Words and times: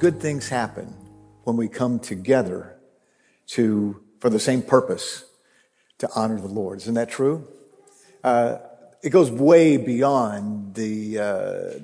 good 0.00 0.18
things 0.18 0.48
happen 0.48 0.86
when 1.44 1.58
we 1.58 1.68
come 1.68 1.98
together 1.98 2.74
to, 3.46 4.02
for 4.18 4.30
the 4.30 4.40
same 4.40 4.62
purpose, 4.62 5.26
to 5.98 6.08
honor 6.16 6.40
the 6.40 6.48
Lord. 6.48 6.78
Isn't 6.78 6.94
that 6.94 7.10
true? 7.10 7.46
Uh, 8.24 8.56
it 9.02 9.10
goes 9.10 9.30
way 9.30 9.76
beyond 9.76 10.74
the, 10.74 11.18
uh, 11.18 11.24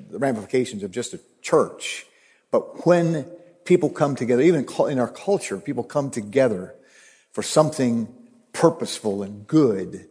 the 0.09 0.17
ramifications 0.17 0.81
of 0.81 0.89
just 0.89 1.13
a 1.13 1.19
church. 1.43 2.07
But 2.49 2.87
when 2.87 3.25
people 3.65 3.91
come 3.91 4.15
together, 4.15 4.41
even 4.41 4.65
in 4.89 4.97
our 4.97 5.11
culture, 5.11 5.59
people 5.59 5.83
come 5.83 6.09
together 6.09 6.73
for 7.33 7.43
something 7.43 8.07
purposeful 8.51 9.21
and 9.21 9.45
good, 9.45 10.09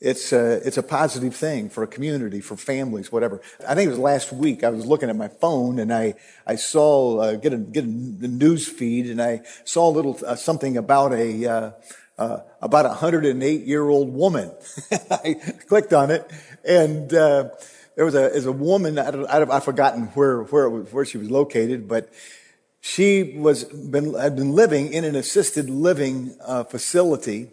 it's 0.00 0.32
a, 0.32 0.64
it's 0.64 0.76
a 0.76 0.82
positive 0.82 1.34
thing 1.34 1.68
for 1.70 1.82
a 1.82 1.86
community, 1.86 2.40
for 2.40 2.56
families, 2.56 3.10
whatever. 3.10 3.40
I 3.66 3.74
think 3.74 3.88
it 3.88 3.90
was 3.90 3.98
last 3.98 4.32
week. 4.32 4.62
I 4.62 4.68
was 4.68 4.86
looking 4.86 5.10
at 5.10 5.16
my 5.16 5.26
phone 5.26 5.80
and 5.80 5.92
I, 5.92 6.14
I 6.46 6.54
saw, 6.54 7.18
uh, 7.18 7.34
get 7.34 7.52
a, 7.52 7.56
get 7.56 7.84
a, 7.84 7.88
the 7.88 8.28
news 8.28 8.68
feed 8.68 9.06
and 9.10 9.20
I 9.20 9.42
saw 9.64 9.88
a 9.88 9.90
little, 9.90 10.16
uh, 10.24 10.36
something 10.36 10.76
about 10.76 11.12
a, 11.12 11.46
uh, 11.46 11.70
uh, 12.16 12.40
about 12.62 12.86
a 12.86 12.90
108 12.90 13.66
year 13.66 13.88
old 13.88 14.14
woman. 14.14 14.52
I 15.10 15.34
clicked 15.66 15.92
on 15.92 16.12
it 16.12 16.30
and, 16.64 17.12
uh, 17.12 17.48
there 17.96 18.04
was 18.04 18.14
a, 18.14 18.32
is 18.32 18.46
a 18.46 18.52
woman, 18.52 18.96
I 19.00 19.34
have 19.34 19.50
I've 19.50 19.64
forgotten 19.64 20.04
where, 20.14 20.42
where 20.42 20.66
it 20.66 20.70
was, 20.70 20.92
where 20.92 21.04
she 21.04 21.18
was 21.18 21.28
located, 21.28 21.88
but 21.88 22.08
she 22.80 23.34
was, 23.36 23.64
been, 23.64 24.14
had 24.14 24.36
been 24.36 24.52
living 24.52 24.92
in 24.92 25.02
an 25.02 25.16
assisted 25.16 25.68
living, 25.68 26.36
uh, 26.46 26.62
facility 26.62 27.48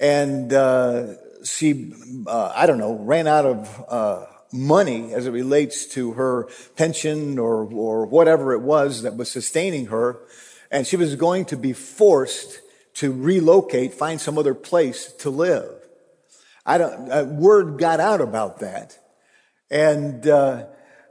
and, 0.00 0.50
uh, 0.54 1.12
she, 1.48 1.92
uh, 2.26 2.52
I 2.54 2.66
don't 2.66 2.78
know, 2.78 2.94
ran 2.94 3.26
out 3.26 3.46
of 3.46 3.84
uh, 3.88 4.26
money 4.52 5.12
as 5.12 5.26
it 5.26 5.30
relates 5.30 5.86
to 5.86 6.12
her 6.12 6.48
pension 6.76 7.38
or, 7.38 7.64
or 7.64 8.06
whatever 8.06 8.52
it 8.52 8.60
was 8.60 9.02
that 9.02 9.16
was 9.16 9.30
sustaining 9.30 9.86
her. 9.86 10.18
And 10.70 10.86
she 10.86 10.96
was 10.96 11.14
going 11.16 11.46
to 11.46 11.56
be 11.56 11.72
forced 11.72 12.60
to 12.94 13.12
relocate, 13.12 13.94
find 13.94 14.20
some 14.20 14.38
other 14.38 14.54
place 14.54 15.12
to 15.18 15.30
live. 15.30 15.70
I 16.66 16.78
don't, 16.78 17.10
uh, 17.10 17.24
word 17.24 17.78
got 17.78 18.00
out 18.00 18.20
about 18.20 18.60
that. 18.60 18.98
And, 19.70 20.26
uh, 20.26 20.66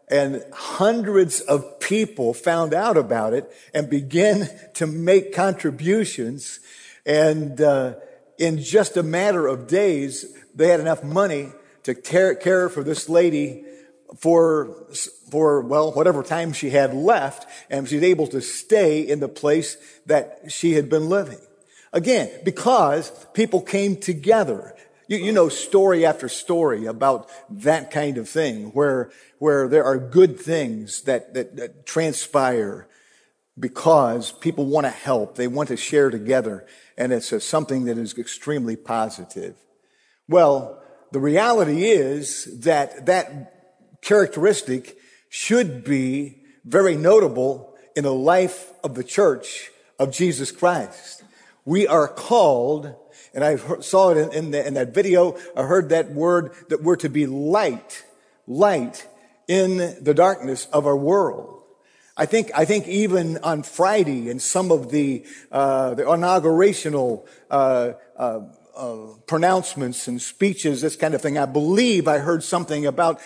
and 0.10 0.44
hundreds 0.54 1.42
of 1.42 1.80
people 1.80 2.34
found 2.34 2.74
out 2.74 2.98
about 2.98 3.34
it 3.34 3.52
and 3.74 3.90
began 3.90 4.50
to 4.76 4.88
make 4.88 5.34
contributions. 5.34 6.60
And, 7.06 7.60
uh, 7.62 7.96
in 8.38 8.62
just 8.62 8.98
a 8.98 9.04
matter 9.04 9.48
of 9.48 9.68
days, 9.68 10.26
they 10.56 10.68
had 10.68 10.80
enough 10.80 11.04
money 11.04 11.52
to 11.84 11.96
care 11.96 12.70
for 12.70 12.84
this 12.84 13.10
lady 13.10 13.64
for, 14.18 14.88
for, 15.30 15.62
well, 15.62 15.92
whatever 15.92 16.24
time 16.24 16.54
she 16.54 16.70
had 16.70 16.94
left, 16.94 17.48
and 17.70 17.88
she's 17.88 18.04
able 18.04 18.28
to 18.28 18.42
stay 18.42 19.02
in 19.02 19.20
the 19.20 19.28
place 19.28 19.78
that 20.06 20.44
she 20.50 20.74
had 20.74 20.90
been 20.90 21.10
living. 21.10 21.40
Again, 21.94 22.30
because 22.44 23.10
people 23.34 23.62
came 23.62 23.96
together. 23.96 24.76
You, 25.08 25.18
you 25.18 25.32
know 25.32 25.50
story 25.50 26.06
after 26.06 26.30
story 26.30 26.86
about 26.86 27.30
that 27.50 27.92
kind 27.92 28.18
of 28.18 28.30
thing, 28.30 28.68
where, 28.68 29.12
where 29.40 29.68
there 29.68 29.84
are 29.84 29.98
good 29.98 30.40
things 30.40 31.02
that, 31.04 31.34
that, 31.34 31.56
that 31.56 31.86
transpire 31.86 32.88
because 33.60 34.32
people 34.32 34.66
want 34.66 34.86
to 34.86 34.92
help. 34.92 35.36
They 35.36 35.48
want 35.48 35.70
to 35.70 35.78
share 35.78 36.10
together 36.10 36.66
and 36.98 37.14
it's 37.14 37.32
a, 37.32 37.40
something 37.40 37.86
that 37.86 37.98
is 37.98 38.18
extremely 38.18 38.76
positive. 38.76 39.56
Well, 40.28 40.82
the 41.12 41.20
reality 41.20 41.86
is 41.86 42.60
that 42.62 43.06
that 43.06 44.02
characteristic 44.02 44.98
should 45.30 45.84
be 45.84 46.44
very 46.66 46.96
notable 46.96 47.76
in 47.96 48.04
the 48.04 48.14
life 48.14 48.72
of 48.84 48.96
the 48.96 49.04
church 49.04 49.70
of 50.00 50.12
Jesus 50.12 50.52
Christ. 50.52 51.24
We 51.66 51.88
are 51.88 52.08
called, 52.08 52.94
and 53.34 53.44
I 53.44 53.58
saw 53.82 54.12
it 54.12 54.18
in, 54.18 54.34
in, 54.34 54.52
the, 54.52 54.66
in 54.66 54.74
that 54.76 54.94
video, 54.94 55.38
I 55.56 55.64
heard 55.64 55.90
that 55.90 56.12
word 56.12 56.54
that 56.70 56.84
we're 56.84 56.96
to 56.98 57.10
be 57.10 57.26
light, 57.26 58.04
light 58.48 59.08
in 59.48 59.78
the 60.02 60.14
darkness 60.14 60.68
of 60.72 60.86
our 60.86 60.96
world. 60.96 61.57
I 62.20 62.26
think, 62.26 62.50
I 62.56 62.66
think 62.66 62.88
even 62.88 63.38
on 63.40 63.62
Friday 63.62 64.30
in 64.30 64.40
some 64.40 64.72
of 64.72 64.90
the, 64.90 65.24
uh, 65.52 65.94
the 65.94 66.04
inaugurational, 66.04 67.28
uh, 67.52 67.94
uh, 68.18 68.40
uh, 68.76 69.14
pronouncements 69.26 70.08
and 70.08 70.22
speeches, 70.22 70.82
this 70.82 70.96
kind 70.96 71.14
of 71.14 71.22
thing. 71.22 71.38
I 71.38 71.46
believe 71.46 72.08
I 72.08 72.20
heard 72.20 72.44
something 72.44 72.86
about 72.86 73.20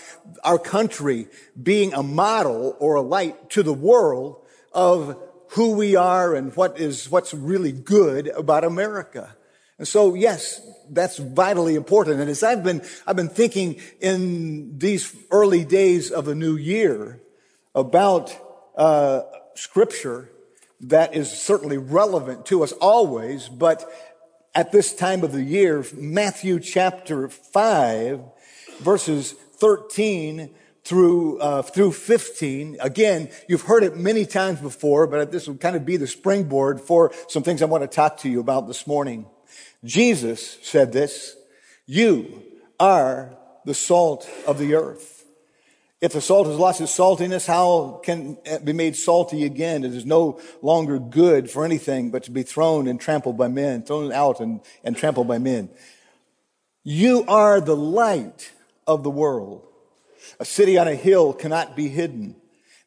our 0.44 0.58
country 0.58 1.28
being 1.62 1.94
a 1.94 2.04
model 2.04 2.76
or 2.80 2.96
a 2.96 3.02
light 3.02 3.50
to 3.52 3.64
the 3.64 3.74
world 3.74 4.46
of 4.72 5.22
who 5.50 5.74
we 5.74 5.98
are 5.98 6.36
and 6.36 6.56
what 6.56 6.80
is, 6.80 7.10
what's 7.12 7.34
really 7.34 7.74
good 7.74 8.28
about 8.30 8.64
America. 8.64 9.36
And 9.78 9.88
so, 9.88 10.14
yes, 10.14 10.62
that's 10.90 11.18
vitally 11.18 11.76
important. 11.76 12.22
And 12.22 12.30
as 12.30 12.44
I've 12.44 12.64
been, 12.64 12.82
I've 13.06 13.18
been 13.18 13.30
thinking 13.30 13.82
in 14.00 14.78
these 14.80 15.14
early 15.32 15.66
days 15.66 16.12
of 16.12 16.28
a 16.28 16.36
new 16.36 16.56
year 16.56 17.20
about 17.76 18.51
uh, 18.76 19.22
scripture 19.56 20.30
that 20.82 21.16
is 21.16 21.32
certainly 21.32 21.78
relevant 21.78 22.46
to 22.48 22.64
us 22.64 22.72
always, 22.74 23.48
but 23.50 23.90
at 24.54 24.72
this 24.72 24.94
time 24.94 25.24
of 25.24 25.32
the 25.32 25.44
year, 25.44 25.86
Matthew 25.94 26.60
chapter 26.60 27.30
5, 27.30 28.22
verses 28.80 29.32
13 29.32 30.54
through 30.84 31.40
uh, 31.40 31.62
through 31.62 31.92
15. 31.92 32.78
Again, 32.82 33.30
you've 33.48 33.62
heard 33.62 33.84
it 33.84 33.96
many 33.96 34.26
times 34.26 34.60
before, 34.60 35.06
but 35.08 35.32
this 35.32 35.48
will 35.48 35.58
kind 35.58 35.76
of 35.76 35.86
be 35.86 35.98
the 35.98 36.08
springboard 36.08 36.82
for 36.82 37.12
some 37.28 37.44
things 37.44 37.62
I 37.62 37.66
want 37.66 37.84
to 37.84 37.88
talk 37.88 38.18
to 38.18 38.30
you 38.30 38.40
about 38.40 38.68
this 38.68 38.88
morning. 38.88 39.28
Jesus 39.84 40.58
said 40.64 40.92
this, 40.92 41.36
you 41.86 42.44
are 42.80 43.38
the 43.66 43.74
salt 43.74 44.30
of 44.48 44.58
the 44.58 44.76
earth. 44.76 45.21
If 46.02 46.14
the 46.14 46.22
salt 46.22 46.48
has 46.48 46.58
lost 46.58 46.82
its 46.82 46.98
saltiness, 46.98 47.46
how 47.46 48.02
can 48.04 48.40
it 48.44 48.66
be 48.66 48.74
made 48.74 48.96
salty 48.96 49.46
again? 49.46 49.84
It 49.84 49.94
is 49.94 50.04
no 50.04 50.40
longer 50.64 50.98
good 50.98 51.52
for 51.52 51.64
anything 51.64 52.10
but 52.10 52.24
to 52.24 52.32
be 52.32 52.42
thrown 52.42 52.88
and 52.88 53.00
trampled 53.00 53.38
by 53.38 53.50
men, 53.50 53.84
thrown 53.84 54.12
out 54.12 54.40
and, 54.40 54.62
and 54.84 54.98
trampled 54.98 55.28
by 55.28 55.38
men. 55.38 55.70
You 56.84 57.24
are 57.28 57.62
the 57.62 57.76
light 57.76 58.52
of 58.88 59.04
the 59.04 59.12
world. 59.12 59.68
A 60.40 60.46
city 60.46 60.80
on 60.80 60.88
a 60.88 60.96
hill 60.96 61.34
cannot 61.34 61.76
be 61.76 61.88
hidden. 61.88 62.36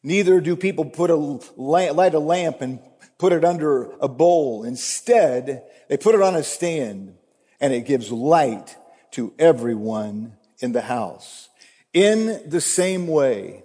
Neither 0.03 0.41
do 0.41 0.57
people 0.57 0.83
put 0.83 1.09
a 1.09 1.15
light 1.15 2.13
a 2.13 2.19
lamp 2.19 2.59
and 2.59 2.79
put 3.17 3.31
it 3.31 3.45
under 3.45 3.91
a 4.01 4.09
bowl. 4.09 4.65
Instead, 4.65 5.63
they 5.87 5.95
put 5.95 6.15
it 6.15 6.21
on 6.21 6.35
a 6.35 6.43
stand 6.43 7.15
and 7.61 7.73
it 7.73 7.85
gives 7.85 8.11
light 8.11 8.75
to 9.11 9.33
everyone 9.39 10.33
in 10.59 10.73
the 10.73 10.81
house. 10.81 11.44
In 11.95 12.41
the 12.45 12.59
same 12.59 13.07
way, 13.07 13.63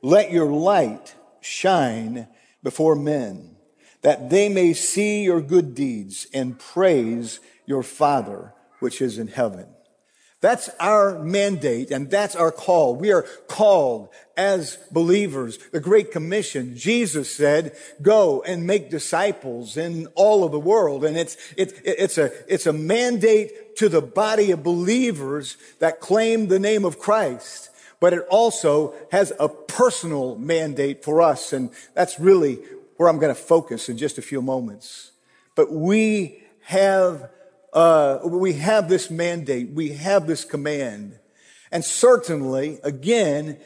let 0.00 0.30
your 0.30 0.46
light 0.46 1.16
shine 1.40 2.28
before 2.62 2.94
men, 2.94 3.56
that 4.02 4.30
they 4.30 4.48
may 4.48 4.72
see 4.74 5.24
your 5.24 5.40
good 5.40 5.74
deeds 5.74 6.28
and 6.32 6.56
praise 6.56 7.40
your 7.66 7.82
Father 7.82 8.54
which 8.78 9.02
is 9.02 9.18
in 9.18 9.26
heaven. 9.26 9.66
That's 10.40 10.70
our 10.78 11.18
mandate 11.18 11.90
and 11.90 12.08
that's 12.08 12.36
our 12.36 12.52
call. 12.52 12.94
We 12.94 13.10
are 13.10 13.22
called 13.48 14.10
as 14.36 14.78
believers. 14.92 15.58
The 15.72 15.80
Great 15.80 16.12
Commission, 16.12 16.76
Jesus 16.76 17.34
said, 17.34 17.76
go 18.00 18.40
and 18.42 18.64
make 18.64 18.88
disciples 18.88 19.76
in 19.76 20.06
all 20.14 20.44
of 20.44 20.52
the 20.52 20.60
world. 20.60 21.04
And 21.04 21.16
it's, 21.16 21.36
it's, 21.56 21.72
it's 21.84 22.18
a, 22.18 22.30
it's 22.46 22.66
a 22.66 22.72
mandate 22.72 23.67
to 23.78 23.88
the 23.88 24.02
body 24.02 24.50
of 24.50 24.62
believers 24.62 25.56
that 25.78 26.00
claim 26.00 26.48
the 26.48 26.58
name 26.58 26.84
of 26.84 26.98
Christ. 26.98 27.70
But 28.00 28.12
it 28.12 28.26
also 28.30 28.94
has 29.10 29.32
a 29.40 29.48
personal 29.48 30.36
mandate 30.36 31.02
for 31.02 31.20
us. 31.20 31.52
And 31.52 31.70
that's 31.94 32.20
really 32.20 32.58
where 32.96 33.08
I'm 33.08 33.18
going 33.18 33.34
to 33.34 33.40
focus 33.40 33.88
in 33.88 33.96
just 33.96 34.18
a 34.18 34.22
few 34.22 34.42
moments. 34.42 35.12
But 35.54 35.72
we 35.72 36.42
have 36.62 37.30
uh, 37.72 38.20
we 38.24 38.54
have 38.54 38.88
this 38.88 39.10
mandate, 39.10 39.70
we 39.70 39.90
have 39.90 40.26
this 40.26 40.44
command. 40.44 41.18
And 41.70 41.84
certainly, 41.84 42.78
again, 42.82 43.58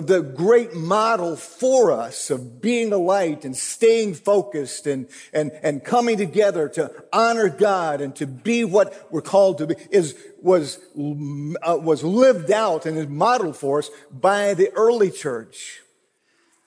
the 0.00 0.20
great 0.20 0.74
model 0.74 1.36
for 1.36 1.92
us 1.92 2.30
of 2.30 2.60
being 2.60 2.92
a 2.92 2.98
light 2.98 3.44
and 3.44 3.56
staying 3.56 4.14
focused 4.14 4.86
and, 4.86 5.08
and, 5.32 5.52
and 5.62 5.84
coming 5.84 6.16
together 6.16 6.68
to 6.70 6.92
honor 7.12 7.48
God 7.48 8.00
and 8.00 8.14
to 8.16 8.26
be 8.26 8.64
what 8.64 9.10
we're 9.10 9.22
called 9.22 9.58
to 9.58 9.66
be 9.68 9.76
is, 9.90 10.16
was, 10.42 10.78
uh, 10.96 11.78
was 11.80 12.04
lived 12.04 12.50
out 12.50 12.86
and 12.86 12.98
is 12.98 13.08
modeled 13.08 13.56
for 13.56 13.78
us 13.78 13.90
by 14.10 14.54
the 14.54 14.70
early 14.72 15.10
church. 15.10 15.82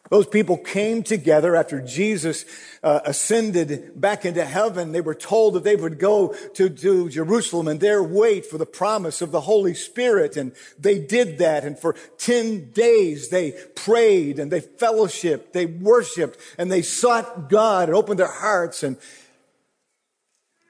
Those 0.09 0.25
people 0.25 0.57
came 0.57 1.03
together 1.03 1.55
after 1.55 1.79
Jesus 1.79 2.45
uh, 2.81 3.01
ascended 3.05 3.99
back 3.99 4.25
into 4.25 4.43
heaven. 4.43 4.91
They 4.91 5.01
were 5.01 5.13
told 5.13 5.53
that 5.53 5.63
they 5.63 5.75
would 5.75 5.99
go 5.99 6.33
to, 6.55 6.69
to 6.69 7.09
Jerusalem 7.09 7.67
and 7.67 7.79
there 7.79 8.01
wait 8.01 8.47
for 8.47 8.57
the 8.57 8.65
promise 8.65 9.21
of 9.21 9.31
the 9.31 9.41
Holy 9.41 9.75
Spirit. 9.75 10.35
And 10.35 10.53
they 10.79 10.97
did 10.97 11.37
that. 11.37 11.63
And 11.63 11.77
for 11.77 11.95
10 12.17 12.71
days, 12.71 13.29
they 13.29 13.51
prayed 13.75 14.39
and 14.39 14.51
they 14.51 14.61
fellowshiped, 14.61 15.51
they 15.53 15.67
worshiped, 15.67 16.39
and 16.57 16.71
they 16.71 16.81
sought 16.81 17.47
God 17.47 17.89
and 17.89 17.95
opened 17.95 18.19
their 18.19 18.27
hearts. 18.27 18.81
And 18.81 18.97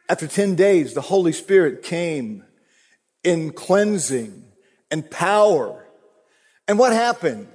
after 0.10 0.28
10 0.28 0.56
days, 0.56 0.94
the 0.94 1.02
Holy 1.02 1.32
Spirit 1.32 1.82
came 1.82 2.44
in 3.24 3.54
cleansing 3.54 4.44
and 4.92 5.10
power. 5.10 5.86
And 6.68 6.78
what 6.78 6.92
happened? 6.92 7.48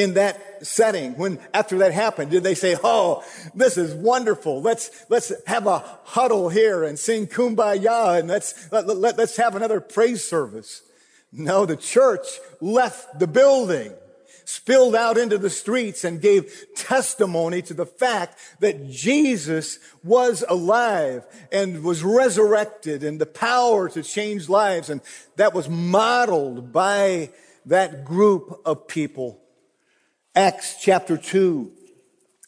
In 0.00 0.14
that 0.14 0.66
setting 0.66 1.16
when 1.16 1.38
after 1.54 1.78
that 1.78 1.92
happened 1.92 2.30
did 2.30 2.42
they 2.42 2.54
say 2.54 2.76
oh 2.84 3.24
this 3.54 3.76
is 3.76 3.94
wonderful. 3.94 4.60
Let's 4.60 4.90
let's 5.08 5.32
have 5.46 5.66
a 5.66 5.78
huddle 6.04 6.48
here 6.48 6.84
and 6.84 6.98
sing 6.98 7.26
kumbaya 7.26 8.18
and 8.18 8.28
let's 8.28 8.70
let, 8.72 8.86
let, 8.86 9.16
let's 9.16 9.36
have 9.36 9.56
another 9.56 9.80
praise 9.80 10.24
service. 10.24 10.82
No 11.32 11.66
the 11.66 11.76
church 11.76 12.26
left 12.60 13.18
the 13.18 13.26
building 13.26 13.92
spilled 14.44 14.96
out 14.96 15.16
into 15.16 15.38
the 15.38 15.50
streets 15.50 16.02
and 16.02 16.20
gave 16.20 16.52
testimony 16.74 17.62
to 17.62 17.72
the 17.72 17.86
fact 17.86 18.36
that 18.58 18.90
Jesus 18.90 19.78
was 20.02 20.42
alive 20.48 21.24
and 21.52 21.84
was 21.84 22.02
resurrected 22.02 23.04
and 23.04 23.20
the 23.20 23.26
power 23.26 23.88
to 23.88 24.02
change 24.02 24.48
lives. 24.48 24.90
And 24.90 25.02
that 25.36 25.54
was 25.54 25.68
modeled 25.68 26.72
by 26.72 27.30
that 27.66 28.04
group 28.04 28.60
of 28.64 28.88
people 28.88 29.40
Acts 30.40 30.76
chapter 30.80 31.18
2, 31.18 31.70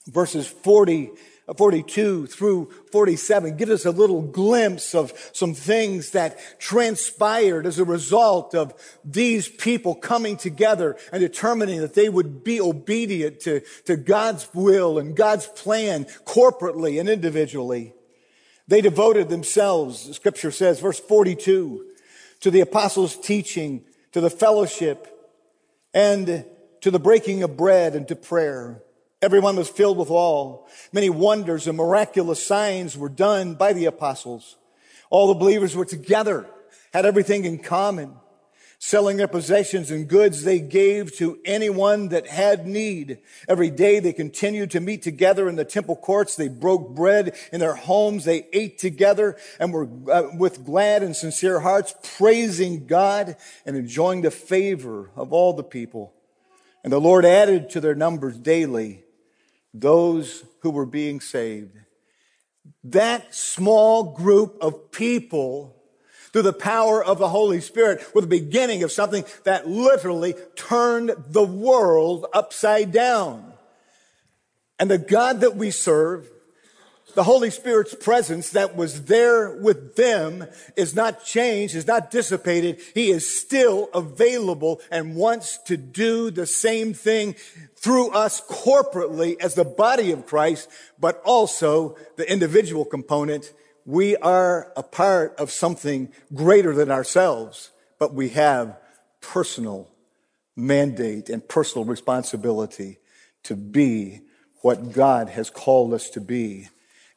verses 0.07 0.49
40, 0.49 1.11
42 1.59 2.27
through 2.27 2.71
47 2.91 3.59
gives 3.59 3.71
us 3.71 3.85
a 3.85 3.91
little 3.91 4.23
glimpse 4.23 4.95
of 4.95 5.13
some 5.35 5.53
things 5.53 6.13
that 6.13 6.39
transpired 6.59 7.67
as 7.67 7.79
a 7.79 7.85
result 7.85 8.55
of 8.55 8.73
these 9.05 9.47
people 9.47 9.95
coming 9.95 10.39
together 10.39 10.97
and 11.13 11.21
determining 11.21 11.83
that 11.83 11.93
they 11.93 12.09
would 12.09 12.43
be 12.43 12.63
obedient 12.63 13.41
to, 13.41 13.61
to 13.85 13.99
God's 13.99 14.49
will 14.55 14.99
and 14.99 15.15
God's 15.15 15.47
plan 15.49 16.07
corporately 16.25 16.99
and 16.99 17.11
individually. 17.11 17.93
They 18.69 18.81
devoted 18.81 19.29
themselves, 19.29 20.17
scripture 20.17 20.51
says, 20.51 20.81
verse 20.81 20.99
42, 20.99 21.85
to 22.41 22.51
the 22.51 22.61
apostles' 22.61 23.19
teaching, 23.19 23.85
to 24.13 24.23
the 24.23 24.31
fellowship, 24.31 25.09
and 25.93 26.47
to 26.83 26.91
the 26.91 27.01
breaking 27.01 27.43
of 27.43 27.57
bread 27.57 27.95
and 27.95 28.07
to 28.09 28.17
prayer. 28.17 28.83
Everyone 29.23 29.57
was 29.57 29.69
filled 29.69 29.99
with 29.99 30.11
awe. 30.11 30.67
Many 30.93 31.09
wonders 31.09 31.69
and 31.69 31.77
miraculous 31.77 32.45
signs 32.45 32.99
were 32.99 33.09
done 33.09 33.55
by 33.55 33.73
the 33.73 33.87
apostles. 33.87 34.57
All 35.09 35.29
the 35.29 35.35
believers 35.39 35.77
were 35.77 35.85
together, 35.85 36.47
had 36.93 37.07
everything 37.07 37.45
in 37.45 37.59
common. 37.59 38.17
Selling 38.81 39.17
their 39.17 39.29
possessions 39.29 39.93
and 39.93 40.09
goods 40.09 40.43
they 40.43 40.59
gave 40.59 41.15
to 41.19 41.39
anyone 41.45 42.09
that 42.09 42.27
had 42.27 42.67
need. 42.67 43.19
Every 43.47 43.71
day 43.71 44.01
they 44.01 44.13
continued 44.13 44.73
to 44.73 44.81
meet 44.81 45.03
together 45.03 45.49
in 45.49 45.55
the 45.55 45.65
temple 45.65 45.95
courts. 45.95 46.35
They 46.35 46.49
broke 46.49 46.93
bread 46.93 47.37
in 47.53 47.61
their 47.61 47.77
homes. 47.77 48.25
They 48.25 48.49
ate 48.53 48.79
together 48.79 49.37
and 49.61 49.73
were 49.73 49.89
uh, 50.13 50.31
with 50.37 50.65
glad 50.65 51.05
and 51.05 51.15
sincere 51.15 51.61
hearts 51.61 51.95
praising 52.17 52.89
God 52.89 53.37
and 53.65 53.77
enjoying 53.77 54.23
the 54.23 54.33
favor 54.33 55.13
of 55.15 55.33
all 55.33 55.53
the 55.53 55.63
people. 55.63 56.13
And 56.85 56.93
the 56.93 57.01
Lord 57.01 57.25
added 57.25 57.71
to 57.71 57.81
their 57.81 57.95
numbers 57.95 58.37
daily 58.39 59.05
those 59.73 60.45
who 60.61 60.71
were 60.71 60.87
being 60.87 61.21
saved. 61.21 61.79
That 62.85 63.35
small 63.35 64.15
group 64.15 64.59
of 64.61 64.91
people, 64.91 65.77
through 66.33 66.43
the 66.43 66.53
power 66.53 67.05
of 67.05 67.19
the 67.19 67.29
Holy 67.29 67.61
Spirit, 67.61 68.05
were 68.15 68.21
the 68.21 68.27
beginning 68.27 68.83
of 68.83 68.93
something 68.93 69.25
that 69.45 69.69
literally 69.69 70.35
turned 70.57 71.15
the 71.29 71.45
world 71.45 72.27
upside 72.33 72.91
down. 72.91 73.53
And 74.79 74.91
the 74.91 74.99
God 74.99 75.41
that 75.41 75.57
we 75.57 75.71
serve 75.71 76.29
the 77.15 77.25
Holy 77.25 77.51
Spirit's 77.51 77.95
presence 77.95 78.51
that 78.51 78.77
was 78.77 79.05
there 79.05 79.57
with 79.57 79.97
them 79.97 80.47
is 80.77 80.95
not 80.95 81.25
changed, 81.25 81.75
is 81.75 81.87
not 81.87 82.11
dissipated. 82.11 82.81
He 82.95 83.11
is 83.11 83.35
still 83.35 83.89
available 83.95 84.81
and 84.91 85.17
wants 85.17 85.59
to 85.67 85.77
do 85.77 86.31
the 86.31 86.47
same 86.47 86.95
thing 86.95 87.35
through 87.77 88.11
us 88.11 88.41
corporately 88.41 89.37
as 89.41 89.55
the 89.55 89.65
body 89.65 90.13
of 90.13 90.27
Christ, 90.27 90.69
but 90.99 91.21
also 91.25 91.97
the 92.17 92.31
individual 92.31 92.85
component. 92.85 93.53
We 93.85 94.17
are 94.17 94.73
a 94.77 94.83
part 94.83 95.35
of 95.39 95.51
something 95.51 96.13
greater 96.33 96.75
than 96.75 96.91
ourselves, 96.91 97.71
but 97.99 98.15
we 98.15 98.31
have 98.31 98.79
personal 99.21 99.91
mandate 100.57 101.29
and 101.29 101.47
personal 101.47 101.85
responsibility 101.85 102.99
to 103.45 103.57
be 103.57 104.21
what 104.61 104.93
God 104.93 105.29
has 105.31 105.51
called 105.51 105.93
us 105.93 106.09
to 106.11 106.21
be 106.21 106.69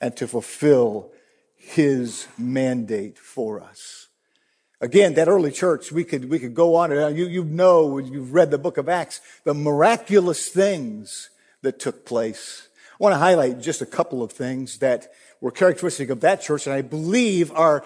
and 0.01 0.15
to 0.17 0.27
fulfill 0.27 1.11
his 1.55 2.27
mandate 2.37 3.17
for 3.17 3.61
us. 3.61 4.07
Again, 4.81 5.13
that 5.15 5.27
early 5.27 5.51
church, 5.51 5.91
we 5.91 6.03
could, 6.03 6.29
we 6.29 6.37
could 6.37 6.53
go 6.53 6.75
on 6.75 6.91
you, 7.15 7.27
you 7.27 7.43
know, 7.43 7.97
you've 7.97 8.33
read 8.33 8.51
the 8.51 8.57
book 8.57 8.77
of 8.77 8.89
Acts, 8.89 9.21
the 9.43 9.53
miraculous 9.53 10.49
things 10.49 11.29
that 11.61 11.79
took 11.79 12.05
place. 12.05 12.67
I 12.91 13.03
want 13.03 13.13
to 13.13 13.19
highlight 13.19 13.61
just 13.61 13.81
a 13.81 13.85
couple 13.85 14.21
of 14.21 14.31
things 14.31 14.79
that 14.79 15.11
were 15.41 15.51
characteristic 15.51 16.09
of 16.09 16.21
that 16.21 16.41
church, 16.41 16.67
and 16.67 16.75
I 16.75 16.81
believe 16.81 17.51
are, 17.51 17.83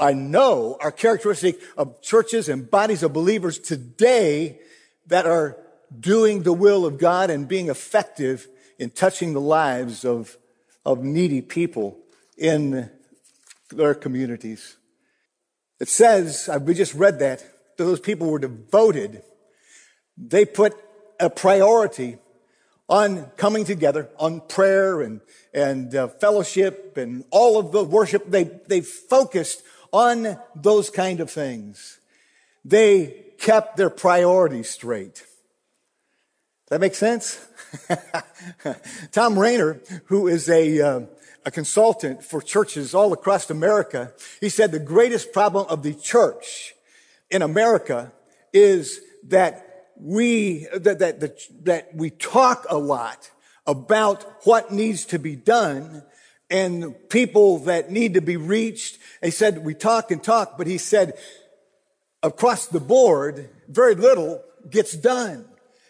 I 0.00 0.12
know, 0.12 0.76
are 0.80 0.92
characteristic 0.92 1.58
of 1.76 2.00
churches 2.02 2.48
and 2.48 2.70
bodies 2.70 3.02
of 3.02 3.12
believers 3.12 3.58
today 3.58 4.60
that 5.06 5.26
are 5.26 5.56
doing 5.98 6.42
the 6.42 6.52
will 6.52 6.86
of 6.86 6.98
God 6.98 7.30
and 7.30 7.48
being 7.48 7.68
effective 7.68 8.48
in 8.78 8.90
touching 8.90 9.32
the 9.32 9.40
lives 9.40 10.04
of 10.04 10.36
of 10.84 11.02
needy 11.02 11.40
people 11.40 11.98
in 12.36 12.90
their 13.70 13.94
communities. 13.94 14.76
It 15.80 15.88
says, 15.88 16.48
we 16.62 16.74
just 16.74 16.94
read 16.94 17.18
that, 17.18 17.44
those 17.76 18.00
people 18.00 18.30
were 18.30 18.38
devoted. 18.38 19.22
They 20.16 20.44
put 20.44 20.74
a 21.18 21.30
priority 21.30 22.18
on 22.88 23.26
coming 23.36 23.64
together, 23.64 24.08
on 24.18 24.40
prayer 24.40 25.00
and, 25.00 25.20
and 25.54 25.94
uh, 25.94 26.08
fellowship 26.08 26.96
and 26.96 27.24
all 27.30 27.58
of 27.58 27.72
the 27.72 27.82
worship. 27.82 28.30
They, 28.30 28.44
they 28.44 28.80
focused 28.82 29.62
on 29.92 30.38
those 30.54 30.90
kind 30.90 31.20
of 31.20 31.30
things. 31.30 31.98
They 32.64 33.24
kept 33.38 33.76
their 33.76 33.90
priorities 33.90 34.70
straight. 34.70 35.14
Does 35.14 36.68
that 36.68 36.80
makes 36.80 36.98
sense? 36.98 37.44
Thom 39.12 39.38
Rainer, 39.38 39.80
who 40.06 40.28
is 40.28 40.48
a, 40.48 40.80
uh, 40.80 41.00
a 41.44 41.50
consultant 41.50 42.24
for 42.24 42.40
churches 42.40 42.94
all 42.94 43.12
across 43.12 43.50
America, 43.50 44.12
he 44.40 44.48
said 44.48 44.72
the 44.72 44.78
greatest 44.78 45.32
problem 45.32 45.66
of 45.68 45.82
the 45.82 45.94
church 45.94 46.74
in 47.30 47.42
America 47.42 48.12
is 48.52 49.00
that 49.28 49.86
we, 49.96 50.66
that, 50.74 50.98
that, 50.98 51.20
that, 51.20 51.38
that 51.64 51.94
we 51.94 52.10
talk 52.10 52.66
a 52.68 52.78
lot 52.78 53.30
about 53.66 54.24
what 54.44 54.72
needs 54.72 55.04
to 55.06 55.18
be 55.18 55.36
done 55.36 56.02
and 56.50 56.94
people 57.08 57.60
that 57.60 57.90
need 57.90 58.14
to 58.14 58.20
be 58.20 58.36
reached. 58.36 58.98
He 59.22 59.30
said, 59.30 59.64
we 59.64 59.74
talk 59.74 60.10
and 60.10 60.22
talk, 60.22 60.58
but 60.58 60.66
he 60.66 60.76
said, 60.76 61.14
across 62.22 62.66
the 62.66 62.80
board, 62.80 63.48
very 63.68 63.94
little 63.94 64.42
gets 64.68 64.92
done. 64.92 65.46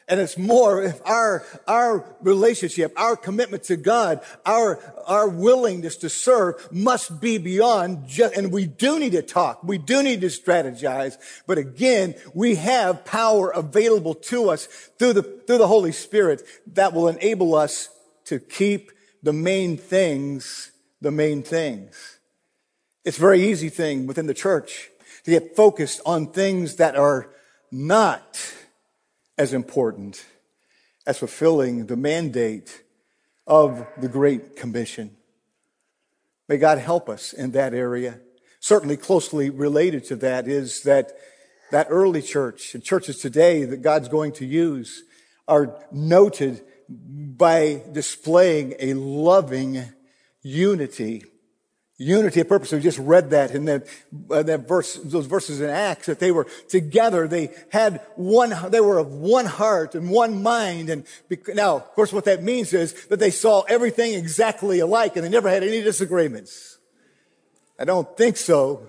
And 0.09 0.21
it's 0.21 0.37
more 0.37 0.83
if 0.83 1.01
our, 1.07 1.45
our 1.67 2.05
relationship, 2.21 2.93
our 2.97 3.17
commitment 3.17 3.65
to 3.65 3.77
God, 3.77 4.21
our, 4.45 4.81
our 5.07 5.29
willingness 5.29 5.97
to 5.99 6.09
serve 6.09 6.69
must 6.73 7.21
be 7.21 7.39
beyond 7.39 8.09
just, 8.09 8.37
and 8.37 8.53
we 8.53 8.67
do 8.67 8.99
need 8.99 9.13
to 9.13 9.23
talk. 9.23 9.63
We 9.63 9.79
do 9.79 10.03
need 10.03 10.21
to 10.23 10.27
strategize. 10.27 11.17
But 11.47 11.59
again, 11.59 12.15
we 12.35 12.57
have 12.57 13.05
power 13.05 13.51
available 13.51 14.15
to 14.15 14.51
us 14.51 14.67
through 14.99 15.15
the, 15.15 15.23
through 15.23 15.59
the 15.59 15.69
Holy 15.69 15.93
Spirit 15.93 16.43
that 16.75 16.93
will 16.93 17.09
enable 17.09 17.55
us 17.55 17.89
to 18.25 18.39
keep 18.39 18.91
the 19.23 19.33
main 19.33 19.77
things, 19.77 20.73
the 21.01 21.11
main 21.11 21.43
things. 21.43 22.19
It's 23.05 23.19
a 23.19 23.21
very 23.21 23.43
easy 23.51 23.69
thing 23.69 24.07
within 24.07 24.27
the 24.27 24.35
church 24.35 24.91
to 25.25 25.31
get 25.31 25.57
focused 25.57 26.01
on 26.05 26.27
things 26.27 26.77
that 26.77 26.97
are 26.97 27.29
not 27.71 28.55
as 29.43 29.53
important 29.53 30.25
as 31.05 31.19
fulfilling 31.19 31.87
the 31.87 31.97
mandate 31.97 32.85
of 33.45 33.85
the 33.99 34.07
Great 34.07 34.55
Commission. 34.55 35.17
May 36.49 36.59
God 36.59 36.79
help 36.79 37.09
us 37.09 37.33
in 37.33 37.51
that 37.51 37.75
area. 37.75 38.21
Certainly 38.61 38.99
closely 38.99 39.51
related 39.51 40.05
to 40.05 40.17
that 40.27 40.47
is 40.47 40.85
that 40.85 41.11
that 41.73 41.89
early 41.91 42.23
church 42.23 42.73
and 42.73 42.85
churches 42.85 43.19
today 43.19 43.65
that 43.65 43.83
God's 43.83 44.09
going 44.09 44.31
to 44.35 44.47
use 44.47 45.03
are 45.49 45.77
noted 45.91 46.63
by 46.89 47.83
displaying 47.91 48.77
a 48.79 48.95
loving 48.95 49.87
unity 50.43 51.25
unity 52.03 52.41
of 52.41 52.49
purpose. 52.49 52.73
We 52.73 52.81
just 52.81 52.99
read 52.99 53.31
that 53.31 53.53
in 53.53 53.65
that, 53.67 53.87
uh, 54.31 54.43
that 54.43 54.69
verse, 54.69 54.95
those 54.95 55.27
verses 55.27 55.61
in 55.61 55.71
Acts 55.71 56.07
that 56.07 56.19
they 56.19 56.33
were 56.33 56.47
together. 56.69 57.29
They 57.29 57.51
had 57.71 58.01
one, 58.17 58.55
they 58.71 58.81
were 58.81 58.99
of 58.99 59.13
one 59.13 59.47
heart 59.47 59.95
and 59.95 60.11
one 60.11 60.43
mind. 60.43 60.91
And 60.91 61.07
now, 61.55 61.77
of 61.77 61.93
course, 61.93 62.13
what 62.13 62.25
that 62.25 62.43
means 62.43 62.73
is 62.73 62.93
that 63.07 63.19
they 63.19 63.31
saw 63.31 63.63
everything 63.63 64.15
exactly 64.15 64.81
alike 64.81 65.17
and 65.17 65.25
they 65.25 65.31
never 65.31 65.49
had 65.49 65.63
any 65.63 65.83
disagreements. 65.83 66.79
I 67.79 67.85
don't 67.85 68.17
think 68.17 68.37
so. 68.37 68.89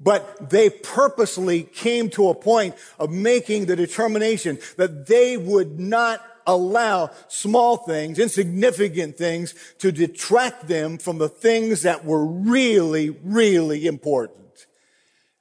But 0.00 0.50
they 0.50 0.68
purposely 0.68 1.62
came 1.62 2.10
to 2.10 2.28
a 2.28 2.34
point 2.34 2.74
of 2.98 3.10
making 3.10 3.66
the 3.66 3.76
determination 3.76 4.58
that 4.76 5.06
they 5.06 5.36
would 5.36 5.78
not 5.78 6.20
allow 6.46 7.10
small 7.28 7.76
things, 7.76 8.18
insignificant 8.18 9.16
things 9.16 9.54
to 9.78 9.92
detract 9.92 10.68
them 10.68 10.98
from 10.98 11.18
the 11.18 11.28
things 11.28 11.82
that 11.82 12.04
were 12.04 12.24
really, 12.24 13.10
really 13.10 13.86
important. 13.86 14.66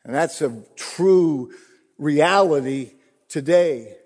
And 0.03 0.15
that's 0.15 0.41
a 0.41 0.63
true 0.75 1.51
reality 1.98 2.93
today. 3.29 3.98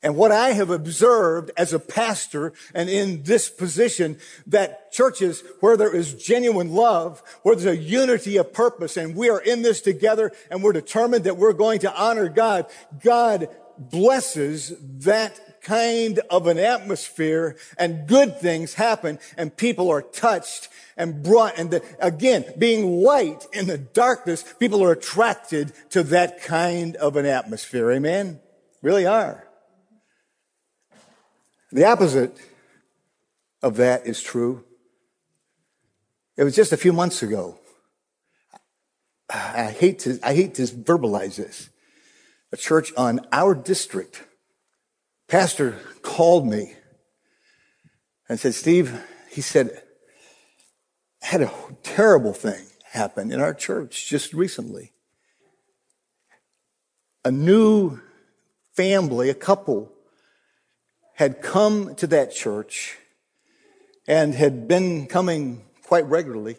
And 0.00 0.16
what 0.16 0.30
I 0.30 0.50
have 0.52 0.70
observed 0.70 1.50
as 1.56 1.72
a 1.72 1.80
pastor 1.80 2.52
and 2.72 2.88
in 2.88 3.24
this 3.24 3.50
position 3.50 4.18
that 4.46 4.92
churches 4.92 5.42
where 5.58 5.76
there 5.76 5.94
is 5.94 6.14
genuine 6.14 6.72
love, 6.72 7.20
where 7.42 7.56
there's 7.56 7.66
a 7.66 7.82
unity 7.82 8.36
of 8.36 8.52
purpose 8.52 8.96
and 8.96 9.16
we 9.16 9.28
are 9.28 9.40
in 9.40 9.62
this 9.62 9.80
together 9.80 10.30
and 10.50 10.62
we're 10.62 10.72
determined 10.72 11.24
that 11.24 11.36
we're 11.36 11.52
going 11.52 11.80
to 11.80 11.94
honor 12.00 12.28
God, 12.28 12.66
God 13.02 13.48
blesses 13.76 14.72
that 14.80 15.40
kind 15.68 16.20
of 16.30 16.46
an 16.46 16.58
atmosphere 16.58 17.54
and 17.76 18.06
good 18.08 18.40
things 18.40 18.74
happen 18.74 19.18
and 19.36 19.54
people 19.54 19.90
are 19.90 20.00
touched 20.00 20.68
and 20.96 21.22
brought 21.22 21.58
and 21.58 21.70
the, 21.70 21.82
again 22.00 22.42
being 22.56 23.02
light 23.02 23.46
in 23.52 23.66
the 23.66 23.76
darkness 23.76 24.42
people 24.58 24.82
are 24.82 24.92
attracted 24.92 25.70
to 25.90 26.02
that 26.02 26.42
kind 26.42 26.96
of 26.96 27.16
an 27.16 27.26
atmosphere. 27.26 27.90
Amen? 27.92 28.40
Really 28.80 29.04
are. 29.04 29.46
The 31.70 31.84
opposite 31.84 32.34
of 33.62 33.76
that 33.76 34.06
is 34.06 34.22
true. 34.22 34.64
It 36.38 36.44
was 36.44 36.56
just 36.56 36.72
a 36.72 36.78
few 36.78 36.94
months 36.94 37.22
ago. 37.22 37.58
I 39.28 39.76
hate 39.78 39.98
to 40.00 40.18
i 40.22 40.34
hate 40.34 40.54
to 40.54 40.62
verbalize 40.62 41.36
this. 41.36 41.68
A 42.52 42.56
church 42.56 42.90
on 42.96 43.20
our 43.30 43.54
district 43.54 44.22
pastor 45.28 45.78
called 46.02 46.46
me 46.46 46.74
and 48.28 48.40
said, 48.40 48.54
Steve, 48.54 48.98
he 49.30 49.40
said, 49.40 49.82
had 51.20 51.42
a 51.42 51.52
terrible 51.82 52.32
thing 52.32 52.64
happen 52.92 53.30
in 53.30 53.40
our 53.40 53.54
church 53.54 54.08
just 54.08 54.32
recently. 54.32 54.92
A 57.24 57.30
new 57.30 58.00
family, 58.74 59.28
a 59.28 59.34
couple, 59.34 59.92
had 61.14 61.42
come 61.42 61.94
to 61.96 62.06
that 62.06 62.32
church 62.32 62.96
and 64.06 64.34
had 64.34 64.66
been 64.66 65.06
coming 65.06 65.62
quite 65.82 66.06
regularly. 66.06 66.56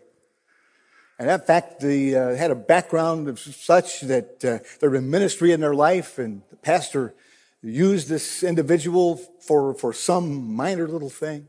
And 1.17 1.29
in 1.29 1.39
fact, 1.39 1.79
they 1.79 2.15
uh, 2.15 2.35
had 2.35 2.51
a 2.51 2.55
background 2.55 3.27
of 3.27 3.39
such 3.39 4.01
that 4.01 4.45
uh, 4.45 4.59
there 4.79 4.89
been 4.89 5.09
ministry 5.09 5.51
in 5.51 5.59
their 5.59 5.73
life, 5.73 6.19
and 6.19 6.43
the 6.49 6.55
pastor 6.55 7.13
use 7.61 8.07
this 8.07 8.43
individual 8.43 9.17
for, 9.17 9.73
for 9.73 9.93
some 9.93 10.55
minor 10.55 10.87
little 10.87 11.09
thing. 11.09 11.47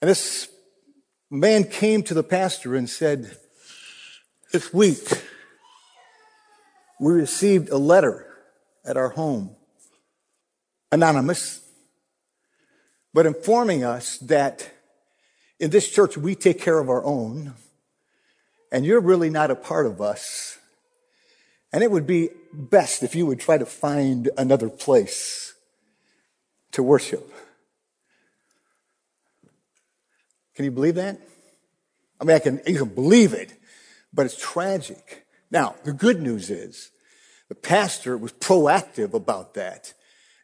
And 0.00 0.10
this 0.10 0.48
man 1.30 1.64
came 1.64 2.02
to 2.04 2.14
the 2.14 2.22
pastor 2.22 2.74
and 2.74 2.88
said, 2.88 3.36
This 4.52 4.72
week, 4.72 5.08
we 7.00 7.12
received 7.12 7.70
a 7.70 7.78
letter 7.78 8.26
at 8.84 8.96
our 8.96 9.10
home, 9.10 9.56
anonymous, 10.92 11.60
but 13.12 13.26
informing 13.26 13.82
us 13.82 14.18
that 14.18 14.70
in 15.58 15.70
this 15.70 15.90
church 15.90 16.16
we 16.16 16.34
take 16.34 16.60
care 16.60 16.78
of 16.78 16.90
our 16.90 17.04
own, 17.04 17.54
and 18.70 18.84
you're 18.84 19.00
really 19.00 19.30
not 19.30 19.50
a 19.50 19.56
part 19.56 19.86
of 19.86 20.00
us. 20.00 20.58
And 21.76 21.84
it 21.84 21.90
would 21.90 22.06
be 22.06 22.30
best 22.54 23.02
if 23.02 23.14
you 23.14 23.26
would 23.26 23.38
try 23.38 23.58
to 23.58 23.66
find 23.66 24.30
another 24.38 24.70
place 24.70 25.52
to 26.72 26.82
worship. 26.82 27.30
Can 30.54 30.64
you 30.64 30.70
believe 30.70 30.94
that? 30.94 31.20
I 32.18 32.24
mean, 32.24 32.34
I 32.34 32.38
can, 32.38 32.62
you 32.66 32.78
can 32.78 32.88
believe 32.88 33.34
it, 33.34 33.52
but 34.10 34.24
it's 34.24 34.40
tragic. 34.40 35.26
Now, 35.50 35.74
the 35.84 35.92
good 35.92 36.22
news 36.22 36.48
is 36.48 36.92
the 37.50 37.54
pastor 37.54 38.16
was 38.16 38.32
proactive 38.32 39.12
about 39.12 39.52
that 39.52 39.92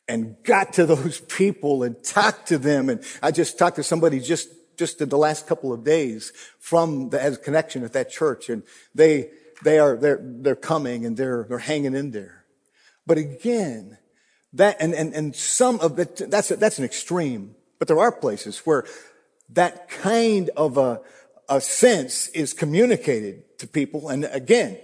and 0.07 0.37
got 0.45 0.75
to 0.75 0.85
those 0.85 1.21
people 1.39 1.83
and 1.83 2.05
talked 2.05 2.49
to 2.49 2.59
them. 2.59 2.91
And 2.91 3.03
I 3.23 3.31
just 3.31 3.59
talked 3.59 3.77
to 3.77 3.83
somebody 3.83 4.21
just, 4.21 4.51
just 4.77 5.01
in 5.01 5.09
the 5.09 5.17
last 5.17 5.47
couple 5.47 5.73
of 5.73 5.83
days 5.83 6.31
from 6.59 7.09
the 7.09 7.23
as 7.23 7.39
connection 7.39 7.85
at 7.85 7.95
that 7.95 8.11
church 8.11 8.51
and 8.51 8.65
they, 8.95 9.31
they 9.65 9.79
are, 9.79 9.97
they're, 9.97 10.21
they're 10.23 10.57
coming 10.57 11.07
and 11.07 11.17
they're, 11.17 11.47
they're 11.49 11.59
hanging 11.59 11.95
in 11.95 12.11
there. 12.11 12.45
But 13.07 13.19
again, 13.19 13.99
that, 14.53 14.77
and, 14.81 14.95
and, 14.95 15.15
and 15.15 15.35
some 15.35 15.81
of 15.81 15.99
it, 15.99 16.21
that's, 16.31 16.51
a, 16.51 16.57
that's 16.57 16.79
an 16.79 16.85
extreme. 16.85 17.55
But 17.79 17.89
there 17.89 17.99
are 17.99 18.13
places 18.13 18.59
where 18.61 18.85
that 19.51 19.89
kind 19.89 20.51
of 20.57 20.79
a, 20.79 21.01
a 21.49 21.61
sense 21.61 22.29
is 22.29 22.53
communicated 22.53 23.59
to 23.59 23.67
people. 23.67 24.09
And 24.09 24.25
again, 24.27 24.79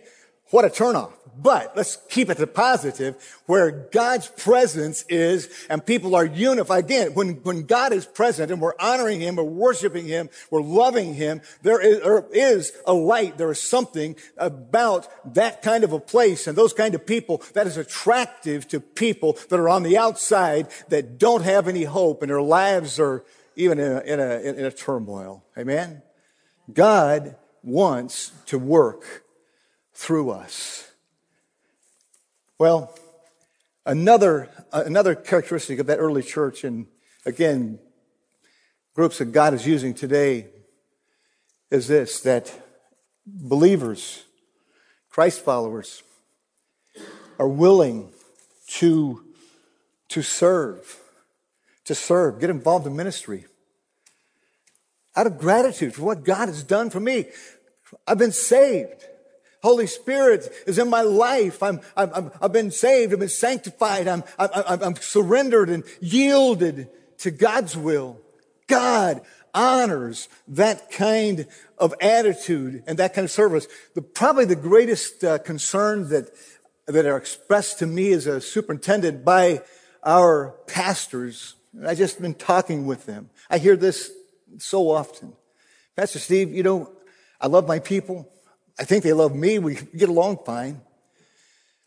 what 0.50 0.64
a 0.64 0.68
turnoff. 0.68 1.12
But 1.40 1.76
let's 1.76 1.97
keep 2.09 2.30
it 2.30 2.38
to 2.38 2.47
positive 2.49 3.14
where 3.47 3.71
God's 3.71 4.26
presence 4.26 5.04
is 5.09 5.49
and 5.71 5.85
people 5.85 6.16
are 6.16 6.25
unified. 6.25 6.85
Again, 6.85 7.14
when, 7.14 7.35
when 7.45 7.62
God 7.62 7.92
is 7.92 8.07
present 8.07 8.50
and 8.50 8.61
we're 8.61 8.75
honoring 8.80 9.21
Him, 9.21 9.37
we're 9.37 9.45
worshiping 9.45 10.07
Him, 10.07 10.30
we're 10.50 10.62
loving 10.62 11.14
Him, 11.14 11.40
there 11.62 11.80
is, 11.80 12.00
there 12.00 12.26
is 12.33 12.73
a 12.87 12.92
light, 12.92 13.38
there 13.38 13.52
is 13.52 13.62
something 13.62 14.16
about 14.37 15.09
that 15.35 15.62
kind 15.62 15.85
of 15.85 15.92
a 15.92 16.00
place 16.00 16.49
and 16.49 16.59
those 16.59 16.73
kind 16.73 16.97
of 16.97 17.07
people 17.07 17.40
that 17.54 17.68
is 17.68 17.76
attractive 17.76 18.66
to 18.68 18.80
people 18.80 19.38
that 19.49 19.61
are 19.61 19.68
on 19.68 19.85
the 19.85 19.97
outside 19.97 20.66
that 20.88 21.18
don't 21.18 21.42
have 21.42 21.68
any 21.68 21.85
hope 21.85 22.21
and 22.23 22.30
their 22.30 22.42
lives 22.42 22.99
are 22.99 23.25
even 23.54 23.78
in 23.78 23.92
a, 23.92 24.00
in 24.00 24.21
a, 24.21 24.38
in 24.40 24.64
a 24.64 24.73
turmoil. 24.73 25.45
Amen? 25.57 26.02
God 26.73 27.37
wants 27.62 28.33
to 28.47 28.59
work 28.59 29.25
through 29.95 30.30
us. 30.30 30.88
Well, 32.59 32.93
another, 33.87 34.49
uh, 34.73 34.83
another 34.85 35.15
characteristic 35.15 35.79
of 35.79 35.87
that 35.87 35.99
early 35.99 36.25
church, 36.25 36.65
and 36.65 36.88
again, 37.25 37.79
groups 38.95 39.19
that 39.19 39.27
God 39.27 39.55
is 39.55 39.65
using 39.65 39.95
today, 39.95 40.49
is 41.71 41.87
this 41.87 42.21
that 42.23 42.53
believers, 43.25 44.25
Christ 45.09 45.45
followers, 45.45 46.03
are 47.38 47.47
willing 47.47 48.11
to, 48.67 49.23
to 50.09 50.23
serve, 50.23 50.99
to 51.85 51.95
serve, 51.95 52.41
get 52.41 52.50
involved 52.50 52.88
in 52.88 52.97
ministry 52.97 53.45
out 55.15 55.29
of 55.29 55.38
gratitude 55.38 55.95
for 55.95 56.03
what 56.03 56.25
God 56.25 56.49
has 56.49 56.65
done 56.65 56.91
for 56.91 56.99
me. 56.99 57.27
I've 58.05 58.19
been 58.19 58.33
saved. 58.33 59.05
Holy 59.62 59.87
Spirit 59.87 60.53
is 60.67 60.79
in 60.79 60.88
my 60.88 61.03
life. 61.03 61.62
I'm, 61.62 61.81
I'm, 61.97 62.11
i 62.15 62.31
have 62.43 62.53
been 62.53 62.71
saved. 62.71 63.12
I've 63.12 63.19
been 63.19 63.29
sanctified. 63.29 64.07
I'm, 64.07 64.25
I'm, 64.38 64.83
I'm 64.83 64.97
surrendered 64.97 65.69
and 65.69 65.85
yielded 66.00 66.88
to 67.19 67.31
God's 67.31 67.77
will. 67.77 68.21
God 68.69 69.23
honors 69.55 70.29
that 70.47 70.91
kind 70.91 71.47
of 71.79 71.95
attitude 72.00 72.85
and 72.87 72.99
that 72.99 73.15
kind 73.15 73.25
of 73.25 73.31
service. 73.31 73.67
The, 73.95 74.03
probably 74.03 74.45
the 74.45 74.57
greatest 74.57 75.25
uh, 75.25 75.38
concern 75.38 76.11
that, 76.11 76.31
that 76.87 77.07
are 77.07 77.17
expressed 77.17 77.81
to 77.81 77.87
me 77.87 78.12
as 78.12 78.27
a 78.27 78.41
superintendent 78.41 79.25
by 79.25 79.62
our 80.05 80.55
pastors. 80.67 81.57
I 81.85 81.95
just 81.95 82.21
been 82.21 82.35
talking 82.35 82.87
with 82.87 83.07
them. 83.07 83.31
I 83.50 83.59
hear 83.59 83.77
this 83.77 84.11
so 84.59 84.91
often. 84.91 85.33
Pastor 85.97 86.19
Steve, 86.19 86.53
you 86.53 86.62
know, 86.62 86.93
I 87.41 87.49
love 87.49 87.67
my 87.67 87.81
people. 87.81 88.31
I 88.78 88.85
think 88.85 89.04
they 89.04 89.12
love 89.12 89.35
me. 89.35 89.58
We 89.58 89.75
get 89.97 90.08
along 90.08 90.38
fine. 90.44 90.80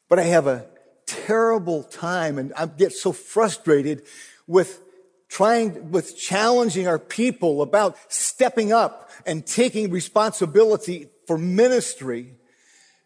But 0.10 0.20
I 0.20 0.24
have 0.24 0.48
a 0.48 0.66
terrible 1.06 1.84
time 1.84 2.38
and 2.38 2.54
I 2.54 2.66
get 2.66 2.94
so 2.94 3.12
frustrated 3.12 4.04
with 4.46 4.82
trying, 5.30 5.92
with 5.92 6.18
challenging 6.18 6.88
our 6.88 7.00
people 7.00 7.62
about 7.62 7.98
stepping 8.12 8.74
up 8.74 9.10
and 9.26 9.46
taking 9.46 9.90
responsibility 9.90 11.08
for 11.28 11.38
ministry 11.38 12.34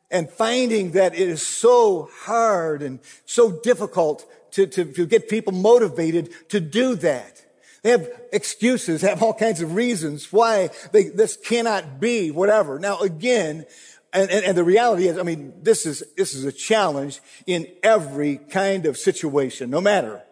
and 0.09 0.29
finding 0.29 0.91
that 0.91 1.13
it 1.13 1.29
is 1.29 1.45
so 1.45 2.09
hard 2.23 2.81
and 2.81 2.99
so 3.25 3.51
difficult 3.61 4.25
to, 4.51 4.65
to, 4.65 4.85
to 4.85 5.05
get 5.05 5.29
people 5.29 5.53
motivated 5.53 6.31
to 6.49 6.59
do 6.59 6.95
that. 6.95 7.44
They 7.85 7.91
have 7.91 8.09
excuses, 8.33 9.03
have 9.03 9.21
all 9.21 9.35
kinds 9.35 9.61
of 9.61 9.75
reasons 9.75 10.33
why 10.33 10.71
they, 10.91 11.03
this 11.03 11.37
cannot 11.37 11.99
be, 11.99 12.31
whatever. 12.31 12.79
Now 12.79 12.97
again, 13.01 13.67
and, 14.11 14.31
and, 14.31 14.43
and, 14.43 14.57
the 14.57 14.63
reality 14.63 15.07
is, 15.07 15.19
I 15.19 15.21
mean, 15.21 15.53
this 15.61 15.85
is, 15.85 16.03
this 16.17 16.33
is 16.33 16.45
a 16.45 16.51
challenge 16.51 17.19
in 17.45 17.67
every 17.83 18.37
kind 18.37 18.87
of 18.87 18.97
situation, 18.97 19.69
no 19.69 19.81
matter. 19.81 20.23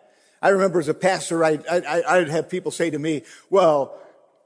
I 0.42 0.50
remember 0.50 0.80
as 0.80 0.88
a 0.88 0.96
pastor, 0.96 1.46
I, 1.46 1.60
I, 1.70 2.02
I'd 2.08 2.30
have 2.30 2.50
people 2.50 2.72
say 2.72 2.90
to 2.90 2.98
me, 2.98 3.22
well, 3.52 4.02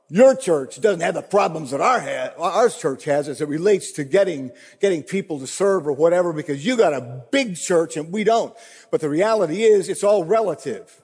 your 0.10 0.36
church 0.36 0.82
doesn't 0.82 1.00
have 1.00 1.14
the 1.14 1.22
problems 1.22 1.72
that 1.72 1.80
our, 1.80 2.02
our 2.38 2.68
church 2.68 3.06
has 3.06 3.30
as 3.30 3.40
it 3.40 3.48
relates 3.48 3.94
to 3.94 4.04
getting, 4.04 4.52
getting 4.82 5.02
people 5.02 5.40
to 5.40 5.48
serve 5.48 5.88
or 5.88 5.94
whatever 5.94 6.34
because 6.34 6.66
you 6.66 6.76
got 6.76 6.92
a 6.92 7.24
big 7.32 7.56
church 7.56 7.96
and 7.96 8.12
we 8.12 8.26
don't. 8.26 8.54
But 8.92 9.00
the 9.00 9.08
reality 9.08 9.64
is 9.64 9.88
it's 9.88 10.04
all 10.04 10.26
relative. 10.26 11.02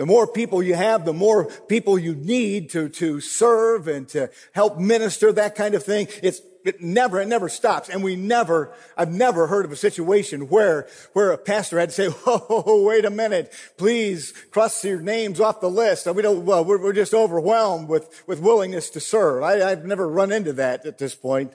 The 0.00 0.06
more 0.06 0.26
people 0.26 0.62
you 0.62 0.76
have, 0.76 1.04
the 1.04 1.12
more 1.12 1.44
people 1.44 1.98
you 1.98 2.14
need 2.14 2.70
to, 2.70 2.88
to 2.88 3.20
serve 3.20 3.86
and 3.86 4.08
to 4.08 4.30
help 4.52 4.78
minister, 4.78 5.30
that 5.30 5.54
kind 5.54 5.74
of 5.74 5.84
thing. 5.84 6.08
It's, 6.22 6.40
it 6.64 6.80
never, 6.80 7.20
it 7.20 7.28
never 7.28 7.50
stops. 7.50 7.90
And 7.90 8.02
we 8.02 8.16
never, 8.16 8.72
I've 8.96 9.12
never 9.12 9.46
heard 9.46 9.66
of 9.66 9.72
a 9.72 9.76
situation 9.76 10.48
where, 10.48 10.88
where 11.12 11.32
a 11.32 11.36
pastor 11.36 11.78
had 11.78 11.90
to 11.90 11.94
say, 11.94 12.08
Oh, 12.26 12.82
wait 12.82 13.04
a 13.04 13.10
minute. 13.10 13.52
Please 13.76 14.32
cross 14.50 14.82
your 14.82 15.02
names 15.02 15.38
off 15.38 15.60
the 15.60 15.68
list. 15.68 16.06
We 16.06 16.22
don't, 16.22 16.46
well, 16.46 16.64
we're, 16.64 16.80
we're 16.80 16.94
just 16.94 17.12
overwhelmed 17.12 17.86
with, 17.86 18.26
with 18.26 18.40
willingness 18.40 18.88
to 18.90 19.00
serve. 19.00 19.42
I, 19.42 19.70
I've 19.70 19.84
never 19.84 20.08
run 20.08 20.32
into 20.32 20.54
that 20.54 20.86
at 20.86 20.96
this 20.96 21.14
point. 21.14 21.52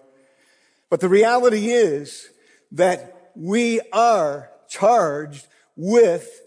But 0.91 0.99
the 0.99 1.09
reality 1.09 1.71
is 1.71 2.29
that 2.73 3.31
we 3.35 3.81
are 3.91 4.51
charged 4.69 5.47
with 5.75 6.43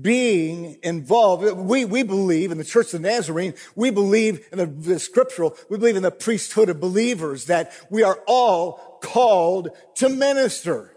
being 0.00 0.78
involved. 0.82 1.44
We, 1.56 1.84
we 1.84 2.02
believe 2.02 2.50
in 2.50 2.58
the 2.58 2.64
Church 2.64 2.94
of 2.94 3.02
Nazarene, 3.02 3.54
we 3.74 3.90
believe 3.90 4.46
in 4.52 4.58
the, 4.58 4.66
the, 4.66 4.98
scriptural, 4.98 5.56
we 5.68 5.78
believe 5.78 5.96
in 5.96 6.02
the 6.02 6.10
priesthood 6.10 6.68
of 6.68 6.80
believers 6.80 7.46
that 7.46 7.72
we 7.90 8.02
are 8.02 8.20
all 8.26 8.98
called 9.02 9.70
to 9.96 10.08
minister 10.08 10.94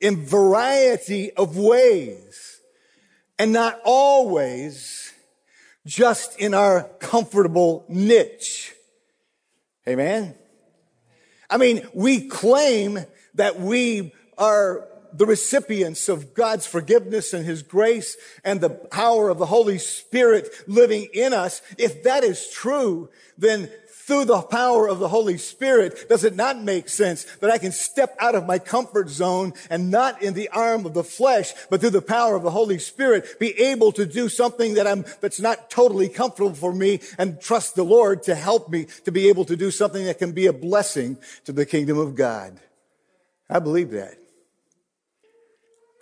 in 0.00 0.24
variety 0.24 1.32
of 1.32 1.56
ways 1.56 2.60
and 3.38 3.52
not 3.52 3.80
always 3.84 5.12
just 5.86 6.38
in 6.38 6.54
our 6.54 6.84
comfortable 7.00 7.84
niche. 7.88 8.72
Amen. 9.88 10.34
I 11.50 11.56
mean, 11.56 11.86
we 11.92 12.28
claim 12.28 12.98
that 13.34 13.60
we 13.60 14.12
are 14.38 14.88
the 15.16 15.26
recipients 15.26 16.08
of 16.08 16.34
God's 16.34 16.66
forgiveness 16.66 17.32
and 17.32 17.44
His 17.44 17.62
grace 17.62 18.16
and 18.42 18.60
the 18.60 18.70
power 18.70 19.28
of 19.30 19.38
the 19.38 19.46
Holy 19.46 19.78
Spirit 19.78 20.48
living 20.66 21.08
in 21.12 21.32
us, 21.32 21.62
if 21.78 22.02
that 22.02 22.24
is 22.24 22.50
true, 22.50 23.08
then 23.38 23.70
through 23.86 24.26
the 24.26 24.42
power 24.42 24.86
of 24.86 24.98
the 24.98 25.08
Holy 25.08 25.38
Spirit, 25.38 26.08
does 26.10 26.24
it 26.24 26.36
not 26.36 26.62
make 26.62 26.90
sense 26.90 27.24
that 27.40 27.50
I 27.50 27.56
can 27.56 27.72
step 27.72 28.14
out 28.20 28.34
of 28.34 28.46
my 28.46 28.58
comfort 28.58 29.08
zone 29.08 29.54
and 29.70 29.90
not 29.90 30.20
in 30.20 30.34
the 30.34 30.50
arm 30.50 30.84
of 30.84 30.92
the 30.92 31.04
flesh, 31.04 31.54
but 31.70 31.80
through 31.80 31.90
the 31.90 32.02
power 32.02 32.36
of 32.36 32.42
the 32.42 32.50
Holy 32.50 32.78
Spirit, 32.78 33.38
be 33.40 33.58
able 33.58 33.92
to 33.92 34.04
do 34.04 34.28
something 34.28 34.74
that 34.74 34.86
I'm, 34.86 35.06
that's 35.22 35.40
not 35.40 35.70
totally 35.70 36.10
comfortable 36.10 36.54
for 36.54 36.74
me 36.74 37.00
and 37.16 37.40
trust 37.40 37.76
the 37.76 37.84
Lord 37.84 38.22
to 38.24 38.34
help 38.34 38.68
me 38.68 38.88
to 39.06 39.12
be 39.12 39.28
able 39.30 39.46
to 39.46 39.56
do 39.56 39.70
something 39.70 40.04
that 40.04 40.18
can 40.18 40.32
be 40.32 40.48
a 40.48 40.52
blessing 40.52 41.16
to 41.46 41.52
the 41.52 41.64
kingdom 41.64 41.96
of 41.96 42.14
God. 42.14 42.60
I 43.48 43.58
believe 43.58 43.90
that. 43.92 44.18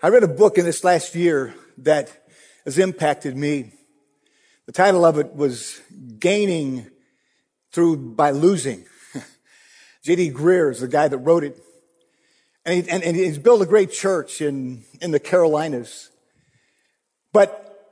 I 0.04 0.09
read 0.09 0.25
a 0.25 0.28
book 0.28 0.59
in 0.59 0.64
this 0.64 0.82
last 0.82 1.14
year 1.14 1.54
that 1.78 2.26
has 2.64 2.76
impacted 2.76 3.37
me. 3.37 3.71
The 4.66 4.73
title 4.73 5.04
of 5.04 5.16
it 5.16 5.37
was 5.37 5.80
Gaining 6.18 6.90
Through 7.71 8.14
by 8.14 8.32
Losing. 8.32 8.85
J.D. 10.02 10.32
Greear 10.32 10.73
is 10.73 10.80
the 10.80 10.88
guy 10.88 11.06
that 11.06 11.18
wrote 11.18 11.44
it. 11.44 11.56
And, 12.66 12.82
he, 12.82 12.90
and, 12.90 13.04
and 13.04 13.15
he's 13.15 13.38
built 13.38 13.62
a 13.62 13.67
great 13.67 13.93
church 13.93 14.41
in, 14.41 14.82
in 15.00 15.12
the 15.12 15.21
Carolinas. 15.21 16.10
But 17.32 17.88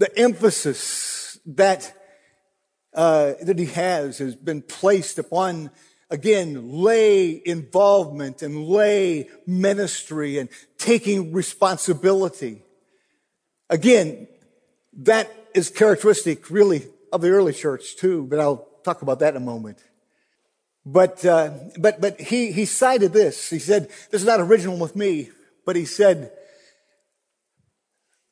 the 0.00 0.18
emphasis 0.18 1.38
that, 1.46 1.96
uh, 2.92 3.34
that 3.40 3.60
he 3.60 3.66
has 3.66 4.18
has 4.18 4.34
been 4.34 4.62
placed 4.62 5.16
upon 5.16 5.70
again, 6.12 6.70
lay 6.70 7.40
involvement 7.44 8.42
and 8.42 8.66
lay 8.66 9.30
ministry 9.46 10.38
and 10.38 10.50
taking 10.82 11.32
responsibility. 11.32 12.60
Again, 13.70 14.26
that 14.94 15.32
is 15.54 15.70
characteristic 15.70 16.50
really 16.50 16.86
of 17.12 17.20
the 17.20 17.30
early 17.30 17.52
church 17.52 17.96
too, 17.96 18.26
but 18.28 18.40
I'll 18.40 18.66
talk 18.82 19.02
about 19.02 19.20
that 19.20 19.36
in 19.36 19.42
a 19.42 19.44
moment. 19.44 19.78
But, 20.84 21.24
uh, 21.24 21.52
but, 21.78 22.00
but 22.00 22.20
he, 22.20 22.50
he 22.50 22.64
cited 22.64 23.12
this. 23.12 23.48
He 23.48 23.60
said, 23.60 23.88
this 24.10 24.22
is 24.22 24.26
not 24.26 24.40
original 24.40 24.76
with 24.76 24.96
me, 24.96 25.30
but 25.64 25.76
he 25.76 25.84
said, 25.84 26.32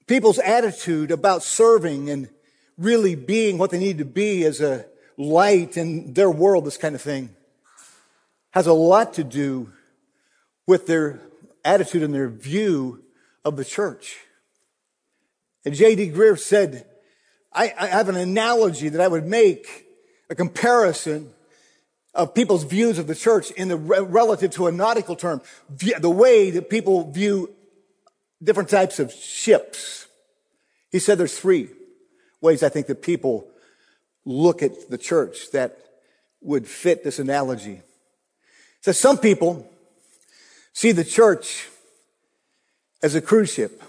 people's 0.08 0.40
attitude 0.40 1.12
about 1.12 1.44
serving 1.44 2.10
and 2.10 2.28
really 2.76 3.14
being 3.14 3.58
what 3.58 3.70
they 3.70 3.78
need 3.78 3.98
to 3.98 4.04
be 4.04 4.42
as 4.44 4.60
a 4.60 4.86
light 5.16 5.76
in 5.76 6.14
their 6.14 6.30
world, 6.30 6.64
this 6.64 6.76
kind 6.76 6.96
of 6.96 7.00
thing, 7.00 7.30
has 8.50 8.66
a 8.66 8.72
lot 8.72 9.14
to 9.14 9.22
do 9.22 9.70
with 10.66 10.88
their 10.88 11.20
attitude 11.64 12.02
and 12.02 12.14
their 12.14 12.28
view 12.28 13.02
of 13.44 13.56
the 13.56 13.64
church. 13.64 14.18
And 15.64 15.74
J.D. 15.74 16.10
Greear 16.10 16.38
said, 16.38 16.86
I, 17.52 17.72
I, 17.78 17.86
have 17.88 18.08
an 18.08 18.16
analogy 18.16 18.88
that 18.88 19.00
I 19.00 19.08
would 19.08 19.26
make, 19.26 19.86
a 20.28 20.34
comparison 20.34 21.32
of 22.14 22.34
people's 22.34 22.64
views 22.64 22.98
of 22.98 23.06
the 23.06 23.14
church 23.14 23.50
in 23.52 23.68
the 23.68 23.76
relative 23.76 24.52
to 24.52 24.66
a 24.66 24.72
nautical 24.72 25.16
term, 25.16 25.42
the 25.68 26.10
way 26.10 26.50
that 26.50 26.70
people 26.70 27.10
view 27.10 27.50
different 28.42 28.68
types 28.68 28.98
of 28.98 29.12
ships. 29.12 30.06
He 30.90 30.98
said 30.98 31.18
there's 31.18 31.38
three 31.38 31.68
ways 32.40 32.62
I 32.62 32.68
think 32.68 32.86
that 32.86 33.02
people 33.02 33.48
look 34.24 34.62
at 34.62 34.90
the 34.90 34.98
church 34.98 35.50
that 35.52 35.78
would 36.40 36.66
fit 36.66 37.04
this 37.04 37.18
analogy. 37.18 37.82
So 38.80 38.92
some 38.92 39.18
people 39.18 39.69
see 40.72 40.92
the 40.92 41.04
church 41.04 41.68
as 43.02 43.14
a 43.14 43.20
cruise 43.20 43.52
ship. 43.52 43.82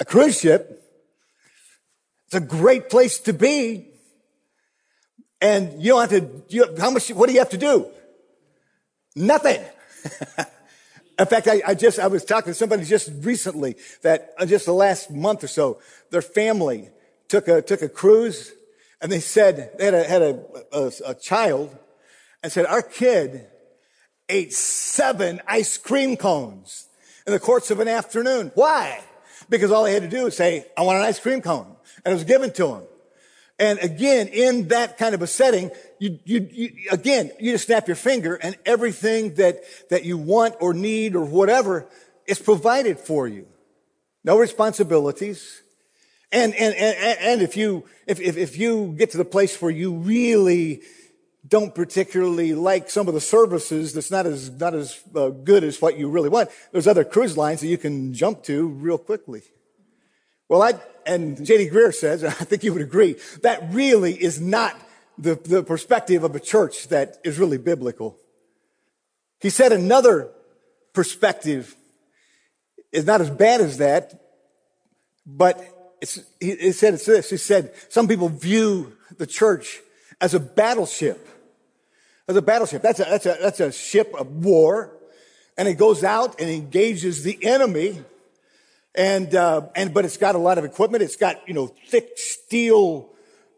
A 0.00 0.04
cruise 0.04 0.40
ship 0.40 0.84
it's 2.34 2.42
a 2.42 2.46
great 2.46 2.90
place 2.90 3.20
to 3.20 3.32
be. 3.32 3.86
And 5.40 5.80
you 5.80 5.92
don't 5.92 6.10
have 6.10 6.20
to, 6.20 6.42
you, 6.48 6.74
how 6.78 6.90
much, 6.90 7.08
what 7.10 7.28
do 7.28 7.32
you 7.32 7.38
have 7.38 7.50
to 7.50 7.58
do? 7.58 7.86
Nothing. 9.14 9.62
In 11.18 11.26
fact, 11.26 11.46
I, 11.46 11.62
I, 11.64 11.74
just, 11.74 12.00
I 12.00 12.08
was 12.08 12.24
talking 12.24 12.52
to 12.52 12.54
somebody 12.54 12.84
just 12.84 13.12
recently 13.20 13.76
that 14.02 14.32
uh, 14.36 14.46
just 14.46 14.66
the 14.66 14.72
last 14.72 15.12
month 15.12 15.44
or 15.44 15.46
so, 15.46 15.80
their 16.10 16.22
family 16.22 16.88
took 17.28 17.46
a, 17.46 17.62
took 17.62 17.82
a 17.82 17.88
cruise 17.88 18.52
and 19.00 19.12
they 19.12 19.20
said 19.20 19.78
they 19.78 19.84
had 19.84 19.94
a, 19.94 20.04
had 20.04 20.22
a, 20.22 20.44
a, 20.72 20.92
a 21.06 21.14
child 21.14 21.76
and 22.42 22.50
said, 22.50 22.66
our 22.66 22.82
kid 22.82 23.46
ate 24.28 24.52
seven 24.52 25.40
ice 25.46 25.76
cream 25.78 26.16
cones 26.16 26.88
in 27.26 27.32
the 27.32 27.40
course 27.40 27.70
of 27.70 27.80
an 27.80 27.88
afternoon. 27.88 28.52
Why? 28.54 29.00
Because 29.48 29.70
all 29.70 29.84
he 29.84 29.94
had 29.94 30.02
to 30.02 30.08
do 30.08 30.24
was 30.24 30.36
say, 30.36 30.66
I 30.76 30.82
want 30.82 30.98
an 30.98 31.04
ice 31.04 31.20
cream 31.20 31.40
cone. 31.40 31.76
And 32.04 32.12
it 32.12 32.14
was 32.14 32.24
given 32.24 32.52
to 32.54 32.74
him. 32.74 32.82
And 33.58 33.78
again, 33.78 34.28
in 34.28 34.68
that 34.68 34.98
kind 34.98 35.14
of 35.14 35.22
a 35.22 35.26
setting, 35.26 35.70
you, 35.98 36.18
you, 36.24 36.48
you, 36.50 36.70
again, 36.90 37.30
you 37.38 37.52
just 37.52 37.66
snap 37.66 37.86
your 37.86 37.96
finger 37.96 38.34
and 38.34 38.56
everything 38.66 39.34
that, 39.34 39.60
that 39.90 40.04
you 40.04 40.18
want 40.18 40.56
or 40.60 40.74
need 40.74 41.14
or 41.14 41.24
whatever 41.24 41.86
is 42.26 42.38
provided 42.38 42.98
for 42.98 43.28
you. 43.28 43.46
No 44.24 44.38
responsibilities. 44.38 45.62
And, 46.32 46.52
and, 46.54 46.74
and, 46.74 47.18
and 47.20 47.42
if 47.42 47.56
you, 47.56 47.84
if, 48.08 48.20
if, 48.20 48.36
if 48.36 48.58
you 48.58 48.94
get 48.98 49.12
to 49.12 49.18
the 49.18 49.24
place 49.24 49.60
where 49.62 49.70
you 49.70 49.94
really 49.94 50.82
don't 51.46 51.74
particularly 51.74 52.54
like 52.54 52.88
some 52.88 53.06
of 53.06 53.14
the 53.14 53.20
services 53.20 53.92
that's 53.92 54.10
not 54.10 54.26
as, 54.26 54.50
not 54.50 54.74
as 54.74 55.00
uh, 55.14 55.28
good 55.28 55.62
as 55.62 55.80
what 55.80 55.98
you 55.98 56.08
really 56.08 56.30
want, 56.30 56.48
there's 56.72 56.86
other 56.86 57.04
cruise 57.04 57.36
lines 57.36 57.60
that 57.60 57.66
you 57.66 57.76
can 57.76 58.14
jump 58.14 58.42
to 58.44 58.68
real 58.68 58.96
quickly. 58.96 59.42
Well, 60.48 60.62
I, 60.62 60.74
and 61.06 61.44
J.D. 61.44 61.70
Greear 61.70 61.92
says, 61.92 62.22
and 62.22 62.32
I 62.40 62.44
think 62.44 62.64
you 62.64 62.72
would 62.72 62.82
agree, 62.82 63.16
that 63.42 63.62
really 63.72 64.14
is 64.14 64.40
not 64.40 64.74
the, 65.18 65.34
the 65.34 65.62
perspective 65.62 66.24
of 66.24 66.34
a 66.34 66.40
church 66.40 66.88
that 66.88 67.18
is 67.24 67.38
really 67.38 67.58
biblical. 67.58 68.16
He 69.40 69.50
said 69.50 69.72
another 69.72 70.30
perspective 70.94 71.76
is 72.90 73.04
not 73.04 73.20
as 73.20 73.28
bad 73.28 73.60
as 73.60 73.78
that, 73.78 74.18
but 75.26 75.62
it's, 76.00 76.20
he, 76.40 76.56
he 76.56 76.72
said 76.72 76.94
it's 76.94 77.04
this. 77.04 77.28
He 77.28 77.36
said, 77.36 77.72
some 77.90 78.08
people 78.08 78.28
view 78.30 78.96
the 79.18 79.26
church 79.26 79.80
as 80.20 80.32
a 80.32 80.40
battleship 80.40 81.28
as 82.28 82.36
a 82.36 82.42
battleship. 82.42 82.82
That's 82.82 83.00
a, 83.00 83.04
that's 83.04 83.26
a, 83.26 83.36
that's 83.40 83.60
a 83.60 83.72
ship 83.72 84.14
of 84.18 84.44
war. 84.44 84.96
And 85.56 85.68
it 85.68 85.74
goes 85.74 86.02
out 86.02 86.40
and 86.40 86.50
engages 86.50 87.22
the 87.22 87.38
enemy. 87.44 88.02
And, 88.94 89.34
uh, 89.34 89.68
and, 89.74 89.92
but 89.92 90.04
it's 90.04 90.16
got 90.16 90.34
a 90.34 90.38
lot 90.38 90.58
of 90.58 90.64
equipment. 90.64 91.02
It's 91.02 91.16
got, 91.16 91.46
you 91.46 91.54
know, 91.54 91.74
thick 91.88 92.12
steel, 92.16 93.10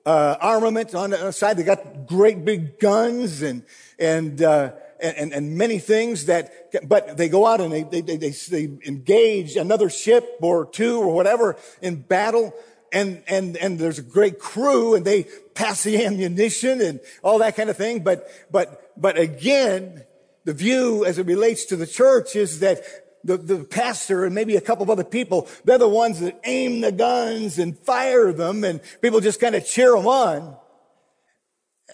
uh, 0.05 0.37
armament 0.40 0.94
on 0.94 1.11
the 1.11 1.33
side. 1.33 1.57
They 1.57 1.64
got 1.64 2.07
great 2.07 2.44
big 2.44 2.79
guns 2.79 3.42
and, 3.42 3.62
and, 3.98 4.40
uh, 4.40 4.72
and, 5.00 5.33
and, 5.33 5.59
many 5.59 5.79
things 5.79 6.24
that, 6.26 6.72
but 6.88 7.18
they 7.18 7.29
go 7.29 7.44
out 7.44 7.61
and 7.61 7.70
they, 7.70 7.83
they, 7.83 8.00
they, 8.00 8.31
they 8.31 8.64
engage 8.87 9.57
another 9.57 9.90
ship 9.90 10.38
or 10.40 10.64
two 10.64 10.98
or 10.98 11.12
whatever 11.12 11.57
in 11.83 11.96
battle. 11.96 12.55
And, 12.96 13.22
and, 13.28 13.59
and 13.59 13.78
there's 13.78 13.98
a 13.98 14.02
great 14.02 14.38
crew 14.38 14.94
and 14.94 15.04
they 15.04 15.24
pass 15.54 15.85
the 15.85 16.02
ammunition 16.06 16.80
and 16.80 16.98
all 17.22 17.38
that 17.40 17.54
kind 17.54 17.68
of 17.68 17.76
thing. 17.76 18.02
But, 18.02 18.26
but, 18.50 18.90
but 18.96 19.18
again, 19.18 20.04
the 20.44 20.54
view 20.54 21.04
as 21.04 21.18
it 21.18 21.26
relates 21.26 21.66
to 21.66 21.76
the 21.76 21.87
church 21.87 22.35
is 22.35 22.61
that 22.61 22.80
the, 23.22 23.37
the 23.37 23.64
pastor 23.64 24.24
and 24.24 24.35
maybe 24.35 24.56
a 24.56 24.62
couple 24.62 24.82
of 24.82 24.88
other 24.88 25.04
people, 25.04 25.46
they're 25.66 25.76
the 25.76 25.87
ones 25.87 26.20
that 26.20 26.40
aim 26.44 26.80
the 26.80 26.90
guns 26.90 27.59
and 27.59 27.78
fire 27.78 28.32
them 28.32 28.64
and 28.64 28.80
people 29.02 29.20
just 29.20 29.40
kind 29.40 29.54
of 29.54 29.66
cheer 29.66 29.92
them 29.92 30.06
on. 30.06 30.56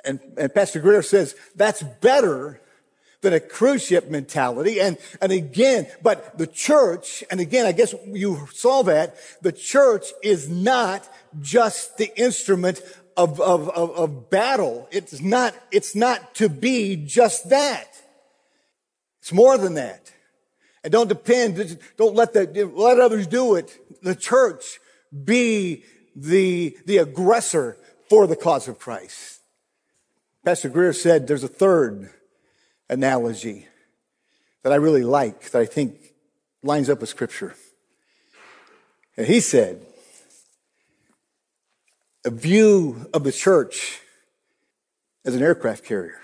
And, 0.05 0.21
and 0.39 0.55
Pastor 0.55 0.81
Greear 0.81 1.05
says 1.05 1.35
that's 1.57 1.83
better 1.83 2.61
than 3.23 3.33
a 3.33 3.41
cruise 3.41 3.87
ship 3.87 4.11
mentality. 4.11 4.81
And, 4.81 4.99
and 5.21 5.33
again, 5.33 5.87
but 6.03 6.37
the 6.37 6.47
church, 6.47 7.25
and 7.31 7.41
again, 7.41 7.67
I 7.67 7.73
guess 7.73 7.95
you 8.07 8.47
saw 8.53 8.83
that, 8.83 9.17
the 9.41 9.53
church 9.53 10.07
is 10.23 10.49
not 10.49 11.09
just 11.41 11.97
the 11.97 12.15
instrument 12.21 12.83
of, 13.17 13.41
of, 13.41 13.71
of, 13.71 13.91
of 13.93 14.31
battle. 14.31 14.89
It's 14.91 15.21
not, 15.21 15.55
it's 15.71 15.95
not 15.95 16.35
to 16.37 16.49
be 16.49 16.97
just 16.97 17.49
that. 17.51 17.89
It's 19.21 19.33
more 19.33 19.57
than 19.57 19.75
that. 19.75 20.13
And 20.85 20.93
don't 20.93 21.09
depend, 21.09 21.79
don't 21.97 22.17
let 22.17 22.33
that, 22.33 22.77
let 22.77 22.99
others 22.99 23.29
do 23.29 23.55
it. 23.55 24.03
The 24.03 24.17
church 24.17 24.81
be 25.25 25.85
the, 26.17 26.77
the 26.87 26.99
aggressor 26.99 27.77
for 28.11 28.27
the 28.27 28.35
cause 28.35 28.67
of 28.67 28.81
Christ. 28.81 29.41
Pastor 30.45 30.71
Greear 30.71 30.95
said 30.95 31.29
there's 31.29 31.45
a 31.45 31.49
third 31.49 32.11
analogy 32.93 33.67
that 34.63 34.73
I 34.73 34.77
really 34.77 35.03
like, 35.03 35.51
that 35.51 35.61
I 35.61 35.67
think 35.67 35.97
lines 36.63 36.89
up 36.91 37.01
with 37.01 37.09
scripture. 37.09 37.55
And 39.17 39.27
he 39.27 39.41
said, 39.41 39.85
a 42.25 42.31
view 42.31 43.09
of 43.13 43.25
the 43.25 43.33
church 43.33 44.01
as 45.25 45.35
an 45.35 45.43
aircraft 45.43 45.85
carrier. 45.85 46.21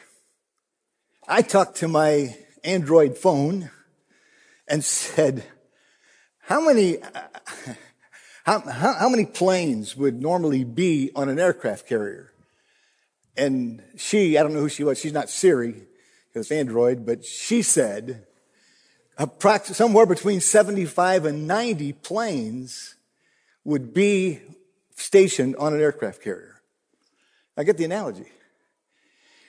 I 1.27 1.43
talked 1.43 1.79
to 1.79 1.89
my 1.89 2.37
Android 2.63 3.17
phone 3.17 3.71
and 4.69 4.85
said, 4.85 5.45
how 6.41 6.61
many, 6.61 6.99
how, 8.45 8.61
how, 8.61 8.93
how, 8.93 9.09
many 9.09 9.27
planes 9.27 9.97
would 9.97 10.21
normally 10.21 10.65
be 10.65 11.11
on 11.15 11.29
an 11.29 11.39
aircraft 11.39 11.89
carrier? 11.89 12.33
And 13.37 13.83
she, 13.97 14.39
I 14.39 14.43
don't 14.43 14.53
know 14.53 14.61
who 14.61 14.69
she 14.69 14.85
was, 14.85 14.99
she's 14.99 15.13
not 15.13 15.31
Siri, 15.31 15.88
because 16.39 16.53
Android, 16.53 17.05
but 17.05 17.25
she 17.25 17.63
said, 17.63 18.25
somewhere 19.65 20.07
between 20.07 20.41
75 20.41 21.25
and 21.25 21.49
90 21.49 21.95
planes 21.95 22.95
would 23.65 23.93
be 23.93 24.39
stationed 24.95 25.57
on 25.57 25.75
an 25.75 25.81
aircraft 25.81 26.23
carrier. 26.23 26.63
I 27.57 27.65
get 27.65 27.77
the 27.77 27.85
analogy. 27.85 28.27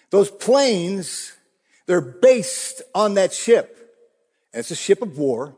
Those 0.10 0.32
planes, 0.32 1.34
they're 1.86 2.02
based 2.02 2.82
on 2.96 3.14
that 3.14 3.32
ship. 3.32 3.78
And 4.52 4.62
It's 4.62 4.72
a 4.72 4.76
ship 4.76 5.04
of 5.04 5.20
war. 5.20 5.56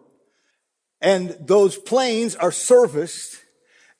And 1.00 1.38
those 1.40 1.78
planes 1.78 2.36
are 2.36 2.52
serviced 2.52 3.38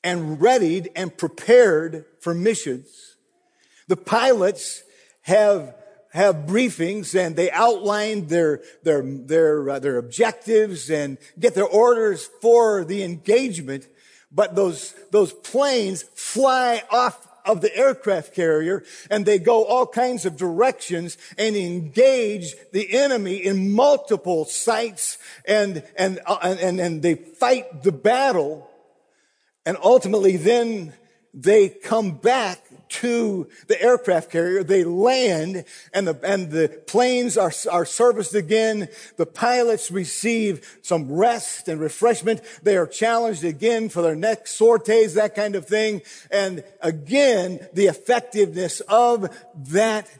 and 0.04 0.38
readied 0.38 0.90
and 0.94 1.16
prepared 1.16 2.04
for 2.20 2.34
missions. 2.34 3.16
The 3.88 3.96
pilots 3.96 4.82
have 5.22 5.74
have 6.12 6.46
briefings 6.46 7.18
and 7.18 7.36
they 7.36 7.50
outline 7.50 8.26
their 8.26 8.60
their 8.82 9.02
their 9.02 9.70
uh, 9.70 9.78
their 9.78 9.98
objectives 9.98 10.90
and 10.90 11.18
get 11.38 11.54
their 11.54 11.66
orders 11.66 12.28
for 12.40 12.84
the 12.84 13.02
engagement 13.02 13.88
but 14.30 14.54
those 14.54 14.94
those 15.10 15.32
planes 15.32 16.02
fly 16.14 16.82
off 16.90 17.28
of 17.44 17.60
the 17.60 17.76
aircraft 17.76 18.34
carrier 18.34 18.84
and 19.10 19.26
they 19.26 19.38
go 19.38 19.64
all 19.64 19.86
kinds 19.86 20.24
of 20.24 20.36
directions 20.36 21.18
and 21.36 21.56
engage 21.56 22.54
the 22.72 22.92
enemy 22.94 23.36
in 23.36 23.72
multiple 23.72 24.44
sites 24.44 25.18
and, 25.44 25.82
and, 25.96 26.20
uh, 26.26 26.38
and, 26.42 26.80
and 26.80 27.02
they 27.02 27.14
fight 27.14 27.82
the 27.82 27.92
battle. 27.92 28.70
And 29.66 29.76
ultimately 29.82 30.36
then 30.36 30.92
they 31.34 31.68
come 31.68 32.12
back 32.12 32.64
to 32.92 33.48
the 33.68 33.80
aircraft 33.80 34.30
carrier. 34.30 34.62
They 34.62 34.84
land 34.84 35.64
and 35.92 36.06
the, 36.06 36.18
and 36.22 36.50
the 36.50 36.68
planes 36.86 37.36
are, 37.36 37.52
are 37.70 37.84
serviced 37.84 38.34
again. 38.34 38.88
The 39.16 39.26
pilots 39.26 39.90
receive 39.90 40.78
some 40.82 41.10
rest 41.10 41.68
and 41.68 41.80
refreshment. 41.80 42.42
They 42.62 42.76
are 42.76 42.86
challenged 42.86 43.44
again 43.44 43.88
for 43.88 44.02
their 44.02 44.16
next 44.16 44.56
sorties, 44.56 45.14
that 45.14 45.34
kind 45.34 45.54
of 45.54 45.66
thing. 45.66 46.02
And 46.30 46.64
again, 46.80 47.66
the 47.72 47.86
effectiveness 47.86 48.80
of 48.80 49.34
that 49.70 50.10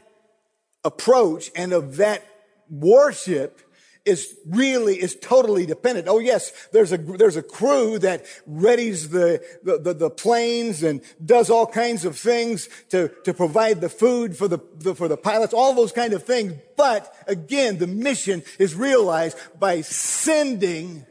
approach 0.83 1.51
and 1.55 1.73
of 1.73 1.97
that 1.97 2.25
worship 2.69 3.59
is 4.05 4.35
really, 4.45 5.01
is 5.01 5.15
totally 5.15 5.65
dependent. 5.65 6.07
Oh 6.07 6.19
yes, 6.19 6.51
there's 6.73 6.91
a, 6.91 6.97
there's 6.97 7.37
a 7.37 7.41
crew 7.41 7.97
that 7.99 8.25
readies 8.49 9.11
the, 9.11 9.41
the, 9.63 9.77
the, 9.77 9.93
the 9.93 10.09
planes 10.09 10.83
and 10.83 11.01
does 11.25 11.49
all 11.49 11.65
kinds 11.65 12.03
of 12.03 12.17
things 12.17 12.67
to, 12.89 13.09
to 13.23 13.33
provide 13.33 13.79
the 13.79 13.89
food 13.89 14.35
for 14.35 14.47
the, 14.47 14.59
the, 14.75 14.93
for 14.93 15.07
the 15.07 15.15
pilots, 15.15 15.53
all 15.53 15.73
those 15.73 15.93
kind 15.93 16.13
of 16.13 16.23
things. 16.23 16.53
But 16.75 17.15
again, 17.27 17.77
the 17.77 17.87
mission 17.87 18.43
is 18.59 18.75
realized 18.75 19.37
by 19.57 19.81
sending 19.81 21.05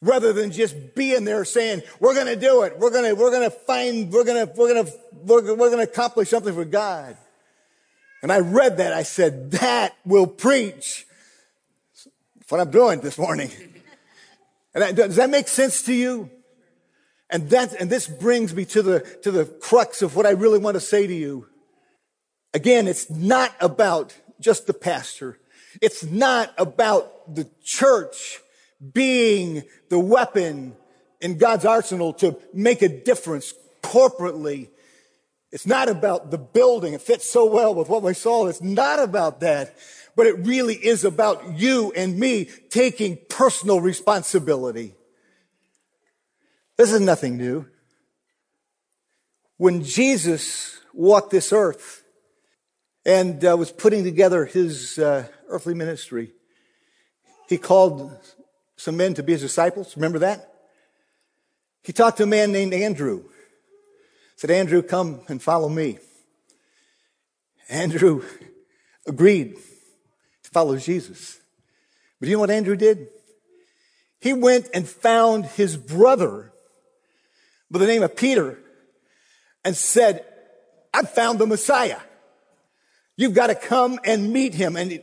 rather 0.00 0.32
than 0.32 0.50
just 0.50 0.94
being 0.94 1.24
there 1.24 1.44
saying, 1.44 1.82
we're 2.00 2.14
going 2.14 2.26
to 2.26 2.36
do 2.36 2.62
it. 2.62 2.78
We're 2.78 2.90
going 2.90 3.04
to, 3.04 3.14
we're 3.14 3.30
going 3.30 3.48
to 3.48 3.56
find, 3.56 4.12
we're 4.12 4.24
going 4.24 4.46
to, 4.46 4.52
we're 4.54 4.74
going 4.74 4.84
to, 4.84 4.92
we're, 5.12 5.54
we're 5.54 5.70
going 5.70 5.86
to 5.86 5.90
accomplish 5.90 6.30
something 6.30 6.54
for 6.54 6.64
God. 6.64 7.16
And 8.22 8.32
I 8.32 8.40
read 8.40 8.78
that. 8.78 8.92
I 8.92 9.02
said, 9.02 9.52
that 9.52 9.94
will 10.04 10.26
preach 10.26 11.06
what 12.48 12.60
I'm 12.60 12.70
doing 12.70 13.00
this 13.00 13.18
morning. 13.18 13.50
And 14.74 14.96
does 14.96 15.16
that 15.16 15.30
make 15.30 15.48
sense 15.48 15.82
to 15.82 15.94
you? 15.94 16.30
And 17.30 17.48
that, 17.50 17.72
and 17.80 17.88
this 17.88 18.06
brings 18.06 18.54
me 18.54 18.64
to 18.66 18.82
the, 18.82 19.00
to 19.22 19.30
the 19.30 19.44
crux 19.44 20.02
of 20.02 20.14
what 20.14 20.26
I 20.26 20.30
really 20.30 20.58
want 20.58 20.74
to 20.74 20.80
say 20.80 21.06
to 21.06 21.14
you. 21.14 21.48
Again, 22.52 22.86
it's 22.86 23.10
not 23.10 23.52
about 23.60 24.14
just 24.40 24.66
the 24.66 24.74
pastor. 24.74 25.38
It's 25.80 26.04
not 26.04 26.52
about 26.58 27.34
the 27.34 27.48
church 27.64 28.40
being 28.92 29.62
the 29.88 29.98
weapon 29.98 30.76
in 31.20 31.38
God's 31.38 31.64
arsenal 31.64 32.12
to 32.14 32.36
make 32.52 32.82
a 32.82 32.88
difference 32.88 33.54
corporately. 33.82 34.68
It's 35.50 35.66
not 35.66 35.88
about 35.88 36.30
the 36.30 36.38
building. 36.38 36.94
It 36.94 37.00
fits 37.00 37.28
so 37.28 37.46
well 37.46 37.74
with 37.74 37.88
what 37.88 38.02
we 38.02 38.14
saw. 38.14 38.46
It's 38.46 38.62
not 38.62 38.98
about 39.00 39.40
that 39.40 39.74
but 40.16 40.26
it 40.26 40.46
really 40.46 40.74
is 40.74 41.04
about 41.04 41.58
you 41.58 41.92
and 41.96 42.18
me 42.18 42.46
taking 42.70 43.18
personal 43.28 43.80
responsibility. 43.80 44.94
This 46.76 46.92
is 46.92 47.00
nothing 47.00 47.36
new. 47.36 47.66
When 49.56 49.84
Jesus 49.84 50.78
walked 50.92 51.30
this 51.30 51.52
earth 51.52 52.02
and 53.06 53.44
uh, 53.44 53.56
was 53.56 53.70
putting 53.70 54.04
together 54.04 54.44
his 54.44 54.98
uh, 54.98 55.26
earthly 55.48 55.74
ministry, 55.74 56.32
he 57.48 57.58
called 57.58 58.10
some 58.76 58.96
men 58.96 59.14
to 59.14 59.22
be 59.22 59.32
his 59.32 59.42
disciples. 59.42 59.96
Remember 59.96 60.18
that? 60.20 60.52
He 61.82 61.92
talked 61.92 62.16
to 62.16 62.24
a 62.24 62.26
man 62.26 62.50
named 62.50 62.72
Andrew. 62.72 63.24
Said, 64.36 64.50
Andrew, 64.50 64.82
come 64.82 65.20
and 65.28 65.40
follow 65.40 65.68
me. 65.68 65.98
Andrew 67.68 68.24
agreed 69.06 69.56
follows 70.54 70.86
Jesus. 70.86 71.38
But 72.18 72.28
you 72.28 72.36
know 72.36 72.40
what 72.40 72.50
Andrew 72.50 72.76
did? 72.76 73.08
He 74.20 74.32
went 74.32 74.70
and 74.72 74.88
found 74.88 75.44
his 75.44 75.76
brother 75.76 76.52
by 77.70 77.80
the 77.80 77.86
name 77.86 78.02
of 78.02 78.16
Peter 78.16 78.58
and 79.64 79.76
said, 79.76 80.24
I've 80.94 81.10
found 81.10 81.38
the 81.38 81.46
Messiah. 81.46 81.98
You've 83.16 83.34
got 83.34 83.48
to 83.48 83.54
come 83.54 83.98
and 84.04 84.32
meet 84.32 84.54
him. 84.54 84.76
And 84.76 85.02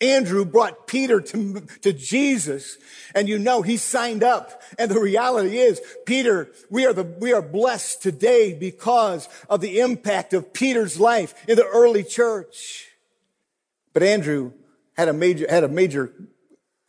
Andrew 0.00 0.44
brought 0.44 0.86
Peter 0.86 1.20
to, 1.20 1.66
to 1.82 1.92
Jesus 1.92 2.76
and 3.14 3.28
you 3.28 3.38
know 3.38 3.62
he 3.62 3.76
signed 3.76 4.22
up. 4.22 4.62
And 4.78 4.90
the 4.90 5.00
reality 5.00 5.58
is, 5.58 5.80
Peter, 6.06 6.50
we 6.70 6.86
are 6.86 6.92
the, 6.92 7.04
we 7.04 7.32
are 7.32 7.42
blessed 7.42 8.02
today 8.02 8.52
because 8.54 9.28
of 9.48 9.60
the 9.60 9.80
impact 9.80 10.34
of 10.34 10.52
Peter's 10.52 11.00
life 11.00 11.34
in 11.48 11.56
the 11.56 11.66
early 11.66 12.04
church. 12.04 12.86
But 13.92 14.02
Andrew 14.02 14.52
had 14.96 15.08
a 15.08 15.12
major, 15.12 15.46
had 15.48 15.64
a 15.64 15.68
major, 15.68 16.12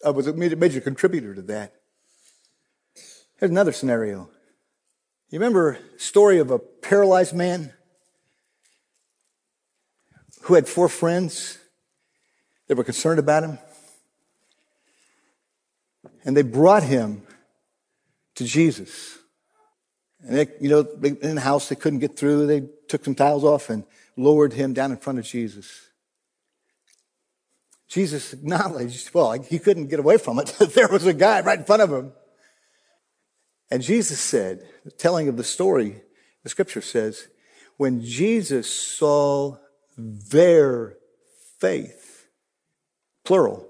uh, 0.06 0.12
was 0.12 0.28
a 0.28 0.34
major, 0.34 0.56
major 0.56 0.82
contributor 0.82 1.36
to 1.36 1.42
that. 1.44 1.74
Here's 3.38 3.52
another 3.52 3.72
scenario. 3.72 4.30
You 5.30 5.40
remember 5.40 5.80
story 5.98 6.40
of 6.40 6.52
a 6.52 6.60
paralyzed 6.60 7.34
man 7.34 7.74
who 10.44 10.56
had 10.56 10.68
four 10.68 10.90
friends 10.90 11.58
that 12.68 12.76
were 12.76 12.84
concerned 12.84 13.20
about 13.20 13.44
him? 13.44 13.60
And 16.24 16.36
they 16.36 16.42
brought 16.42 16.84
him 16.84 17.24
to 18.36 18.44
Jesus. 18.44 19.18
And 20.22 20.38
they, 20.38 20.48
you 20.60 20.70
know, 20.70 20.88
in 21.04 21.36
the 21.36 21.42
house 21.42 21.70
they 21.70 21.76
couldn't 21.76 22.00
get 22.00 22.18
through. 22.18 22.46
They 22.48 22.68
took 22.88 23.04
some 23.04 23.16
tiles 23.16 23.44
off 23.44 23.70
and 23.70 23.84
lowered 24.18 24.54
him 24.54 24.74
down 24.74 24.92
in 24.92 24.98
front 24.98 25.18
of 25.18 25.26
Jesus. 25.26 25.88
Jesus 27.92 28.32
acknowledged, 28.32 29.14
well, 29.14 29.34
he 29.34 29.60
couldn't 29.60 29.88
get 29.88 30.00
away 30.00 30.18
from 30.18 30.40
it. 30.40 30.46
there 30.76 30.88
was 30.88 31.06
a 31.06 31.14
guy 31.14 31.42
right 31.42 31.60
in 31.60 31.66
front 31.66 31.82
of 31.82 31.92
him. 31.92 32.14
And 33.70 33.84
Jesus 33.84 34.22
said, 34.22 34.66
the 34.86 34.92
telling 34.92 35.28
of 35.28 35.36
the 35.36 35.44
story, 35.44 36.02
the 36.44 36.50
scripture 36.50 36.80
says, 36.80 37.28
when 37.76 38.02
Jesus 38.02 38.74
saw 38.74 39.58
their 39.98 40.96
faith, 41.60 42.28
plural, 43.26 43.68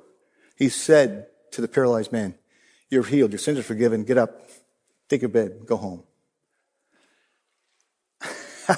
he 0.55 0.69
said 0.69 1.25
to 1.53 1.61
the 1.61 1.67
paralyzed 1.67 2.11
man, 2.11 2.35
You're 2.91 3.03
healed, 3.03 3.31
your 3.31 3.39
sins 3.39 3.57
are 3.57 3.63
forgiven, 3.63 4.03
get 4.03 4.19
up, 4.19 4.39
take 5.09 5.21
your 5.21 5.29
bed, 5.29 5.65
go 5.65 5.77
home. 5.77 6.03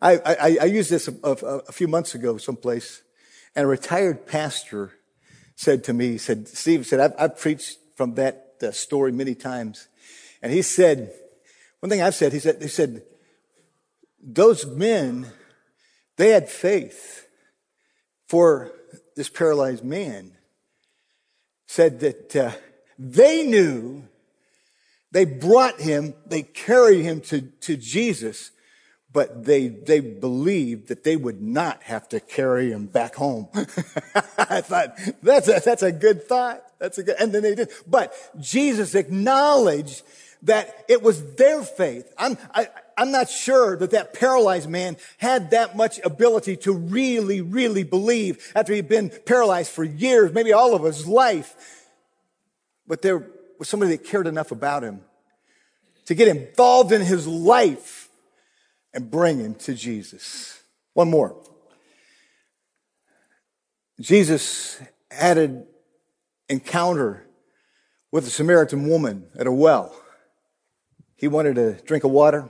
I, 0.00 0.16
I, 0.16 0.58
I, 0.62 0.64
used 0.64 0.90
this 0.90 1.08
a, 1.08 1.14
a, 1.22 1.32
a, 1.32 1.72
few 1.72 1.86
months 1.86 2.14
ago 2.14 2.38
someplace, 2.38 3.02
and 3.54 3.64
a 3.64 3.68
retired 3.68 4.26
pastor 4.26 4.92
said 5.56 5.84
to 5.84 5.92
me, 5.92 6.18
said, 6.18 6.48
Steve 6.48 6.86
said, 6.86 7.00
I've, 7.00 7.14
I've 7.18 7.38
preached 7.38 7.78
from 7.96 8.14
that 8.14 8.54
uh, 8.62 8.70
story 8.70 9.12
many 9.12 9.34
times. 9.34 9.88
And 10.40 10.52
he 10.52 10.62
said, 10.62 11.12
one 11.80 11.90
thing 11.90 12.02
I've 12.02 12.14
said, 12.14 12.32
he 12.32 12.38
said, 12.38 12.60
he 12.62 12.68
said, 12.68 13.02
those 14.22 14.66
men, 14.66 15.26
they 16.16 16.30
had 16.30 16.48
faith 16.48 17.26
for 18.28 18.72
this 19.16 19.28
paralyzed 19.28 19.84
man. 19.84 20.32
Said 21.66 22.00
that 22.00 22.36
uh, 22.36 22.52
they 22.98 23.46
knew 23.46 24.04
they 25.10 25.24
brought 25.24 25.80
him, 25.80 26.14
they 26.26 26.42
carried 26.42 27.02
him 27.02 27.20
to, 27.22 27.42
to 27.42 27.76
Jesus 27.76 28.50
but 29.12 29.44
they, 29.44 29.68
they 29.68 30.00
believed 30.00 30.88
that 30.88 31.04
they 31.04 31.16
would 31.16 31.42
not 31.42 31.82
have 31.82 32.08
to 32.10 32.20
carry 32.20 32.70
him 32.70 32.86
back 32.86 33.14
home. 33.14 33.48
I 33.54 34.60
thought, 34.62 34.98
that's 35.22 35.48
a, 35.48 35.60
that's 35.64 35.82
a 35.82 35.92
good 35.92 36.26
thought. 36.26 36.64
That's 36.78 36.98
a 36.98 37.02
good, 37.02 37.16
and 37.18 37.32
then 37.32 37.42
they 37.42 37.54
did. 37.54 37.70
But 37.86 38.14
Jesus 38.40 38.94
acknowledged 38.94 40.02
that 40.44 40.84
it 40.88 41.02
was 41.02 41.34
their 41.34 41.62
faith. 41.62 42.12
I'm, 42.18 42.38
I, 42.54 42.68
I'm 42.96 43.12
not 43.12 43.28
sure 43.28 43.76
that 43.76 43.90
that 43.90 44.14
paralyzed 44.14 44.68
man 44.68 44.96
had 45.18 45.50
that 45.50 45.76
much 45.76 46.00
ability 46.04 46.56
to 46.58 46.72
really, 46.72 47.40
really 47.40 47.84
believe 47.84 48.52
after 48.54 48.72
he'd 48.72 48.88
been 48.88 49.10
paralyzed 49.26 49.70
for 49.70 49.84
years, 49.84 50.32
maybe 50.32 50.52
all 50.52 50.74
of 50.74 50.82
his 50.82 51.06
life. 51.06 51.54
But 52.86 53.02
there 53.02 53.26
was 53.58 53.68
somebody 53.68 53.96
that 53.96 54.04
cared 54.04 54.26
enough 54.26 54.50
about 54.50 54.82
him 54.82 55.00
to 56.06 56.14
get 56.14 56.28
involved 56.28 56.92
in 56.92 57.02
his 57.02 57.26
life 57.26 58.01
and 58.94 59.10
bring 59.10 59.38
him 59.38 59.54
to 59.56 59.74
Jesus. 59.74 60.62
One 60.94 61.10
more. 61.10 61.36
Jesus 64.00 64.80
had 65.10 65.38
an 65.38 65.66
encounter 66.48 67.26
with 68.10 68.26
a 68.26 68.30
Samaritan 68.30 68.88
woman 68.88 69.26
at 69.38 69.46
a 69.46 69.52
well. 69.52 69.94
He 71.16 71.28
wanted 71.28 71.56
a 71.56 71.74
drink 71.74 72.04
of 72.04 72.10
water. 72.10 72.48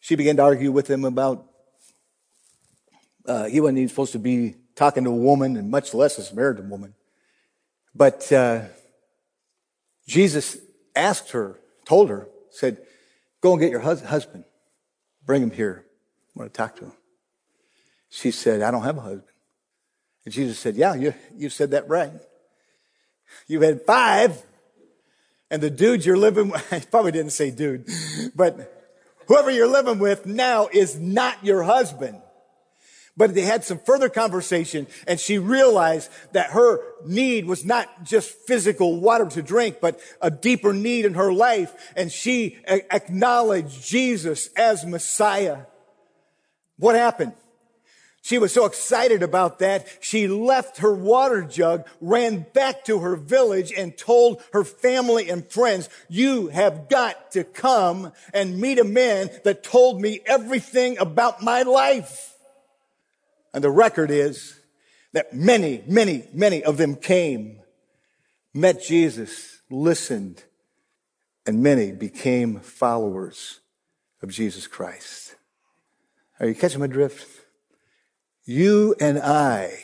She 0.00 0.14
began 0.14 0.36
to 0.36 0.42
argue 0.42 0.70
with 0.70 0.88
him 0.88 1.04
about 1.04 1.46
uh, 3.26 3.46
he 3.46 3.60
wasn't 3.60 3.78
even 3.78 3.88
supposed 3.88 4.12
to 4.12 4.18
be 4.18 4.54
talking 4.76 5.04
to 5.04 5.10
a 5.10 5.16
woman, 5.16 5.56
and 5.56 5.70
much 5.70 5.94
less 5.94 6.18
a 6.18 6.22
Samaritan 6.22 6.70
woman. 6.70 6.94
But 7.94 8.30
uh, 8.30 8.62
Jesus 10.06 10.58
asked 10.94 11.32
her, 11.32 11.58
told 11.84 12.10
her, 12.10 12.28
said, 12.50 12.78
"Go 13.40 13.52
and 13.52 13.60
get 13.60 13.70
your 13.70 13.80
hus- 13.80 14.02
husband." 14.02 14.44
Bring 15.26 15.42
him 15.42 15.50
here. 15.50 15.84
I 16.34 16.38
want 16.38 16.52
to 16.52 16.56
talk 16.56 16.76
to 16.76 16.84
him. 16.86 16.92
She 18.08 18.30
said, 18.30 18.62
I 18.62 18.70
don't 18.70 18.84
have 18.84 18.96
a 18.96 19.00
husband. 19.00 19.24
And 20.24 20.32
Jesus 20.32 20.58
said, 20.58 20.76
Yeah, 20.76 20.94
you, 20.94 21.14
you 21.36 21.50
said 21.50 21.72
that 21.72 21.88
right. 21.88 22.12
You've 23.48 23.62
had 23.62 23.82
five, 23.82 24.40
and 25.50 25.62
the 25.62 25.70
dude 25.70 26.04
you're 26.04 26.16
living 26.16 26.50
with, 26.50 26.66
I 26.72 26.80
probably 26.80 27.12
didn't 27.12 27.32
say 27.32 27.50
dude, 27.50 27.88
but 28.34 28.72
whoever 29.26 29.50
you're 29.50 29.66
living 29.66 29.98
with 29.98 30.26
now 30.26 30.68
is 30.72 30.98
not 30.98 31.44
your 31.44 31.62
husband. 31.62 32.20
But 33.16 33.34
they 33.34 33.42
had 33.42 33.64
some 33.64 33.78
further 33.78 34.10
conversation 34.10 34.86
and 35.06 35.18
she 35.18 35.38
realized 35.38 36.10
that 36.32 36.50
her 36.50 36.80
need 37.06 37.46
was 37.46 37.64
not 37.64 38.04
just 38.04 38.30
physical 38.46 39.00
water 39.00 39.26
to 39.26 39.42
drink, 39.42 39.78
but 39.80 39.98
a 40.20 40.30
deeper 40.30 40.74
need 40.74 41.06
in 41.06 41.14
her 41.14 41.32
life. 41.32 41.74
And 41.96 42.12
she 42.12 42.58
acknowledged 42.66 43.86
Jesus 43.86 44.50
as 44.56 44.84
Messiah. 44.84 45.60
What 46.78 46.94
happened? 46.94 47.32
She 48.26 48.38
was 48.38 48.52
so 48.52 48.64
excited 48.64 49.22
about 49.22 49.60
that, 49.60 49.86
she 50.00 50.26
left 50.26 50.78
her 50.78 50.92
water 50.92 51.42
jug, 51.42 51.86
ran 52.00 52.44
back 52.52 52.84
to 52.86 52.98
her 52.98 53.14
village 53.14 53.72
and 53.72 53.96
told 53.96 54.42
her 54.52 54.64
family 54.64 55.30
and 55.30 55.48
friends, 55.48 55.88
you 56.08 56.48
have 56.48 56.88
got 56.88 57.30
to 57.30 57.44
come 57.44 58.12
and 58.34 58.60
meet 58.60 58.80
a 58.80 58.84
man 58.84 59.30
that 59.44 59.62
told 59.62 60.00
me 60.00 60.22
everything 60.26 60.98
about 60.98 61.40
my 61.40 61.62
life. 61.62 62.35
And 63.56 63.64
the 63.64 63.70
record 63.70 64.10
is 64.10 64.60
that 65.14 65.32
many, 65.32 65.82
many, 65.86 66.28
many 66.34 66.62
of 66.62 66.76
them 66.76 66.94
came, 66.94 67.60
met 68.52 68.82
Jesus, 68.82 69.62
listened, 69.70 70.44
and 71.46 71.62
many 71.62 71.90
became 71.90 72.60
followers 72.60 73.60
of 74.20 74.28
Jesus 74.28 74.66
Christ. 74.66 75.36
Are 76.38 76.46
you 76.46 76.54
catching 76.54 76.80
my 76.80 76.86
drift? 76.86 77.26
You 78.44 78.94
and 79.00 79.18
I 79.18 79.78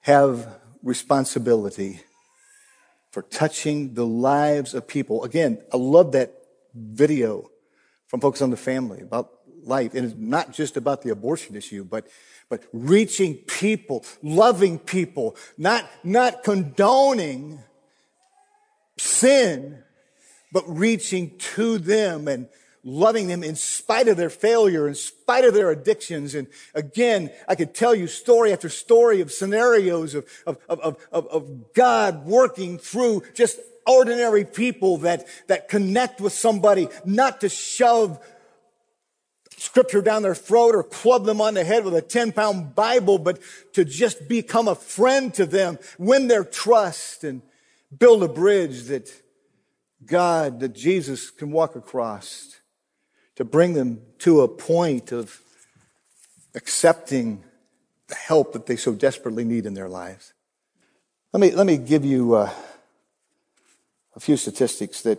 have 0.00 0.58
responsibility 0.82 2.00
for 3.12 3.22
touching 3.22 3.94
the 3.94 4.06
lives 4.06 4.74
of 4.74 4.88
people. 4.88 5.22
Again, 5.22 5.62
I 5.72 5.76
love 5.76 6.10
that 6.12 6.34
video 6.74 7.48
from 8.08 8.18
Focus 8.18 8.42
on 8.42 8.50
the 8.50 8.56
Family 8.56 9.02
about 9.02 9.39
life. 9.64 9.94
And 9.94 10.04
it's 10.04 10.18
not 10.18 10.52
just 10.52 10.76
about 10.76 11.02
the 11.02 11.10
abortion 11.10 11.56
issue, 11.56 11.84
but 11.84 12.06
but 12.50 12.64
reaching 12.72 13.36
people, 13.36 14.04
loving 14.22 14.80
people, 14.80 15.36
not, 15.56 15.88
not 16.02 16.42
condoning 16.42 17.60
sin, 18.98 19.78
but 20.52 20.64
reaching 20.66 21.38
to 21.38 21.78
them 21.78 22.26
and 22.26 22.48
loving 22.82 23.28
them 23.28 23.44
in 23.44 23.54
spite 23.54 24.08
of 24.08 24.16
their 24.16 24.30
failure, 24.30 24.88
in 24.88 24.96
spite 24.96 25.44
of 25.44 25.54
their 25.54 25.70
addictions. 25.70 26.34
And 26.34 26.48
again, 26.74 27.30
I 27.46 27.54
could 27.54 27.72
tell 27.72 27.94
you 27.94 28.08
story 28.08 28.52
after 28.52 28.68
story 28.68 29.20
of 29.20 29.30
scenarios 29.30 30.16
of, 30.16 30.26
of, 30.44 30.58
of, 30.68 30.96
of, 31.12 31.26
of 31.28 31.72
God 31.72 32.26
working 32.26 32.78
through 32.78 33.22
just 33.32 33.60
ordinary 33.86 34.44
people 34.44 34.98
that, 34.98 35.26
that 35.46 35.68
connect 35.68 36.20
with 36.20 36.32
somebody, 36.32 36.88
not 37.04 37.40
to 37.42 37.48
shove 37.48 38.18
scripture 39.60 40.00
down 40.00 40.22
their 40.22 40.34
throat 40.34 40.74
or 40.74 40.82
club 40.82 41.26
them 41.26 41.40
on 41.40 41.54
the 41.54 41.64
head 41.64 41.84
with 41.84 41.94
a 41.94 42.00
10 42.00 42.32
pound 42.32 42.74
Bible, 42.74 43.18
but 43.18 43.38
to 43.74 43.84
just 43.84 44.28
become 44.28 44.68
a 44.68 44.74
friend 44.74 45.32
to 45.34 45.44
them, 45.44 45.78
win 45.98 46.28
their 46.28 46.44
trust 46.44 47.24
and 47.24 47.42
build 47.96 48.22
a 48.22 48.28
bridge 48.28 48.84
that 48.84 49.12
God, 50.06 50.60
that 50.60 50.74
Jesus 50.74 51.30
can 51.30 51.50
walk 51.50 51.76
across 51.76 52.56
to 53.36 53.44
bring 53.44 53.74
them 53.74 54.00
to 54.20 54.40
a 54.40 54.48
point 54.48 55.12
of 55.12 55.40
accepting 56.54 57.44
the 58.08 58.14
help 58.14 58.54
that 58.54 58.66
they 58.66 58.76
so 58.76 58.94
desperately 58.94 59.44
need 59.44 59.66
in 59.66 59.74
their 59.74 59.88
lives. 59.88 60.32
Let 61.32 61.40
me, 61.40 61.50
let 61.52 61.66
me 61.66 61.76
give 61.76 62.04
you 62.04 62.34
uh, 62.34 62.50
a 64.16 64.20
few 64.20 64.36
statistics 64.36 65.02
that 65.02 65.18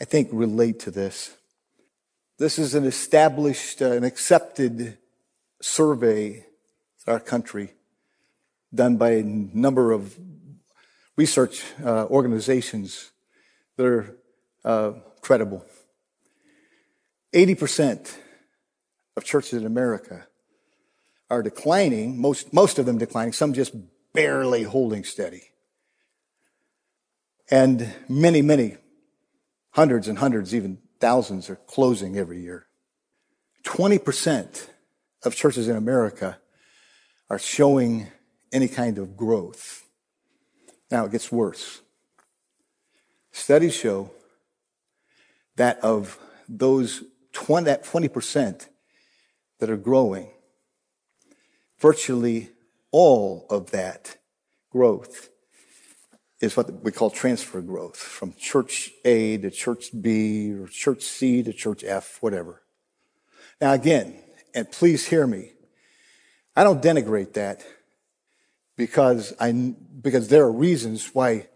I 0.00 0.04
think 0.04 0.28
relate 0.32 0.78
to 0.80 0.90
this. 0.90 1.34
This 2.40 2.58
is 2.58 2.74
an 2.74 2.86
established, 2.86 3.82
uh, 3.82 3.92
an 3.92 4.02
accepted 4.02 4.96
survey 5.60 6.46
in 7.06 7.12
our 7.12 7.20
country 7.20 7.74
done 8.74 8.96
by 8.96 9.10
a 9.10 9.22
number 9.22 9.92
of 9.92 10.18
research 11.16 11.62
uh, 11.84 12.06
organizations 12.06 13.10
that 13.76 13.84
are 13.84 14.16
uh, 14.64 14.92
credible. 15.20 15.66
80% 17.34 18.16
of 19.18 19.24
churches 19.24 19.60
in 19.60 19.66
America 19.66 20.26
are 21.28 21.42
declining, 21.42 22.18
most, 22.18 22.54
most 22.54 22.78
of 22.78 22.86
them 22.86 22.96
declining, 22.96 23.34
some 23.34 23.52
just 23.52 23.74
barely 24.14 24.62
holding 24.62 25.04
steady. 25.04 25.42
And 27.50 27.94
many, 28.08 28.40
many 28.40 28.78
Hundreds 29.72 30.08
and 30.08 30.18
hundreds, 30.18 30.54
even 30.54 30.78
thousands 31.00 31.50
are 31.50 31.56
closing 31.56 32.16
every 32.16 32.40
year. 32.40 32.66
20% 33.64 34.68
of 35.24 35.34
churches 35.34 35.68
in 35.68 35.76
America 35.76 36.38
are 37.28 37.38
showing 37.38 38.08
any 38.52 38.68
kind 38.68 38.98
of 38.98 39.16
growth. 39.16 39.86
Now 40.90 41.04
it 41.04 41.12
gets 41.12 41.30
worse. 41.30 41.80
Studies 43.32 43.74
show 43.74 44.10
that 45.56 45.78
of 45.80 46.18
those 46.48 47.04
20, 47.32 47.64
that 47.64 47.84
20% 47.84 48.66
that 49.60 49.70
are 49.70 49.76
growing, 49.76 50.30
virtually 51.78 52.50
all 52.90 53.46
of 53.50 53.70
that 53.70 54.16
growth 54.70 55.28
is 56.40 56.56
what 56.56 56.82
we 56.82 56.90
call 56.90 57.10
transfer 57.10 57.60
growth 57.60 57.98
from 57.98 58.34
church 58.38 58.90
A 59.04 59.36
to 59.38 59.50
church 59.50 59.90
B 60.00 60.52
or 60.52 60.66
church 60.68 61.02
C 61.02 61.42
to 61.42 61.52
church 61.52 61.84
F, 61.84 62.18
whatever. 62.20 62.62
Now 63.60 63.72
again, 63.72 64.16
and 64.54 64.70
please 64.70 65.06
hear 65.06 65.26
me, 65.26 65.52
I 66.56 66.64
don't 66.64 66.82
denigrate 66.82 67.34
that 67.34 67.64
because 68.76 69.34
I, 69.38 69.52
because 69.52 70.28
there 70.28 70.44
are 70.44 70.52
reasons 70.52 71.10
why 71.14 71.48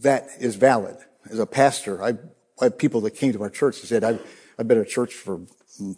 that 0.00 0.28
is 0.38 0.54
valid. 0.56 0.96
As 1.30 1.38
a 1.38 1.46
pastor, 1.46 2.02
I, 2.02 2.14
I 2.60 2.68
people 2.68 3.00
that 3.02 3.12
came 3.12 3.32
to 3.32 3.42
our 3.42 3.50
church 3.50 3.80
and 3.80 3.88
said, 3.88 4.04
I've, 4.04 4.24
I've 4.58 4.68
been 4.68 4.80
at 4.80 4.88
church 4.88 5.14
for 5.14 5.40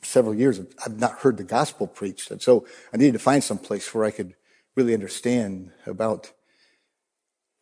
several 0.03 0.35
years. 0.35 0.61
I've 0.85 0.99
not 0.99 1.19
heard 1.19 1.37
the 1.37 1.45
gospel 1.45 1.87
preached. 1.87 2.31
And 2.31 2.41
so 2.41 2.67
I 2.93 2.97
needed 2.97 3.13
to 3.13 3.19
find 3.19 3.45
some 3.45 3.59
place 3.59 3.95
where 3.95 4.05
I 4.05 4.11
could 4.11 4.35
really 4.75 4.95
understand 4.95 5.73
about 5.87 6.33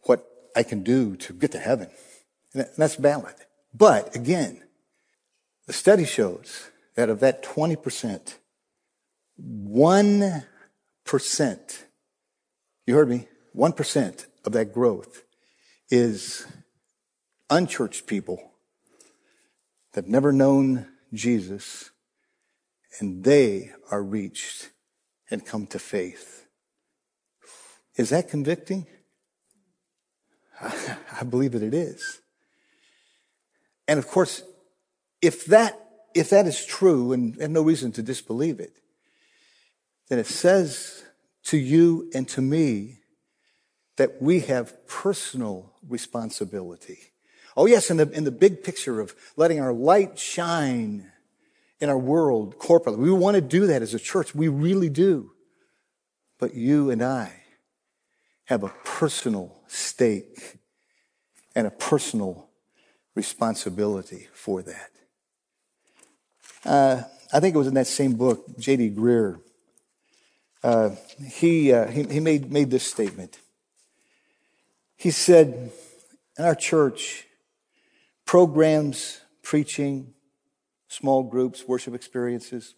what 0.02 0.26
I 0.54 0.62
can 0.62 0.82
do 0.82 1.16
to 1.16 1.32
get 1.32 1.52
to 1.52 1.58
heaven. 1.58 1.88
And 2.52 2.66
that's 2.76 2.96
valid. 2.96 3.34
But 3.72 4.14
again, 4.14 4.62
the 5.66 5.72
study 5.72 6.04
shows 6.04 6.68
that 6.94 7.08
of 7.08 7.20
that 7.20 7.42
20%, 7.42 8.34
1%, 9.40 11.84
you 12.86 12.94
heard 12.94 13.08
me, 13.08 13.26
1% 13.56 14.26
of 14.44 14.52
that 14.52 14.72
growth 14.72 15.24
is 15.90 16.46
unchurched 17.50 18.06
people 18.06 18.52
that 19.92 20.04
have 20.04 20.10
never 20.10 20.32
known 20.32 20.86
Jesus 21.12 21.90
and 23.00 23.24
they 23.24 23.72
are 23.90 24.02
reached 24.02 24.70
and 25.30 25.44
come 25.44 25.66
to 25.68 25.78
faith. 25.78 26.46
Is 27.96 28.10
that 28.10 28.28
convicting? 28.28 28.86
I 31.18 31.24
believe 31.24 31.52
that 31.52 31.62
it 31.62 31.74
is. 31.74 32.20
And 33.86 33.98
of 33.98 34.08
course, 34.08 34.42
if 35.20 35.46
that, 35.46 35.78
if 36.14 36.30
that 36.30 36.46
is 36.46 36.64
true 36.64 37.12
and, 37.12 37.36
and 37.36 37.52
no 37.52 37.62
reason 37.62 37.92
to 37.92 38.02
disbelieve 38.02 38.60
it, 38.60 38.76
then 40.08 40.18
it 40.18 40.26
says 40.26 41.04
to 41.44 41.56
you 41.56 42.10
and 42.14 42.28
to 42.28 42.42
me 42.42 42.98
that 43.96 44.20
we 44.20 44.40
have 44.40 44.86
personal 44.86 45.72
responsibility. 45.88 46.98
Oh 47.56 47.66
yes, 47.66 47.90
in 47.90 47.98
the, 47.98 48.10
in 48.10 48.24
the 48.24 48.32
big 48.32 48.64
picture 48.64 49.00
of 49.00 49.14
letting 49.36 49.60
our 49.60 49.72
light 49.72 50.18
shine 50.18 51.10
in 51.80 51.88
our 51.88 51.98
world 51.98 52.58
corporately. 52.58 52.98
We 52.98 53.12
want 53.12 53.36
to 53.36 53.40
do 53.40 53.66
that 53.66 53.82
as 53.82 53.94
a 53.94 53.98
church. 53.98 54.34
We 54.34 54.48
really 54.48 54.88
do. 54.88 55.32
But 56.38 56.54
you 56.54 56.90
and 56.90 57.02
I 57.02 57.42
have 58.46 58.62
a 58.62 58.72
personal 58.84 59.62
stake 59.66 60.58
and 61.54 61.66
a 61.66 61.70
personal 61.70 62.48
responsibility 63.14 64.28
for 64.32 64.62
that. 64.62 64.90
Uh, 66.64 67.02
I 67.32 67.40
think 67.40 67.54
it 67.54 67.58
was 67.58 67.66
in 67.66 67.74
that 67.74 67.86
same 67.86 68.14
book, 68.14 68.58
J.D. 68.58 68.90
Greear. 68.90 69.40
Uh, 70.62 70.90
he, 71.32 71.72
uh, 71.72 71.88
he, 71.88 72.04
he 72.04 72.20
made, 72.20 72.50
made 72.50 72.70
this 72.70 72.86
statement. 72.86 73.38
He 74.96 75.10
said, 75.10 75.70
in 76.38 76.44
our 76.44 76.54
church, 76.54 77.26
programs, 78.24 79.20
preaching, 79.42 80.14
small 80.88 81.22
groups, 81.22 81.68
worship 81.68 81.94
experiences, 81.94 82.74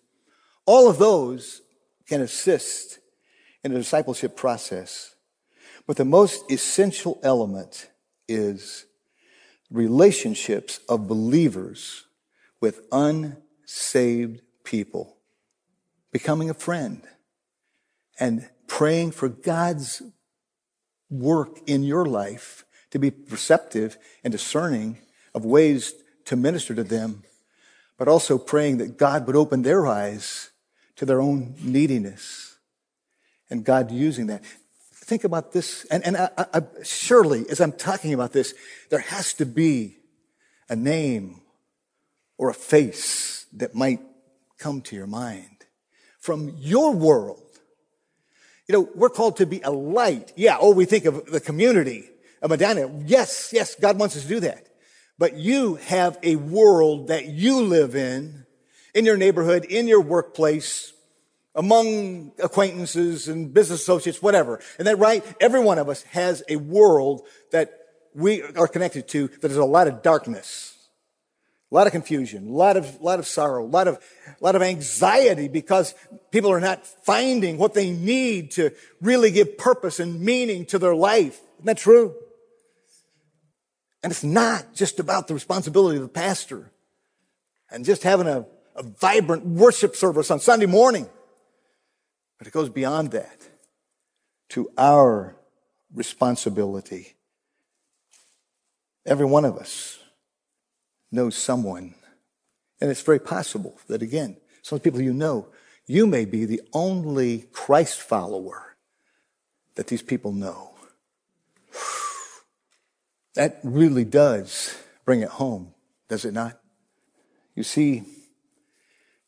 all 0.64 0.90
of 0.90 0.98
those 0.98 1.62
can 2.08 2.20
assist 2.20 2.98
in 3.62 3.72
the 3.72 3.78
discipleship 3.78 4.36
process. 4.36 5.14
But 5.86 5.96
the 5.96 6.04
most 6.04 6.50
essential 6.50 7.20
element 7.22 7.88
is 8.28 8.86
relationships 9.70 10.80
of 10.88 11.08
believers 11.08 12.04
with 12.60 12.86
unsaved 12.92 14.42
people, 14.64 15.16
becoming 16.12 16.50
a 16.50 16.54
friend 16.54 17.02
and 18.18 18.48
praying 18.66 19.10
for 19.10 19.28
God's 19.28 20.02
work 21.10 21.58
in 21.66 21.82
your 21.82 22.06
life 22.06 22.64
to 22.90 22.98
be 22.98 23.10
perceptive 23.10 23.98
and 24.24 24.32
discerning 24.32 24.98
of 25.34 25.44
ways 25.44 25.94
to 26.24 26.36
minister 26.36 26.74
to 26.74 26.84
them, 26.84 27.22
but 27.98 28.08
also 28.08 28.38
praying 28.38 28.78
that 28.78 28.96
God 28.96 29.26
would 29.26 29.36
open 29.36 29.62
their 29.62 29.86
eyes 29.86 30.50
to 30.96 31.04
their 31.04 31.20
own 31.20 31.54
neediness 31.60 32.56
and 33.50 33.64
God 33.64 33.90
using 33.90 34.26
that 34.26 34.42
think 35.06 35.22
about 35.22 35.52
this, 35.52 35.84
and, 35.84 36.04
and 36.04 36.16
I, 36.16 36.30
I, 36.36 36.62
surely 36.82 37.48
as 37.48 37.60
I'm 37.60 37.70
talking 37.70 38.12
about 38.12 38.32
this, 38.32 38.54
there 38.90 38.98
has 38.98 39.34
to 39.34 39.46
be 39.46 39.98
a 40.68 40.74
name 40.74 41.42
or 42.36 42.50
a 42.50 42.54
face 42.54 43.46
that 43.52 43.74
might 43.74 44.00
come 44.58 44.80
to 44.82 44.96
your 44.96 45.06
mind 45.06 45.64
from 46.18 46.52
your 46.58 46.92
world. 46.92 47.40
You 48.66 48.72
know, 48.72 48.88
we're 48.96 49.08
called 49.08 49.36
to 49.36 49.46
be 49.46 49.60
a 49.62 49.70
light. 49.70 50.32
Yeah, 50.34 50.56
oh, 50.60 50.74
we 50.74 50.86
think 50.86 51.04
of 51.04 51.26
the 51.26 51.38
community 51.38 52.10
of 52.42 52.50
Medina. 52.50 52.90
Yes, 53.06 53.50
yes, 53.52 53.76
God 53.76 54.00
wants 54.00 54.16
us 54.16 54.22
to 54.22 54.28
do 54.28 54.40
that. 54.40 54.66
But 55.18 55.36
you 55.36 55.76
have 55.76 56.18
a 56.24 56.34
world 56.34 57.08
that 57.08 57.26
you 57.26 57.62
live 57.62 57.94
in, 57.94 58.44
in 58.92 59.04
your 59.04 59.16
neighborhood, 59.16 59.64
in 59.66 59.86
your 59.86 60.00
workplace, 60.00 60.92
among 61.56 62.32
acquaintances 62.42 63.28
and 63.28 63.52
business 63.52 63.80
associates, 63.80 64.20
whatever. 64.20 64.60
And 64.78 64.86
that 64.86 64.98
right? 64.98 65.24
Every 65.40 65.60
one 65.60 65.78
of 65.78 65.88
us 65.88 66.02
has 66.04 66.42
a 66.48 66.56
world 66.56 67.26
that 67.50 67.72
we 68.14 68.42
are 68.42 68.68
connected 68.68 69.08
to 69.08 69.28
that 69.40 69.50
is 69.50 69.56
a 69.56 69.64
lot 69.64 69.88
of 69.88 70.02
darkness, 70.02 70.74
a 71.72 71.74
lot 71.74 71.86
of 71.86 71.92
confusion, 71.92 72.48
a 72.48 72.52
lot 72.52 72.76
of, 72.76 73.00
lot 73.00 73.18
of 73.18 73.26
sorrow, 73.26 73.64
a 73.64 73.66
lot 73.66 73.88
of, 73.88 73.98
a 74.28 74.44
lot 74.44 74.54
of 74.54 74.62
anxiety 74.62 75.48
because 75.48 75.94
people 76.30 76.52
are 76.52 76.60
not 76.60 76.86
finding 76.86 77.56
what 77.56 77.74
they 77.74 77.90
need 77.90 78.52
to 78.52 78.70
really 79.00 79.30
give 79.30 79.56
purpose 79.56 79.98
and 79.98 80.20
meaning 80.20 80.66
to 80.66 80.78
their 80.78 80.94
life. 80.94 81.40
Isn't 81.56 81.66
that 81.66 81.78
true? 81.78 82.14
And 84.02 84.12
it's 84.12 84.22
not 84.22 84.74
just 84.74 85.00
about 85.00 85.26
the 85.26 85.34
responsibility 85.34 85.96
of 85.96 86.02
the 86.02 86.08
pastor 86.08 86.70
and 87.70 87.84
just 87.84 88.02
having 88.02 88.26
a, 88.26 88.46
a 88.76 88.82
vibrant 88.82 89.44
worship 89.46 89.96
service 89.96 90.30
on 90.30 90.38
Sunday 90.38 90.66
morning. 90.66 91.08
But 92.38 92.46
it 92.46 92.52
goes 92.52 92.68
beyond 92.68 93.12
that 93.12 93.48
to 94.50 94.70
our 94.76 95.36
responsibility. 95.94 97.14
Every 99.04 99.26
one 99.26 99.44
of 99.44 99.56
us 99.56 99.98
knows 101.10 101.36
someone. 101.36 101.94
And 102.80 102.90
it's 102.90 103.02
very 103.02 103.20
possible 103.20 103.78
that, 103.88 104.02
again, 104.02 104.36
some 104.62 104.80
people 104.80 105.00
you 105.00 105.12
know, 105.12 105.48
you 105.86 106.06
may 106.06 106.24
be 106.24 106.44
the 106.44 106.60
only 106.72 107.46
Christ 107.52 108.00
follower 108.00 108.76
that 109.76 109.86
these 109.86 110.02
people 110.02 110.32
know. 110.32 110.72
That 113.34 113.60
really 113.62 114.06
does 114.06 114.74
bring 115.04 115.20
it 115.20 115.28
home, 115.28 115.74
does 116.08 116.24
it 116.24 116.32
not? 116.32 116.58
You 117.54 117.64
see, 117.64 118.04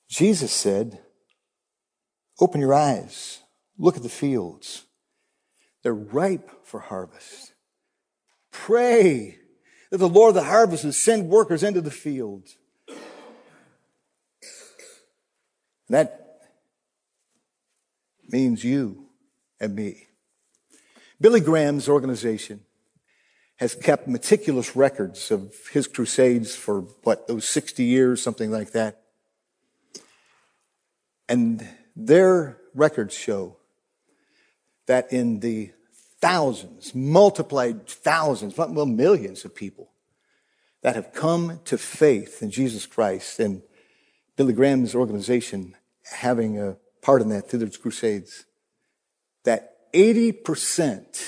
Jesus 0.09 0.51
said, 0.51 0.99
Open 2.41 2.61
your 2.61 2.75
eyes. 2.75 3.41
Look 3.79 3.97
at 3.97 4.03
the 4.03 4.09
fields. 4.09 4.85
They're 5.83 5.95
ripe 5.95 6.65
for 6.65 6.81
harvest. 6.81 7.53
Pray 8.51 9.39
that 9.91 9.99
the 9.99 10.09
Lord 10.09 10.31
of 10.31 10.35
the 10.35 10.49
harvest 10.49 10.85
would 10.85 10.95
send 10.95 11.29
workers 11.29 11.63
into 11.63 11.81
the 11.81 11.91
fields. 11.91 12.57
That 15.89 16.41
means 18.31 18.63
you 18.63 19.07
and 19.61 19.75
me. 19.75 20.09
Billy 21.21 21.41
Graham's 21.41 21.89
organization 21.89 22.61
has 23.57 23.75
kept 23.75 24.07
meticulous 24.07 24.77
records 24.77 25.31
of 25.31 25.53
his 25.73 25.89
crusades 25.89 26.55
for 26.55 26.83
what, 27.03 27.27
those 27.27 27.49
60 27.49 27.83
years, 27.83 28.23
something 28.23 28.51
like 28.51 28.73
that. 28.73 29.03
And 31.29 31.67
their 31.99 32.59
records 32.75 33.13
show 33.13 33.57
that 34.87 35.13
in 35.13 35.41
the 35.41 35.73
thousands, 36.21 36.95
multiplied 36.95 37.87
thousands, 37.89 38.57
well, 38.57 38.87
millions 38.87 39.45
of 39.45 39.55
people 39.55 39.91
that 40.83 40.95
have 40.95 41.13
come 41.13 41.61
to 41.65 41.77
faith 41.77 42.41
in 42.41 42.51
Jesus 42.51 42.87
Christ 42.87 43.41
and 43.41 43.63
Billy 44.37 44.53
Graham's 44.53 44.95
organization 44.95 45.75
having 46.05 46.59
a 46.59 46.77
part 47.03 47.21
in 47.21 47.31
that 47.31 47.51
through 47.51 47.59
those 47.59 47.77
crusades, 47.77 48.45
that 49.45 49.93
80% 49.93 51.21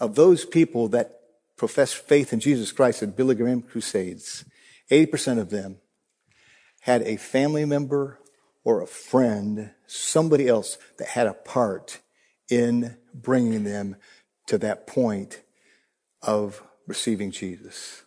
of 0.00 0.14
those 0.14 0.46
people 0.46 0.88
that 0.88 1.20
profess 1.56 1.92
faith 1.92 2.32
in 2.32 2.40
Jesus 2.40 2.72
Christ 2.72 3.02
at 3.02 3.14
Billy 3.14 3.34
Graham 3.34 3.60
crusades, 3.60 4.44
80% 4.90 5.38
of 5.38 5.50
them 5.50 5.76
had 6.80 7.02
a 7.02 7.16
family 7.16 7.66
member 7.66 8.18
or 8.64 8.80
a 8.80 8.86
friend, 8.86 9.70
somebody 9.86 10.48
else 10.48 10.78
that 10.98 11.08
had 11.08 11.26
a 11.26 11.34
part 11.34 12.00
in 12.50 12.96
bringing 13.12 13.64
them 13.64 13.96
to 14.46 14.58
that 14.58 14.86
point 14.86 15.42
of 16.22 16.62
receiving 16.86 17.30
Jesus. 17.30 18.02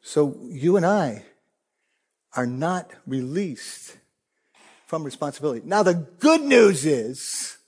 So 0.00 0.36
you 0.48 0.76
and 0.76 0.84
I 0.84 1.24
are 2.34 2.46
not 2.46 2.90
released 3.06 3.96
from 4.86 5.04
responsibility. 5.04 5.62
Now, 5.64 5.82
the 5.82 5.94
good 5.94 6.42
news 6.42 6.84
is 6.84 7.58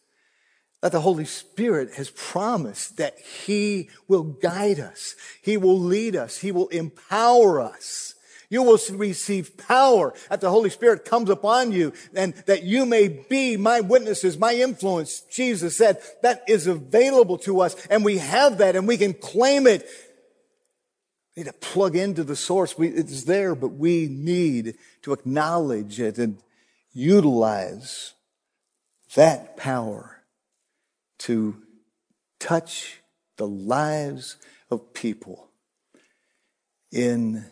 that 0.82 0.92
the 0.92 1.00
Holy 1.00 1.24
Spirit 1.24 1.94
has 1.94 2.10
promised 2.10 2.98
that 2.98 3.18
He 3.18 3.88
will 4.08 4.24
guide 4.24 4.80
us. 4.80 5.14
He 5.42 5.56
will 5.56 5.78
lead 5.78 6.16
us. 6.16 6.38
He 6.38 6.52
will 6.52 6.68
empower 6.68 7.60
us. 7.60 8.13
You 8.50 8.62
will 8.62 8.78
receive 8.92 9.56
power 9.56 10.14
that 10.28 10.40
the 10.40 10.50
Holy 10.50 10.70
Spirit 10.70 11.04
comes 11.04 11.30
upon 11.30 11.72
you 11.72 11.92
and 12.14 12.34
that 12.46 12.62
you 12.62 12.86
may 12.86 13.08
be 13.08 13.56
my 13.56 13.80
witnesses, 13.80 14.38
my 14.38 14.54
influence. 14.54 15.20
Jesus 15.30 15.76
said 15.76 15.98
that 16.22 16.44
is 16.48 16.66
available 16.66 17.38
to 17.38 17.60
us 17.60 17.74
and 17.88 18.04
we 18.04 18.18
have 18.18 18.58
that 18.58 18.76
and 18.76 18.86
we 18.86 18.96
can 18.96 19.14
claim 19.14 19.66
it. 19.66 19.88
We 21.36 21.42
need 21.42 21.50
to 21.50 21.54
plug 21.54 21.96
into 21.96 22.22
the 22.22 22.36
source. 22.36 22.78
We, 22.78 22.88
it's 22.88 23.24
there, 23.24 23.54
but 23.54 23.68
we 23.68 24.06
need 24.06 24.76
to 25.02 25.12
acknowledge 25.12 26.00
it 26.00 26.18
and 26.18 26.38
utilize 26.92 28.14
that 29.14 29.56
power 29.56 30.22
to 31.18 31.56
touch 32.38 33.00
the 33.36 33.46
lives 33.46 34.36
of 34.70 34.92
people 34.92 35.48
in 36.92 37.44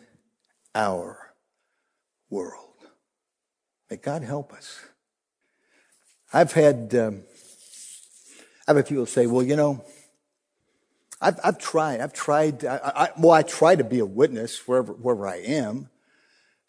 our 0.75 1.33
world. 2.29 2.59
May 3.89 3.97
God 3.97 4.23
help 4.23 4.53
us. 4.53 4.79
I've 6.33 6.53
had, 6.53 6.95
um, 6.95 7.23
I've 8.67 8.75
had 8.75 8.87
people 8.87 9.05
say, 9.05 9.27
well, 9.27 9.43
you 9.43 9.55
know, 9.55 9.83
I've, 11.21 11.39
I've 11.43 11.57
tried, 11.59 12.01
I've 12.01 12.13
tried, 12.13 12.65
I, 12.65 12.77
I, 12.83 13.09
well, 13.17 13.31
I 13.31 13.43
try 13.43 13.75
to 13.75 13.83
be 13.83 13.99
a 13.99 14.05
witness 14.05 14.67
wherever, 14.67 14.93
wherever 14.93 15.27
I 15.27 15.37
am 15.37 15.89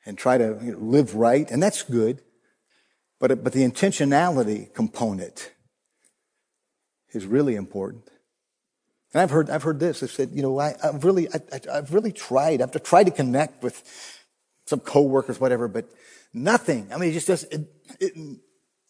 and 0.07 0.19
try 0.19 0.39
to 0.39 0.59
you 0.63 0.73
know, 0.73 0.79
live 0.79 1.15
right, 1.15 1.51
and 1.51 1.63
that's 1.63 1.83
good. 1.83 2.21
But, 3.19 3.43
but 3.43 3.53
the 3.53 3.65
intentionality 3.65 4.73
component 4.75 5.53
is 7.13 7.27
really 7.27 7.55
important. 7.55 8.11
And 9.15 9.23
I've 9.23 9.31
heard, 9.31 9.49
I've 9.49 9.63
heard 9.63 9.79
this. 9.79 10.03
I've 10.03 10.11
said, 10.11 10.31
you 10.33 10.43
know, 10.43 10.59
I, 10.59 10.75
have 10.83 11.05
really, 11.05 11.29
I, 11.33 11.41
have 11.73 11.95
really 11.95 12.11
tried. 12.11 12.61
I've 12.61 12.83
tried 12.83 13.05
to 13.05 13.13
connect 13.13 13.63
with 13.63 14.21
some 14.67 14.81
coworkers, 14.81 15.39
whatever, 15.39 15.69
but 15.69 15.89
nothing. 16.33 16.89
I 16.93 16.99
mean, 16.99 17.11
it 17.11 17.13
just 17.13 17.29
does, 17.29 17.45
it, 17.45 17.73
it, 18.01 18.39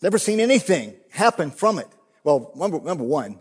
never 0.00 0.16
seen 0.16 0.40
anything 0.40 0.94
happen 1.10 1.50
from 1.50 1.78
it. 1.78 1.88
Well, 2.24 2.52
number, 2.56 2.80
number 2.80 3.04
one, 3.04 3.38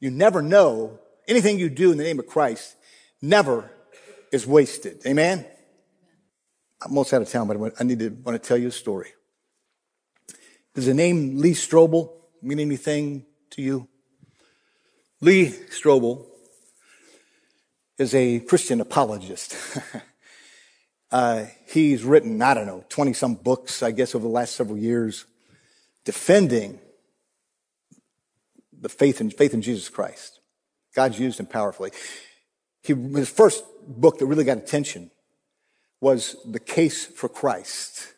you 0.00 0.10
never 0.10 0.40
know 0.40 0.98
anything 1.28 1.58
you 1.58 1.68
do 1.68 1.92
in 1.92 1.98
the 1.98 2.04
name 2.04 2.18
of 2.18 2.26
Christ 2.26 2.76
never 3.20 3.70
is 4.32 4.46
wasted. 4.46 5.02
Amen? 5.06 5.44
I'm 6.82 6.90
almost 6.92 7.12
out 7.12 7.20
of 7.20 7.28
town, 7.28 7.46
but 7.46 7.74
I 7.78 7.84
need 7.84 7.98
to 7.98 8.08
want 8.08 8.42
to 8.42 8.48
tell 8.48 8.56
you 8.56 8.68
a 8.68 8.72
story. 8.72 9.10
Does 10.74 10.86
the 10.86 10.94
name 10.94 11.36
Lee 11.36 11.52
Strobel 11.52 12.10
mean 12.40 12.58
anything 12.58 13.26
to 13.50 13.60
you? 13.60 13.88
Lee 15.22 15.54
Strobel 15.70 16.26
is 17.96 18.12
a 18.12 18.40
Christian 18.40 18.80
apologist. 18.80 19.56
uh, 21.12 21.44
he's 21.68 22.02
written, 22.02 22.42
I 22.42 22.54
don't 22.54 22.66
know, 22.66 22.84
20 22.88 23.12
some 23.12 23.36
books, 23.36 23.84
I 23.84 23.92
guess, 23.92 24.16
over 24.16 24.24
the 24.24 24.32
last 24.32 24.56
several 24.56 24.76
years, 24.76 25.24
defending 26.04 26.80
the 28.76 28.88
faith 28.88 29.20
in, 29.20 29.30
faith 29.30 29.54
in 29.54 29.62
Jesus 29.62 29.88
Christ. 29.88 30.40
God's 30.92 31.20
used 31.20 31.38
him 31.38 31.46
powerfully. 31.46 31.92
He, 32.82 32.92
his 32.92 33.30
first 33.30 33.62
book 33.86 34.18
that 34.18 34.26
really 34.26 34.42
got 34.42 34.58
attention 34.58 35.12
was 36.00 36.34
The 36.44 36.58
Case 36.58 37.06
for 37.06 37.28
Christ. 37.28 38.12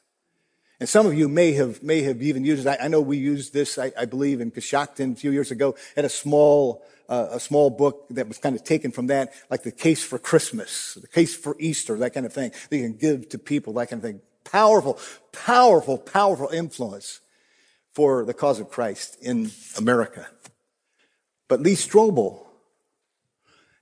And 0.81 0.89
some 0.89 1.07
of 1.07 1.13
you 1.15 1.29
may 1.29 1.53
have, 1.53 1.83
may 1.83 2.03
have 2.03 2.23
even 2.23 2.45
used 2.45 2.67
it. 2.67 2.79
I, 2.81 2.87
I 2.87 2.89
know 2.89 3.03
we 3.03 3.19
used 3.19 3.53
this, 3.53 3.79
I, 3.79 3.93
I, 3.99 4.07
believe, 4.07 4.41
in 4.41 4.51
Coshocton 4.51 5.13
a 5.13 5.17
few 5.17 5.31
years 5.31 5.51
ago 5.51 5.77
at 5.97 6.05
a 6.05 6.09
small, 6.09 6.83
uh, 7.09 7.29
a 7.31 7.41
small 7.41 7.71
book 7.71 8.07
that 8.11 8.29
was 8.29 8.39
kind 8.39 8.57
of 8.57 8.65
taken 8.65 8.91
from 8.91 9.09
that, 9.09 9.33
like 9.51 9.63
the 9.63 9.73
case 9.73 10.03
for 10.03 10.19
Christmas, 10.19 10.95
the 10.95 11.09
case 11.09 11.35
for 11.35 11.57
Easter, 11.59 11.97
that 11.99 12.15
kind 12.15 12.27
of 12.27 12.33
thing. 12.33 12.53
You 12.71 12.81
can 12.81 12.95
give 12.95 13.29
to 13.31 13.39
people, 13.39 13.73
that 13.75 13.91
kind 13.91 14.03
of 14.03 14.11
thing. 14.11 14.21
Powerful, 14.45 14.99
powerful, 15.33 15.99
powerful 15.99 16.49
influence 16.49 17.21
for 17.93 18.25
the 18.25 18.35
cause 18.35 18.61
of 18.61 18.71
Christ 18.71 19.17
in 19.21 19.51
America. 19.77 20.27
But 21.49 21.61
Lee 21.61 21.75
Strobel, 21.75 22.45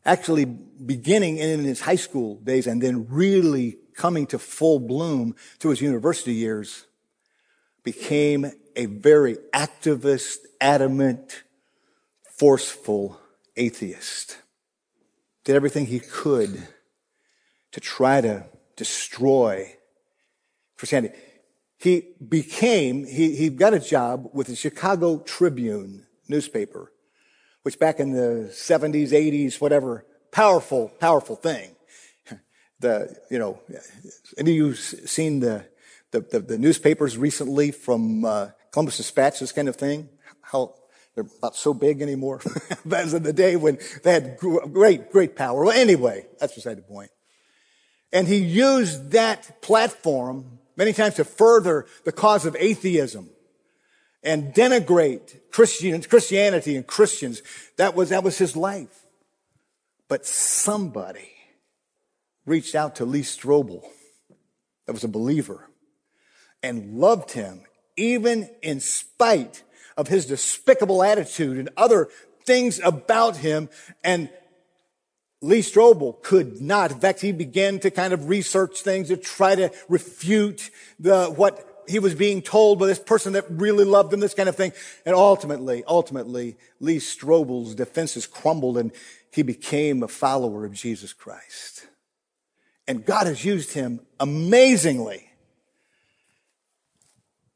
actually 0.04 0.44
beginning 0.44 1.38
in 1.38 1.64
his 1.64 1.80
high 1.80 1.96
school 1.96 2.36
days 2.36 2.66
and 2.66 2.82
then 2.82 3.06
really 3.08 3.78
coming 3.94 4.26
to 4.26 4.38
full 4.38 4.80
bloom 4.80 5.34
through 5.58 5.70
his 5.70 5.80
university 5.80 6.34
years, 6.34 6.86
became 7.84 8.50
a 8.76 8.86
very 8.86 9.36
activist, 9.52 10.38
adamant, 10.60 11.42
forceful 12.43 13.20
atheist. 13.57 14.36
Did 15.45 15.55
everything 15.55 15.86
he 15.86 16.01
could 16.01 16.66
to 17.70 17.78
try 17.78 18.20
to 18.20 18.47
destroy 18.74 19.76
Christianity. 20.76 21.14
He 21.78 22.09
became, 22.28 23.07
he, 23.07 23.36
he 23.36 23.49
got 23.49 23.74
a 23.74 23.78
job 23.78 24.28
with 24.32 24.49
the 24.49 24.57
Chicago 24.57 25.20
Tribune 25.20 26.05
newspaper, 26.28 26.90
which 27.62 27.78
back 27.78 28.01
in 28.01 28.11
the 28.11 28.51
70s, 28.51 29.11
80s, 29.11 29.61
whatever, 29.61 30.05
powerful, 30.32 30.88
powerful 30.99 31.36
thing 31.36 31.76
the, 32.80 33.16
you 33.30 33.38
know, 33.38 33.61
any 34.36 34.51
of 34.51 34.57
you 34.57 34.74
seen 34.74 35.38
the, 35.38 35.64
the, 36.11 36.18
the, 36.22 36.40
the 36.40 36.59
newspapers 36.59 37.16
recently 37.16 37.70
from 37.70 38.24
uh, 38.24 38.49
Columbus 38.72 38.97
Dispatch, 38.97 39.38
this 39.38 39.53
kind 39.53 39.68
of 39.68 39.76
thing? 39.76 40.09
How 40.40 40.74
they're 41.14 41.26
not 41.42 41.56
so 41.56 41.74
big 41.74 42.00
anymore 42.00 42.40
as 42.92 43.14
in 43.14 43.22
the 43.22 43.32
day 43.32 43.56
when 43.56 43.78
they 44.02 44.12
had 44.12 44.38
great, 44.38 45.12
great 45.12 45.36
power. 45.36 45.64
Well, 45.64 45.76
anyway, 45.76 46.26
that's 46.38 46.54
beside 46.54 46.78
the 46.78 46.82
point. 46.82 47.10
And 48.12 48.28
he 48.28 48.36
used 48.36 49.12
that 49.12 49.62
platform 49.62 50.58
many 50.76 50.92
times 50.92 51.14
to 51.14 51.24
further 51.24 51.86
the 52.04 52.12
cause 52.12 52.46
of 52.46 52.56
atheism 52.58 53.30
and 54.22 54.54
denigrate 54.54 55.50
Christian, 55.50 56.00
Christianity 56.02 56.76
and 56.76 56.86
Christians. 56.86 57.42
That 57.76 57.94
was, 57.94 58.10
that 58.10 58.22
was 58.22 58.38
his 58.38 58.56
life. 58.56 59.06
But 60.08 60.26
somebody 60.26 61.30
reached 62.44 62.74
out 62.74 62.96
to 62.96 63.04
Lee 63.04 63.22
Strobel, 63.22 63.82
that 64.86 64.92
was 64.92 65.04
a 65.04 65.08
believer, 65.08 65.68
and 66.62 66.98
loved 66.98 67.32
him, 67.32 67.62
even 67.96 68.50
in 68.62 68.80
spite 68.80 69.62
of 69.97 70.09
his 70.09 70.26
despicable 70.26 71.03
attitude 71.03 71.59
and 71.59 71.70
other 71.76 72.09
things 72.45 72.80
about 72.82 73.36
him. 73.36 73.68
And 74.03 74.30
Lee 75.40 75.61
Strobel 75.61 76.22
could 76.22 76.61
not. 76.61 76.93
In 76.93 77.01
fact, 77.01 77.20
he 77.20 77.32
began 77.32 77.80
to 77.80 77.90
kind 77.90 78.12
of 78.12 78.28
research 78.28 78.80
things 78.80 79.09
to 79.09 79.16
try 79.16 79.55
to 79.55 79.70
refute 79.88 80.70
the, 80.99 81.26
what 81.26 81.84
he 81.88 81.99
was 81.99 82.14
being 82.14 82.43
told 82.43 82.78
by 82.78 82.86
this 82.86 82.99
person 82.99 83.32
that 83.32 83.45
really 83.51 83.84
loved 83.84 84.12
him, 84.12 84.20
this 84.20 84.34
kind 84.34 84.49
of 84.49 84.57
thing. 84.57 84.72
And 85.05 85.14
ultimately, 85.14 85.82
ultimately, 85.86 86.57
Lee 86.80 86.99
Strobel's 86.99 87.74
defenses 87.74 88.26
crumbled 88.26 88.78
and 88.78 88.93
he 89.32 89.43
became 89.43 90.03
a 90.03 90.09
follower 90.09 90.64
of 90.64 90.72
Jesus 90.72 91.12
Christ. 91.12 91.86
And 92.86 93.05
God 93.05 93.26
has 93.26 93.45
used 93.45 93.72
him 93.72 94.01
amazingly. 94.20 95.30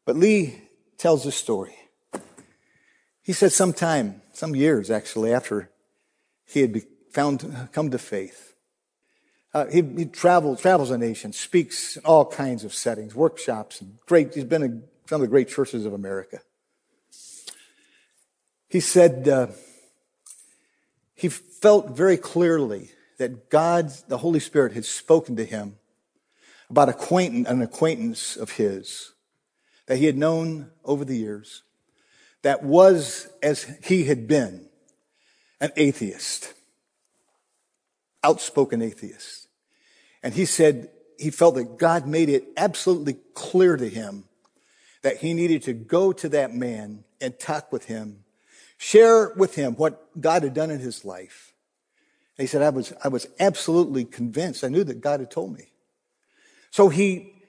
But 0.05 0.17
Lee 0.17 0.61
tells 0.99 1.25
this 1.25 1.37
story. 1.37 1.77
He 3.27 3.33
said 3.33 3.51
sometime, 3.51 4.23
some 4.33 4.55
years 4.55 4.89
actually, 4.89 5.33
after 5.33 5.69
he 6.45 6.61
had 6.61 6.81
found, 7.11 7.69
come 7.73 7.91
to 7.91 7.99
faith, 7.99 8.55
uh, 9.53 9.67
he, 9.67 9.83
he 9.83 10.05
travels, 10.05 10.61
travels 10.61 10.93
a 10.93 10.99
nation, 10.99 11.33
speaks 11.33 11.97
in 11.97 12.05
all 12.05 12.25
kinds 12.25 12.63
of 12.63 12.73
settings, 12.73 13.17
workshops, 13.17 13.81
and 13.81 13.99
great, 14.07 14.33
he's 14.33 14.45
been 14.45 14.63
in 14.63 14.85
some 15.09 15.17
of 15.17 15.23
the 15.23 15.31
great 15.31 15.49
churches 15.49 15.85
of 15.85 15.93
America. 15.93 16.39
He 18.69 18.79
said, 18.79 19.27
uh, 19.27 19.49
he 21.17 21.29
felt 21.29 21.97
very 21.97 22.17
clearly 22.17 22.91
that 23.19 23.51
God, 23.51 23.91
the 24.07 24.19
Holy 24.19 24.39
Spirit, 24.39 24.73
had 24.73 24.85
spoken 24.85 25.35
to 25.35 25.45
him 25.45 25.79
about 26.71 26.89
acquaintance, 26.89 27.49
an 27.49 27.61
acquaintance 27.61 28.37
of 28.37 28.53
his 28.53 29.15
that 29.87 29.97
he 29.97 30.05
had 30.05 30.17
known 30.17 30.71
over 30.85 31.05
the 31.05 31.17
years 31.17 31.65
that 32.47 32.63
was, 32.63 33.27
as 33.43 33.67
he 33.83 34.05
had 34.05 34.29
been, 34.29 34.69
an 35.61 35.73
atheist, 35.75 36.55
outspoken 38.23 38.81
atheist. 38.81 39.49
And 40.23 40.33
he 40.33 40.45
said 40.45 40.91
he 41.19 41.31
felt 41.31 41.57
that 41.57 41.77
God 41.77 42.07
made 42.07 42.29
it 42.29 42.45
absolutely 42.57 43.17
clear 43.35 43.77
to 43.77 43.89
him 43.89 44.27
that 45.03 45.17
he 45.17 45.35
needed 45.35 45.65
to 45.65 45.73
go 45.73 46.13
to 46.13 46.29
that 46.29 46.55
man 46.55 47.03
and 47.21 47.37
talk 47.37 47.73
with 47.73 47.87
him, 47.87 48.23
share 48.79 49.33
with 49.35 49.57
him 49.57 49.75
what 49.75 50.21
God 50.21 50.45
had 50.45 50.55
done 50.55 50.71
in 50.71 50.79
his 50.79 51.05
life. 51.05 51.53
And 52.39 52.45
he 52.45 52.47
said, 52.47 52.63
I 52.63 52.71
was, 52.71 52.93
I 53.03 53.09
was 53.09 53.27
absolutely 53.41 54.05
convinced. 54.05 54.63
I 54.63 54.69
knew 54.69 54.85
that 54.85 55.01
God 55.01 55.19
had 55.19 55.33
told 55.33 55.53
me. 55.53 55.73
So 56.71 56.91
he, 56.91 57.43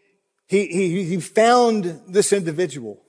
he, 0.48 0.66
he, 0.66 1.04
he 1.04 1.20
found 1.20 2.02
this 2.08 2.34
individual 2.34 3.04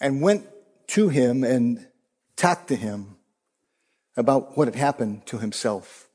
and 0.00 0.22
went 0.22 0.46
to 0.88 1.08
him 1.08 1.44
and 1.44 1.86
talked 2.36 2.68
to 2.68 2.76
him 2.76 3.16
about 4.16 4.56
what 4.56 4.68
had 4.68 4.74
happened 4.74 5.26
to 5.26 5.38
himself 5.38 6.08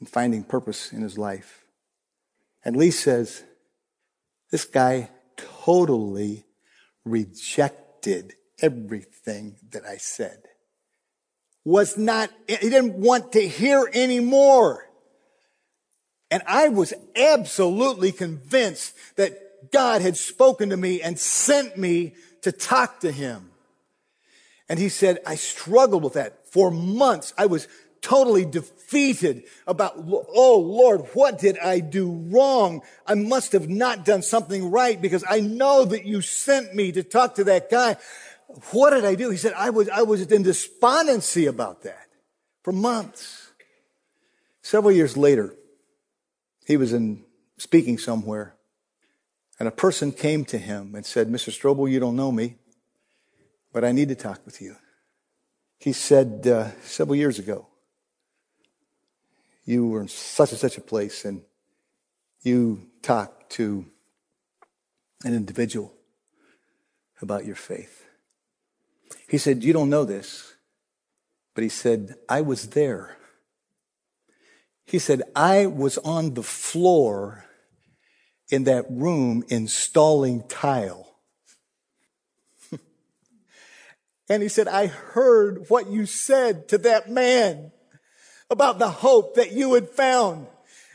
and 0.00 0.08
finding 0.08 0.44
purpose 0.44 0.92
in 0.92 1.02
his 1.02 1.16
life. 1.16 1.64
And 2.64 2.76
Lee 2.76 2.90
says, 2.90 3.44
this 4.50 4.64
guy 4.64 5.10
totally 5.36 6.44
rejected 7.04 8.34
everything 8.60 9.56
that 9.70 9.84
I 9.84 9.96
said. 9.96 10.42
Was 11.64 11.96
not, 11.96 12.30
he 12.48 12.56
didn't 12.56 12.94
want 12.94 13.32
to 13.32 13.46
hear 13.46 13.88
anymore. 13.92 14.88
And 16.30 16.42
I 16.46 16.68
was 16.68 16.92
absolutely 17.14 18.12
convinced 18.12 18.94
that 19.16 19.72
God 19.72 20.00
had 20.02 20.16
spoken 20.16 20.70
to 20.70 20.76
me 20.76 21.02
and 21.02 21.18
sent 21.18 21.76
me 21.76 22.14
to 22.42 22.52
talk 22.52 23.00
to 23.00 23.10
him. 23.10 23.50
And 24.68 24.78
he 24.78 24.88
said, 24.88 25.18
I 25.26 25.36
struggled 25.36 26.02
with 26.02 26.14
that 26.14 26.46
for 26.48 26.70
months. 26.70 27.32
I 27.38 27.46
was 27.46 27.68
totally 28.00 28.44
defeated 28.44 29.44
about, 29.66 29.94
oh 29.96 30.58
Lord, 30.58 31.02
what 31.14 31.38
did 31.38 31.58
I 31.58 31.80
do 31.80 32.10
wrong? 32.30 32.82
I 33.06 33.14
must 33.14 33.52
have 33.52 33.68
not 33.68 34.04
done 34.04 34.22
something 34.22 34.70
right 34.70 35.00
because 35.00 35.24
I 35.28 35.40
know 35.40 35.84
that 35.84 36.04
you 36.04 36.20
sent 36.20 36.74
me 36.74 36.92
to 36.92 37.02
talk 37.02 37.36
to 37.36 37.44
that 37.44 37.70
guy. 37.70 37.96
What 38.70 38.90
did 38.90 39.04
I 39.04 39.14
do? 39.14 39.30
He 39.30 39.36
said, 39.36 39.54
I 39.56 39.70
was, 39.70 39.88
I 39.88 40.02
was 40.02 40.22
in 40.22 40.42
despondency 40.42 41.46
about 41.46 41.82
that 41.82 42.08
for 42.62 42.72
months. 42.72 43.50
Several 44.62 44.92
years 44.92 45.16
later, 45.16 45.54
he 46.64 46.76
was 46.76 46.92
in 46.92 47.24
speaking 47.58 47.98
somewhere 47.98 48.56
and 49.58 49.68
a 49.68 49.72
person 49.72 50.12
came 50.12 50.44
to 50.46 50.58
him 50.58 50.94
and 50.94 51.06
said, 51.06 51.28
Mr. 51.28 51.50
Strobel, 51.50 51.90
you 51.90 51.98
don't 51.98 52.16
know 52.16 52.30
me, 52.30 52.56
but 53.76 53.84
I 53.84 53.92
need 53.92 54.08
to 54.08 54.14
talk 54.14 54.40
with 54.46 54.62
you. 54.62 54.76
He 55.78 55.92
said, 55.92 56.46
uh, 56.46 56.70
several 56.80 57.14
years 57.14 57.38
ago, 57.38 57.66
you 59.66 59.86
were 59.86 60.00
in 60.00 60.08
such 60.08 60.50
and 60.52 60.58
such 60.58 60.78
a 60.78 60.80
place 60.80 61.26
and 61.26 61.42
you 62.40 62.88
talked 63.02 63.50
to 63.50 63.84
an 65.24 65.34
individual 65.34 65.92
about 67.20 67.44
your 67.44 67.54
faith. 67.54 68.06
He 69.28 69.36
said, 69.36 69.62
You 69.62 69.74
don't 69.74 69.90
know 69.90 70.06
this, 70.06 70.54
but 71.54 71.62
he 71.62 71.68
said, 71.68 72.14
I 72.30 72.40
was 72.40 72.68
there. 72.68 73.18
He 74.86 74.98
said, 74.98 75.20
I 75.34 75.66
was 75.66 75.98
on 75.98 76.32
the 76.32 76.42
floor 76.42 77.44
in 78.48 78.64
that 78.64 78.86
room 78.88 79.44
installing 79.50 80.44
tile. 80.48 81.05
And 84.28 84.42
he 84.42 84.48
said, 84.48 84.68
I 84.68 84.86
heard 84.86 85.66
what 85.68 85.88
you 85.88 86.06
said 86.06 86.68
to 86.68 86.78
that 86.78 87.10
man 87.10 87.70
about 88.50 88.78
the 88.78 88.90
hope 88.90 89.36
that 89.36 89.52
you 89.52 89.74
had 89.74 89.88
found. 89.88 90.46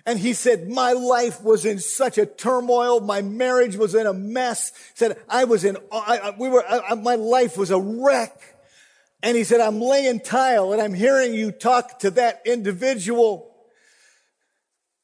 And 0.05 0.17
he 0.17 0.33
said, 0.33 0.67
my 0.67 0.93
life 0.93 1.43
was 1.43 1.63
in 1.63 1.79
such 1.79 2.17
a 2.17 2.25
turmoil. 2.25 2.99
My 3.01 3.21
marriage 3.21 3.75
was 3.75 3.93
in 3.93 4.07
a 4.07 4.13
mess. 4.13 4.71
He 4.75 4.95
said, 4.95 5.17
I 5.29 5.43
was 5.43 5.63
in, 5.63 5.77
I, 5.91 6.33
we 6.37 6.49
were, 6.49 6.65
I, 6.67 6.95
my 6.95 7.15
life 7.15 7.55
was 7.55 7.71
a 7.71 7.79
wreck. 7.79 8.55
And 9.23 9.37
he 9.37 9.43
said, 9.43 9.61
I'm 9.61 9.79
laying 9.79 10.19
tile 10.19 10.73
and 10.73 10.81
I'm 10.81 10.95
hearing 10.95 11.35
you 11.35 11.51
talk 11.51 11.99
to 11.99 12.11
that 12.11 12.41
individual. 12.45 13.50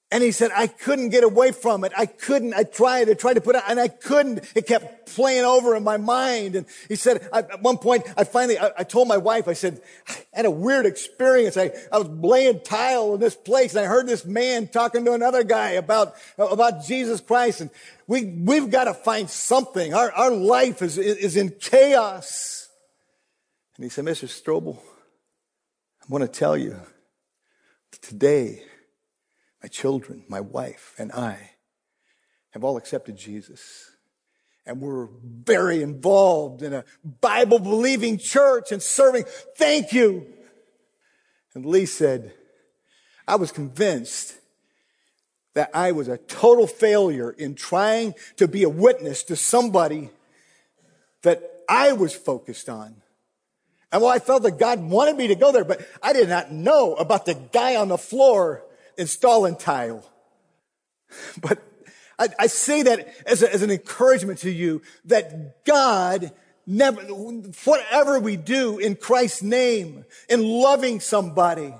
And 0.10 0.24
he 0.24 0.32
said, 0.32 0.52
I 0.56 0.68
couldn't 0.68 1.10
get 1.10 1.26
away 1.26 1.52
from 1.52 1.84
it. 1.84 1.92
I 1.98 2.06
couldn't. 2.06 2.54
I 2.54 2.64
tried. 2.64 3.10
I 3.10 3.14
tried 3.14 3.34
to 3.34 3.42
put 3.42 3.58
it, 3.58 3.64
and 3.68 3.78
I 3.78 3.90
couldn't. 3.90 4.40
It 4.56 4.66
kept 4.66 5.14
playing 5.14 5.44
over 5.44 5.76
in 5.76 5.84
my 5.84 5.98
mind. 5.98 6.56
And 6.56 6.66
he 6.88 6.96
said, 6.96 7.28
I, 7.34 7.40
at 7.40 7.62
one 7.62 7.78
point, 7.78 8.06
I 8.16 8.24
finally, 8.24 8.58
I, 8.58 8.72
I, 8.78 8.84
told 8.86 9.10
my 9.10 9.18
wife, 9.18 9.50
I 9.50 9.54
said, 9.54 9.82
I 10.08 10.16
had 10.32 10.46
a 10.46 10.52
weird 10.52 10.86
experience. 10.86 11.58
I, 11.58 11.74
I 11.92 11.98
was 11.98 12.08
laying 12.08 12.62
tile 12.62 13.16
in 13.16 13.20
this 13.20 13.36
place, 13.36 13.76
and 13.76 13.84
I 13.84 13.90
heard 13.90 14.08
this 14.08 14.24
man 14.24 14.70
talking 14.70 15.04
to 15.04 15.12
another 15.12 15.44
guy 15.44 15.72
about, 15.72 16.16
about 16.38 16.86
Jesus 16.86 17.20
Christ. 17.20 17.60
And 17.60 17.70
we, 18.08 18.24
we've 18.24 18.72
got 18.72 18.86
to 18.86 18.94
find 18.94 19.30
something. 19.30 19.94
Our, 19.94 20.10
our 20.14 20.32
life 20.32 20.82
is, 20.82 20.98
is 20.98 21.36
in 21.36 21.50
chaos. 21.60 22.70
And 23.76 23.84
he 23.84 23.90
said, 23.90 24.06
Mr. 24.06 24.30
Strobel, 24.30 24.78
I 24.78 26.06
want 26.08 26.22
to 26.22 26.30
tell 26.30 26.56
you 26.56 26.80
today, 28.02 28.64
my 29.62 29.70
children, 29.70 30.24
my 30.28 30.42
wife, 30.42 30.94
and 30.98 31.12
I 31.12 31.52
have 32.52 32.64
all 32.64 32.78
accepted 32.78 33.18
Jesus. 33.18 33.92
And 34.66 34.82
we're 34.82 35.08
very 35.24 35.82
involved 35.82 36.62
in 36.62 36.74
a 36.74 36.84
Bible 37.22 37.60
believing 37.60 38.18
church 38.18 38.72
and 38.72 38.82
serving. 38.82 39.24
Thank 39.56 39.94
you. 39.94 40.28
And 41.54 41.66
Lee 41.66 41.86
said, 41.86 42.34
I 43.28 43.36
was 43.36 43.52
convinced 43.52 44.36
that 45.54 45.72
I 45.74 45.92
was 45.92 46.08
a 46.08 46.18
total 46.18 46.68
failure 46.68 47.32
in 47.32 47.56
trying 47.56 48.14
to 48.36 48.48
be 48.48 48.64
a 48.64 48.70
witness 48.70 49.24
to 49.24 49.36
somebody 49.36 50.10
that 51.24 51.42
I 51.68 51.94
was 51.94 52.14
focused 52.14 52.70
on. 52.70 53.02
And 53.92 54.02
well, 54.02 54.12
I 54.12 54.20
felt 54.20 54.44
that 54.44 54.60
God 54.60 54.82
wanted 54.82 55.16
me 55.16 55.28
to 55.28 55.36
go 55.36 55.52
there, 55.52 55.64
but 55.64 55.82
I 56.04 56.14
did 56.14 56.30
not 56.30 56.52
know 56.52 56.94
about 56.96 57.26
the 57.26 57.34
guy 57.34 57.76
on 57.76 57.88
the 57.88 57.98
floor 57.98 58.64
installing 58.98 59.56
tile. 59.56 60.04
But 61.42 61.62
I, 62.20 62.30
I 62.40 62.48
say 62.48 62.84
that 62.84 63.08
as, 63.26 63.44
a, 63.44 63.54
as 63.54 63.62
an 63.62 63.72
encouragement 63.72 64.40
to 64.40 64.52
you 64.52 64.82
that 65.06 65.64
God 65.66 66.32
never, 66.66 67.02
whatever 67.02 68.20
we 68.20 68.36
do 68.36 68.78
in 68.78 68.96
Christ's 68.96 69.44
name, 69.44 70.06
in 70.28 70.44
loving 70.44 71.00
somebody, 71.00 71.74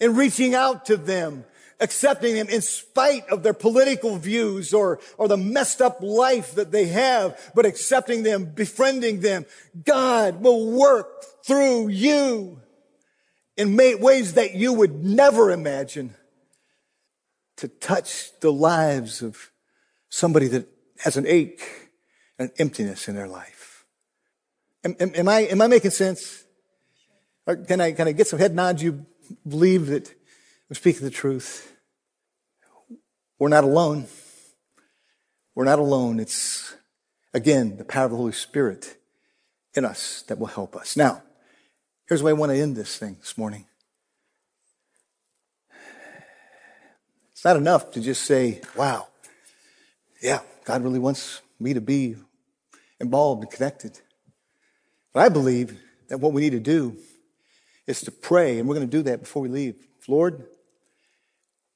in 0.00 0.14
reaching 0.14 0.54
out 0.54 0.86
to 0.86 0.96
them, 0.96 1.44
accepting 1.80 2.34
them 2.34 2.48
in 2.48 2.60
spite 2.60 3.28
of 3.28 3.42
their 3.42 3.54
political 3.54 4.16
views 4.16 4.74
or, 4.74 5.00
or 5.18 5.28
the 5.28 5.36
messed 5.36 5.80
up 5.80 5.98
life 6.02 6.54
that 6.54 6.70
they 6.70 6.86
have, 6.86 7.52
but 7.54 7.66
accepting 7.66 8.22
them, 8.22 8.44
befriending 8.44 9.20
them. 9.20 9.46
God 9.84 10.42
will 10.42 10.70
work 10.70 11.24
through 11.44 11.88
you 11.88 12.60
in 13.56 13.76
ways 13.76 14.34
that 14.34 14.54
you 14.54 14.72
would 14.72 15.04
never 15.04 15.50
imagine 15.50 16.14
to 17.56 17.68
touch 17.68 18.38
the 18.40 18.52
lives 18.52 19.22
of 19.22 19.50
somebody 20.08 20.48
that 20.48 20.68
has 20.98 21.16
an 21.16 21.26
ache 21.26 21.62
and 22.38 22.50
an 22.50 22.54
emptiness 22.58 23.08
in 23.08 23.14
their 23.14 23.28
life. 23.28 23.84
Am, 24.84 24.96
am, 25.00 25.12
am 25.14 25.28
I, 25.28 25.40
am 25.40 25.62
I 25.62 25.66
making 25.66 25.90
sense? 25.90 26.44
Or 27.46 27.56
can 27.56 27.80
I, 27.80 27.92
can 27.92 28.08
I 28.08 28.12
get 28.12 28.26
some 28.26 28.38
head 28.38 28.54
nods? 28.54 28.82
You 28.82 29.06
believe 29.46 29.86
that 29.86 30.08
I'm 30.68 30.74
speaking 30.74 31.02
the 31.02 31.10
truth. 31.10 31.72
We're 33.38 33.48
not 33.48 33.64
alone. 33.64 34.06
We're 35.54 35.64
not 35.64 35.78
alone. 35.78 36.20
It's, 36.20 36.74
again, 37.32 37.76
the 37.76 37.84
power 37.84 38.06
of 38.06 38.10
the 38.12 38.16
Holy 38.16 38.32
Spirit 38.32 38.96
in 39.74 39.84
us 39.84 40.22
that 40.28 40.38
will 40.38 40.46
help 40.46 40.76
us. 40.76 40.96
Now, 40.96 41.22
here's 42.08 42.22
where 42.22 42.34
I 42.34 42.38
want 42.38 42.50
to 42.52 42.58
end 42.58 42.76
this 42.76 42.96
thing 42.96 43.16
this 43.20 43.36
morning. 43.36 43.66
It's 47.44 47.50
not 47.50 47.58
enough 47.58 47.90
to 47.90 48.00
just 48.00 48.22
say, 48.22 48.62
wow, 48.74 49.06
yeah, 50.22 50.40
God 50.64 50.82
really 50.82 50.98
wants 50.98 51.42
me 51.60 51.74
to 51.74 51.80
be 51.82 52.16
involved 52.98 53.42
and 53.42 53.52
connected. 53.52 54.00
But 55.12 55.24
I 55.24 55.28
believe 55.28 55.78
that 56.08 56.20
what 56.20 56.32
we 56.32 56.40
need 56.40 56.52
to 56.52 56.58
do 56.58 56.96
is 57.86 58.00
to 58.00 58.10
pray, 58.10 58.58
and 58.58 58.66
we're 58.66 58.76
going 58.76 58.88
to 58.88 58.96
do 58.96 59.02
that 59.02 59.20
before 59.20 59.42
we 59.42 59.50
leave. 59.50 59.74
Lord, 60.08 60.46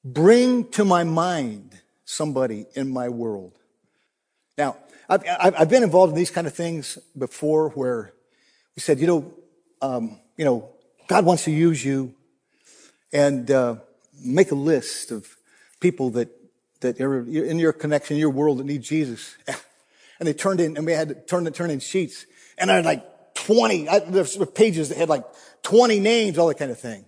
bring 0.03 0.67
to 0.69 0.83
my 0.83 1.03
mind 1.03 1.77
somebody 2.03 2.65
in 2.73 2.89
my 2.89 3.09
world. 3.09 3.53
Now, 4.57 4.75
I've, 5.07 5.21
I've 5.39 5.69
been 5.69 5.83
involved 5.83 6.13
in 6.13 6.17
these 6.17 6.31
kind 6.31 6.47
of 6.47 6.55
things 6.55 6.97
before 7.15 7.69
where 7.69 8.11
we 8.75 8.79
said, 8.81 8.99
you 8.99 9.05
know, 9.05 9.33
um, 9.83 10.19
you 10.35 10.45
know, 10.45 10.67
God 11.07 11.25
wants 11.25 11.43
to 11.43 11.51
use 11.51 11.85
you, 11.85 12.15
and 13.13 13.51
uh, 13.51 13.75
make 14.19 14.49
a 14.49 14.55
list 14.55 15.11
of 15.11 15.35
people 15.79 16.09
that, 16.11 16.29
that 16.81 16.99
are 17.01 17.19
in 17.21 17.59
your 17.59 17.73
connection, 17.73 18.17
your 18.17 18.29
world 18.29 18.59
that 18.59 18.65
need 18.65 18.81
Jesus. 18.81 19.35
And 20.19 20.27
they 20.27 20.33
turned 20.33 20.59
in, 20.59 20.75
and 20.75 20.85
we 20.85 20.91
had 20.91 21.09
to 21.09 21.15
turn, 21.15 21.49
turn 21.53 21.71
in 21.71 21.79
sheets. 21.79 22.25
And 22.57 22.69
I 22.69 22.75
had 22.75 22.85
like 22.85 23.35
20, 23.35 23.87
I, 23.87 23.99
there's 23.99 24.35
pages 24.53 24.89
that 24.89 24.97
had 24.97 25.07
like 25.07 25.23
20 25.63 25.99
names, 25.99 26.37
all 26.37 26.49
that 26.49 26.57
kind 26.57 26.71
of 26.71 26.79
thing. 26.79 27.05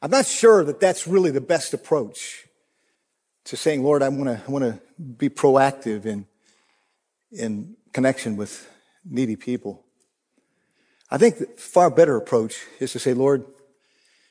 I'm 0.00 0.10
not 0.10 0.26
sure 0.26 0.62
that 0.64 0.78
that's 0.78 1.06
really 1.06 1.30
the 1.30 1.40
best 1.40 1.74
approach 1.74 2.46
to 3.46 3.56
saying, 3.56 3.82
Lord, 3.82 4.02
I 4.02 4.08
want 4.08 4.26
to, 4.26 4.40
I 4.46 4.50
want 4.50 4.64
to 4.64 4.80
be 5.02 5.28
proactive 5.28 6.06
in, 6.06 6.26
in 7.32 7.76
connection 7.92 8.36
with 8.36 8.70
needy 9.04 9.36
people. 9.36 9.84
I 11.10 11.18
think 11.18 11.38
the 11.38 11.46
far 11.56 11.90
better 11.90 12.16
approach 12.16 12.64
is 12.80 12.92
to 12.92 12.98
say, 12.98 13.14
Lord, 13.14 13.44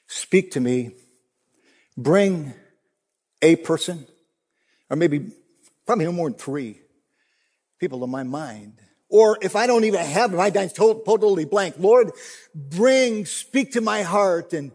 speak 0.08 0.52
to 0.52 0.62
me, 0.62 0.92
bring 1.98 2.54
a 3.44 3.58
person, 3.58 4.08
or 4.90 4.96
maybe 4.96 5.30
probably 5.86 6.06
no 6.06 6.12
more 6.12 6.30
than 6.30 6.40
three 6.40 6.80
people 7.80 8.04
in 8.04 8.10
my 8.10 8.24
mind. 8.24 8.80
Or 9.10 9.38
if 9.42 9.56
I 9.56 9.68
don't 9.68 9.84
even 9.84 10.00
have 10.00 10.32
them, 10.32 10.40
my 10.40 10.50
mind's 10.50 10.74
totally 10.74 11.46
blank. 11.46 11.76
Lord, 11.78 12.14
bring, 12.56 13.26
speak 13.26 13.74
to 13.74 13.82
my 13.82 14.02
heart 14.02 14.54
and, 14.54 14.72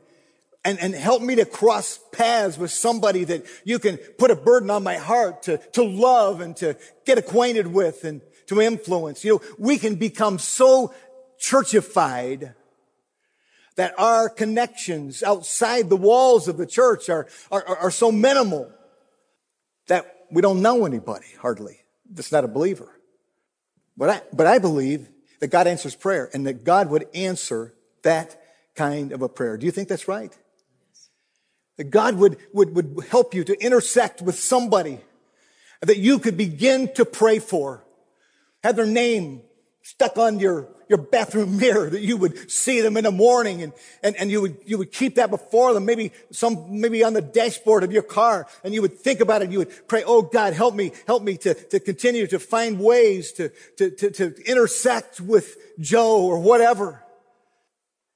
and, 0.65 0.79
and 0.79 0.95
help 0.95 1.23
me 1.23 1.35
to 1.37 1.45
cross 1.45 1.99
paths 2.13 2.57
with 2.57 2.71
somebody 2.71 3.25
that 3.25 3.47
you 3.65 3.79
can 3.81 3.97
put 3.97 4.31
a 4.31 4.37
burden 4.37 4.71
on 4.71 4.85
my 4.85 4.97
heart 4.97 5.43
to, 5.45 5.57
to 5.73 5.83
love 5.83 6.41
and 6.41 6.55
to 6.59 6.77
get 7.05 7.19
acquainted 7.19 7.67
with 7.67 8.05
and 8.05 8.21
to 8.47 8.61
influence. 8.61 9.25
You 9.25 9.35
know, 9.35 9.41
we 9.59 9.79
can 9.79 9.97
become 9.97 10.39
so 10.39 10.95
churchified 11.41 12.55
that 13.79 13.95
our 13.97 14.29
connections 14.29 15.23
outside 15.23 15.89
the 15.89 15.97
walls 15.97 16.49
of 16.49 16.57
the 16.57 16.67
church 16.67 17.09
are, 17.09 17.29
are, 17.53 17.65
are 17.65 17.91
so 17.93 18.11
minimal 18.11 18.69
that 19.87 20.27
we 20.33 20.43
don't 20.43 20.61
know 20.61 20.85
anybody 20.85 21.29
hardly 21.41 21.79
that's 22.11 22.33
not 22.33 22.43
a 22.43 22.49
believer. 22.49 22.93
But 23.97 24.11
I, 24.11 24.23
but 24.33 24.49
I 24.49 24.59
believe 24.59 25.09
that 25.39 25.49
God 25.49 25.69
answers 25.69 25.95
prayer 25.95 26.29
and 26.35 26.45
that 26.49 26.65
God 26.65 26.91
would 26.91 27.07
answer 27.15 27.73
that 28.03 28.43
kind 28.75 29.13
of 29.13 29.23
a 29.23 29.29
prayer. 29.29 29.57
Do 29.57 29.65
you 29.65 29.71
think 29.71 29.87
that's 29.87 30.09
right? 30.09 30.37
That 31.77 31.91
God 31.91 32.17
would, 32.17 32.37
would, 32.53 32.75
would 32.75 33.05
help 33.11 33.33
you 33.33 33.45
to 33.45 33.65
intersect 33.65 34.21
with 34.21 34.41
somebody 34.41 34.99
that 35.83 35.99
you 35.99 36.19
could 36.19 36.37
begin 36.37 36.93
to 36.95 37.05
pray 37.05 37.39
for. 37.39 37.85
Have 38.65 38.75
their 38.75 38.87
name 38.87 39.43
stuck 39.89 40.19
on 40.19 40.39
your, 40.39 40.69
your 40.91 40.99
bathroom 40.99 41.57
mirror 41.59 41.89
that 41.89 42.03
you 42.03 42.19
would 42.19 42.51
see 42.51 42.83
them 42.83 42.99
in 42.99 43.05
the 43.05 43.11
morning 43.11 43.63
and, 43.63 43.73
and, 44.03 44.15
and 44.17 44.31
you 44.31 44.43
would, 44.43 44.59
you 44.67 44.77
would 44.77 44.93
keep 44.93 45.15
that 45.15 45.31
before 45.31 45.73
them, 45.73 45.87
maybe 45.87 46.13
some, 46.31 46.79
maybe 46.79 47.03
on 47.03 47.15
the 47.15 47.23
dashboard 47.23 47.83
of 47.83 47.91
your 47.91 48.03
car 48.03 48.47
and 48.63 48.75
you 48.75 48.83
would 48.83 48.99
think 48.99 49.21
about 49.21 49.41
it. 49.41 49.45
And 49.45 49.53
You 49.53 49.61
would 49.61 49.89
pray, 49.89 50.05
Oh 50.07 50.21
God, 50.21 50.53
help 50.53 50.75
me, 50.75 50.93
help 51.07 51.23
me 51.23 51.39
to, 51.39 51.55
to 51.55 51.81
continue 51.81 52.27
to 52.27 52.39
find 52.39 52.79
ways 52.79 53.33
to, 53.33 53.49
to, 53.79 53.91
to, 53.91 54.11
to 54.11 54.35
intersect 54.45 55.23
with 55.23 55.57
Joe 55.81 56.23
or 56.23 56.39
whatever. 56.39 57.03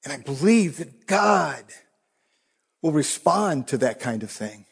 And 0.04 0.12
I 0.12 0.18
believe 0.18 0.76
that 0.76 1.06
God 1.06 1.64
will 2.82 2.92
respond 2.92 3.66
to 3.68 3.78
that 3.78 3.98
kind 3.98 4.22
of 4.22 4.30
thing 4.30 4.66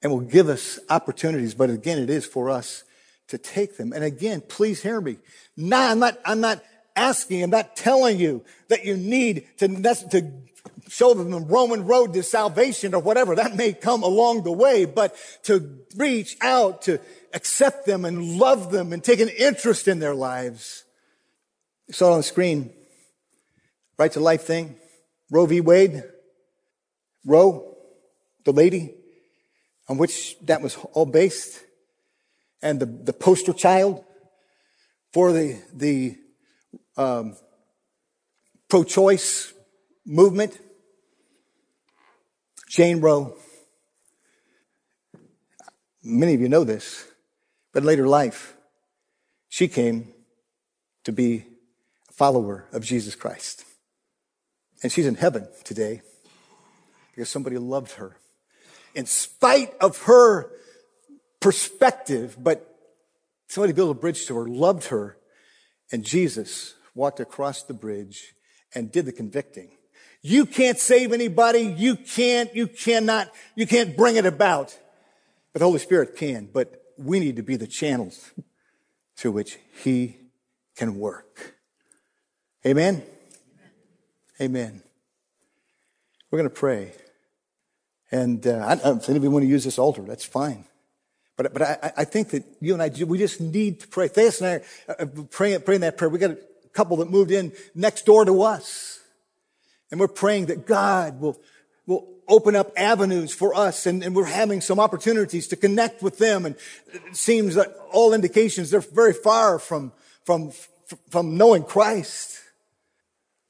and 0.00 0.12
will 0.12 0.20
give 0.20 0.48
us 0.48 0.78
opportunities. 0.90 1.54
But 1.54 1.70
again, 1.70 1.98
it 1.98 2.08
is 2.08 2.24
for 2.24 2.50
us 2.50 2.84
to 3.28 3.38
take 3.38 3.76
them. 3.76 3.92
And 3.92 4.04
again, 4.04 4.40
please 4.40 4.82
hear 4.82 5.00
me. 5.00 5.18
Nah, 5.56 5.90
I'm 5.90 5.98
not, 5.98 6.18
I'm 6.24 6.40
not 6.40 6.62
asking, 6.96 7.42
I'm 7.42 7.50
not 7.50 7.76
telling 7.76 8.18
you 8.18 8.44
that 8.68 8.84
you 8.84 8.96
need 8.96 9.46
to, 9.58 9.68
to 9.68 10.32
show 10.88 11.14
them 11.14 11.30
the 11.30 11.40
Roman 11.40 11.86
road 11.86 12.14
to 12.14 12.22
salvation 12.22 12.94
or 12.94 13.00
whatever. 13.00 13.34
That 13.34 13.54
may 13.54 13.72
come 13.72 14.02
along 14.02 14.42
the 14.42 14.52
way, 14.52 14.84
but 14.84 15.14
to 15.44 15.78
reach 15.96 16.36
out, 16.40 16.82
to 16.82 17.00
accept 17.32 17.86
them 17.86 18.04
and 18.04 18.38
love 18.38 18.72
them 18.72 18.92
and 18.92 19.04
take 19.04 19.20
an 19.20 19.28
interest 19.28 19.88
in 19.88 19.98
their 19.98 20.14
lives. 20.14 20.84
You 21.86 21.94
saw 21.94 22.08
it 22.08 22.12
on 22.12 22.18
the 22.18 22.24
screen. 22.24 22.72
Right 23.98 24.12
to 24.12 24.20
life 24.20 24.42
thing. 24.42 24.76
Roe 25.30 25.46
v. 25.46 25.60
Wade. 25.60 26.02
Roe, 27.26 27.76
the 28.44 28.52
lady 28.52 28.94
on 29.88 29.98
which 29.98 30.38
that 30.42 30.62
was 30.62 30.76
all 30.92 31.06
based 31.06 31.60
and 32.62 32.80
the, 32.80 32.86
the 32.86 33.12
poster 33.12 33.52
child 33.52 34.04
for 35.12 35.32
the, 35.32 35.60
the 35.72 36.16
um, 36.96 37.36
pro 38.68 38.84
choice 38.84 39.52
movement, 40.04 40.58
Jane 42.68 43.00
Roe. 43.00 43.36
Many 46.02 46.34
of 46.34 46.40
you 46.40 46.48
know 46.48 46.64
this, 46.64 47.06
but 47.72 47.82
later 47.82 48.06
life, 48.06 48.56
she 49.48 49.68
came 49.68 50.12
to 51.04 51.12
be 51.12 51.44
a 52.08 52.12
follower 52.12 52.66
of 52.72 52.84
Jesus 52.84 53.14
Christ. 53.14 53.64
And 54.82 54.92
she's 54.92 55.06
in 55.06 55.16
heaven 55.16 55.48
today 55.64 56.02
because 57.10 57.28
somebody 57.28 57.58
loved 57.58 57.92
her. 57.92 58.16
In 58.94 59.06
spite 59.06 59.74
of 59.80 60.02
her 60.02 60.50
perspective, 61.40 62.36
but 62.38 62.74
somebody 63.48 63.72
built 63.72 63.90
a 63.90 63.94
bridge 63.94 64.26
to 64.26 64.36
her, 64.36 64.46
loved 64.46 64.86
her, 64.86 65.16
and 65.92 66.04
Jesus 66.04 66.74
walked 66.94 67.20
across 67.20 67.62
the 67.62 67.74
bridge 67.74 68.34
and 68.74 68.92
did 68.92 69.06
the 69.06 69.12
convicting. 69.12 69.70
You 70.20 70.46
can't 70.46 70.78
save 70.78 71.12
anybody. 71.12 71.60
You 71.60 71.96
can't, 71.96 72.54
you 72.54 72.66
cannot, 72.66 73.30
you 73.54 73.66
can't 73.66 73.96
bring 73.96 74.16
it 74.16 74.26
about. 74.26 74.76
But 75.52 75.60
the 75.60 75.64
Holy 75.64 75.78
Spirit 75.78 76.16
can, 76.16 76.48
but 76.52 76.82
we 76.98 77.20
need 77.20 77.36
to 77.36 77.42
be 77.42 77.56
the 77.56 77.66
channels 77.66 78.32
through 79.16 79.32
which 79.32 79.58
He 79.82 80.16
can 80.76 80.98
work. 80.98 81.54
Amen? 82.66 83.02
Amen. 84.40 84.82
We're 86.30 86.38
going 86.38 86.50
to 86.50 86.54
pray. 86.54 86.92
And 88.10 88.46
uh, 88.46 88.76
if 88.84 89.08
anybody 89.08 89.28
want 89.28 89.44
to 89.44 89.48
use 89.48 89.64
this 89.64 89.78
altar, 89.78 90.02
that's 90.02 90.24
fine. 90.24 90.64
But, 91.38 91.54
but 91.54 91.62
I, 91.62 91.92
I 91.98 92.04
think 92.04 92.30
that 92.30 92.44
you 92.60 92.74
and 92.74 92.82
I, 92.82 92.90
we 93.04 93.16
just 93.16 93.40
need 93.40 93.80
to 93.80 93.88
pray. 93.88 94.08
Thais 94.08 94.42
and 94.42 94.62
I 94.88 94.92
uh, 94.92 95.04
are 95.04 95.06
praying, 95.06 95.60
praying 95.60 95.82
that 95.82 95.96
prayer. 95.96 96.10
We 96.10 96.18
got 96.18 96.32
a 96.32 96.38
couple 96.72 96.96
that 96.96 97.10
moved 97.10 97.30
in 97.30 97.52
next 97.76 98.04
door 98.04 98.24
to 98.24 98.42
us. 98.42 98.98
And 99.90 100.00
we're 100.00 100.08
praying 100.08 100.46
that 100.46 100.66
God 100.66 101.20
will, 101.20 101.40
will 101.86 102.08
open 102.26 102.56
up 102.56 102.72
avenues 102.76 103.32
for 103.32 103.54
us 103.54 103.86
and, 103.86 104.02
and, 104.02 104.14
we're 104.14 104.24
having 104.24 104.60
some 104.60 104.78
opportunities 104.78 105.46
to 105.48 105.56
connect 105.56 106.02
with 106.02 106.18
them. 106.18 106.44
And 106.44 106.56
it 106.92 107.16
seems 107.16 107.54
that 107.54 107.74
all 107.92 108.12
indications 108.12 108.70
they're 108.70 108.80
very 108.80 109.14
far 109.14 109.60
from, 109.60 109.92
from, 110.24 110.50
from 111.08 111.38
knowing 111.38 111.62
Christ. 111.62 112.40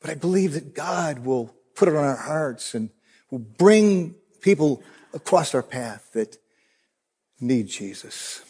But 0.00 0.10
I 0.10 0.14
believe 0.14 0.52
that 0.52 0.74
God 0.74 1.20
will 1.20 1.54
put 1.74 1.88
it 1.88 1.96
on 1.96 2.04
our 2.04 2.16
hearts 2.16 2.74
and 2.74 2.90
will 3.30 3.40
bring 3.40 4.14
people 4.42 4.82
across 5.14 5.54
our 5.54 5.62
path 5.62 6.10
that 6.12 6.36
need 7.40 7.68
Jesus. 7.68 8.42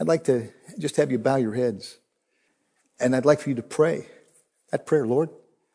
I'd 0.00 0.08
like 0.08 0.24
to 0.24 0.48
just 0.78 0.96
have 0.96 1.10
you 1.12 1.18
bow 1.18 1.36
your 1.36 1.54
heads 1.54 1.98
and 2.98 3.14
I'd 3.16 3.24
like 3.24 3.40
for 3.40 3.50
you 3.50 3.56
to 3.56 3.62
pray 3.62 4.06
that 4.70 4.86
prayer, 4.86 5.06
Lord, 5.06 5.28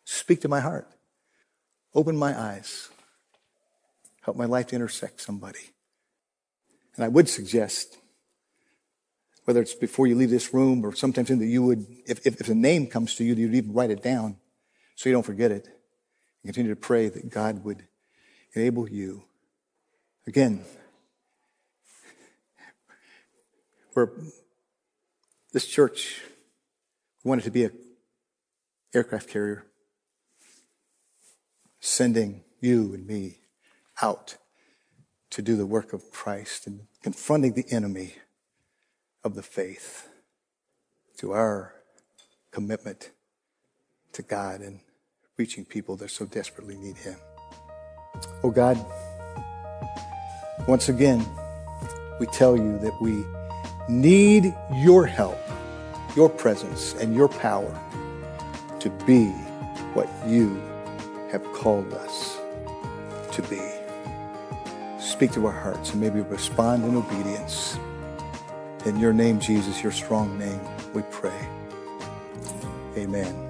speak 0.06 0.42
to 0.42 0.48
my 0.48 0.60
heart. 0.60 0.88
Open 1.94 2.16
my 2.16 2.38
eyes. 2.38 2.90
Help 4.22 4.38
my 4.38 4.46
life 4.46 4.68
to 4.68 4.76
intersect 4.76 5.22
somebody. 5.22 5.72
And 6.96 7.06
I 7.06 7.08
would 7.10 7.30
suggest, 7.30 7.98
whether 9.46 9.62
it's 9.62 9.74
before 9.74 10.08
you 10.08 10.16
leave 10.16 10.30
this 10.30 10.54
room 10.54 10.86
or 10.86 10.94
sometimes 10.96 11.30
in 11.30 11.40
that 11.40 11.46
you 11.46 11.64
would, 11.64 11.86
if, 12.06 12.26
if, 12.26 12.42
if 12.42 12.50
a 12.50 12.56
name 12.56 12.88
comes 12.88 13.16
to 13.16 13.24
you, 13.24 13.36
you'd 13.36 13.54
even 13.54 13.74
write 13.74 13.92
it 13.92 14.02
down 14.02 14.38
so 14.96 15.10
you 15.10 15.14
don't 15.14 15.26
forget 15.26 15.52
it. 15.52 15.66
And 15.66 16.54
continue 16.54 16.74
to 16.74 16.80
pray 16.80 17.10
that 17.10 17.30
God 17.30 17.64
would 17.64 17.88
enable 18.54 18.90
you. 18.90 19.24
Again, 20.26 20.64
where 23.98 24.12
this 25.54 25.66
church 25.66 26.22
wanted 27.24 27.44
to 27.44 27.50
be 27.50 27.64
an 27.64 27.72
aircraft 28.94 29.28
carrier, 29.28 29.66
sending 31.80 32.44
you 32.62 32.94
and 32.94 33.08
me 33.08 33.40
out 34.00 34.38
to 35.32 35.42
do 35.42 35.56
the 35.56 35.66
work 35.66 35.94
of 35.94 36.12
Christ 36.12 36.68
and 36.68 36.82
confronting 37.02 37.54
the 37.54 37.66
enemy 37.72 38.14
of 39.24 39.34
the 39.34 39.42
faith 39.42 40.08
to 41.18 41.32
our 41.32 41.74
commitment 42.52 43.10
to 44.12 44.22
God 44.22 44.62
and 44.62 44.80
reaching 45.38 45.66
people 45.66 45.96
that 45.96 46.12
so 46.12 46.28
desperately 46.28 46.76
need 46.76 46.98
Him. 46.98 47.16
Oh 48.44 48.52
God, 48.52 48.78
once 50.68 50.88
again, 50.88 51.26
we 52.20 52.28
tell 52.28 52.56
you 52.56 52.78
that 52.78 52.94
we 53.02 53.26
need 53.90 54.56
your 54.74 55.06
help, 55.06 55.40
your 56.16 56.30
presence, 56.30 56.94
and 56.96 57.16
your 57.16 57.30
power 57.30 57.80
to 58.80 58.90
be 59.06 59.28
what 59.94 60.10
you 60.28 60.62
have 61.32 61.44
called 61.54 61.94
us 61.94 62.38
to 63.32 63.42
be. 63.44 63.62
speak 65.00 65.32
to 65.34 65.46
our 65.48 65.54
hearts 65.54 65.92
and 65.92 66.02
maybe 66.02 66.22
respond 66.22 66.86
in 66.86 66.96
obedience. 66.96 67.80
In 68.86 69.00
your 69.00 69.14
name, 69.14 69.40
Jesus, 69.40 69.84
your 69.84 69.92
strong 69.92 70.38
name, 70.38 70.62
we 70.94 71.04
pray. 71.12 71.48
Amen. 72.98 73.47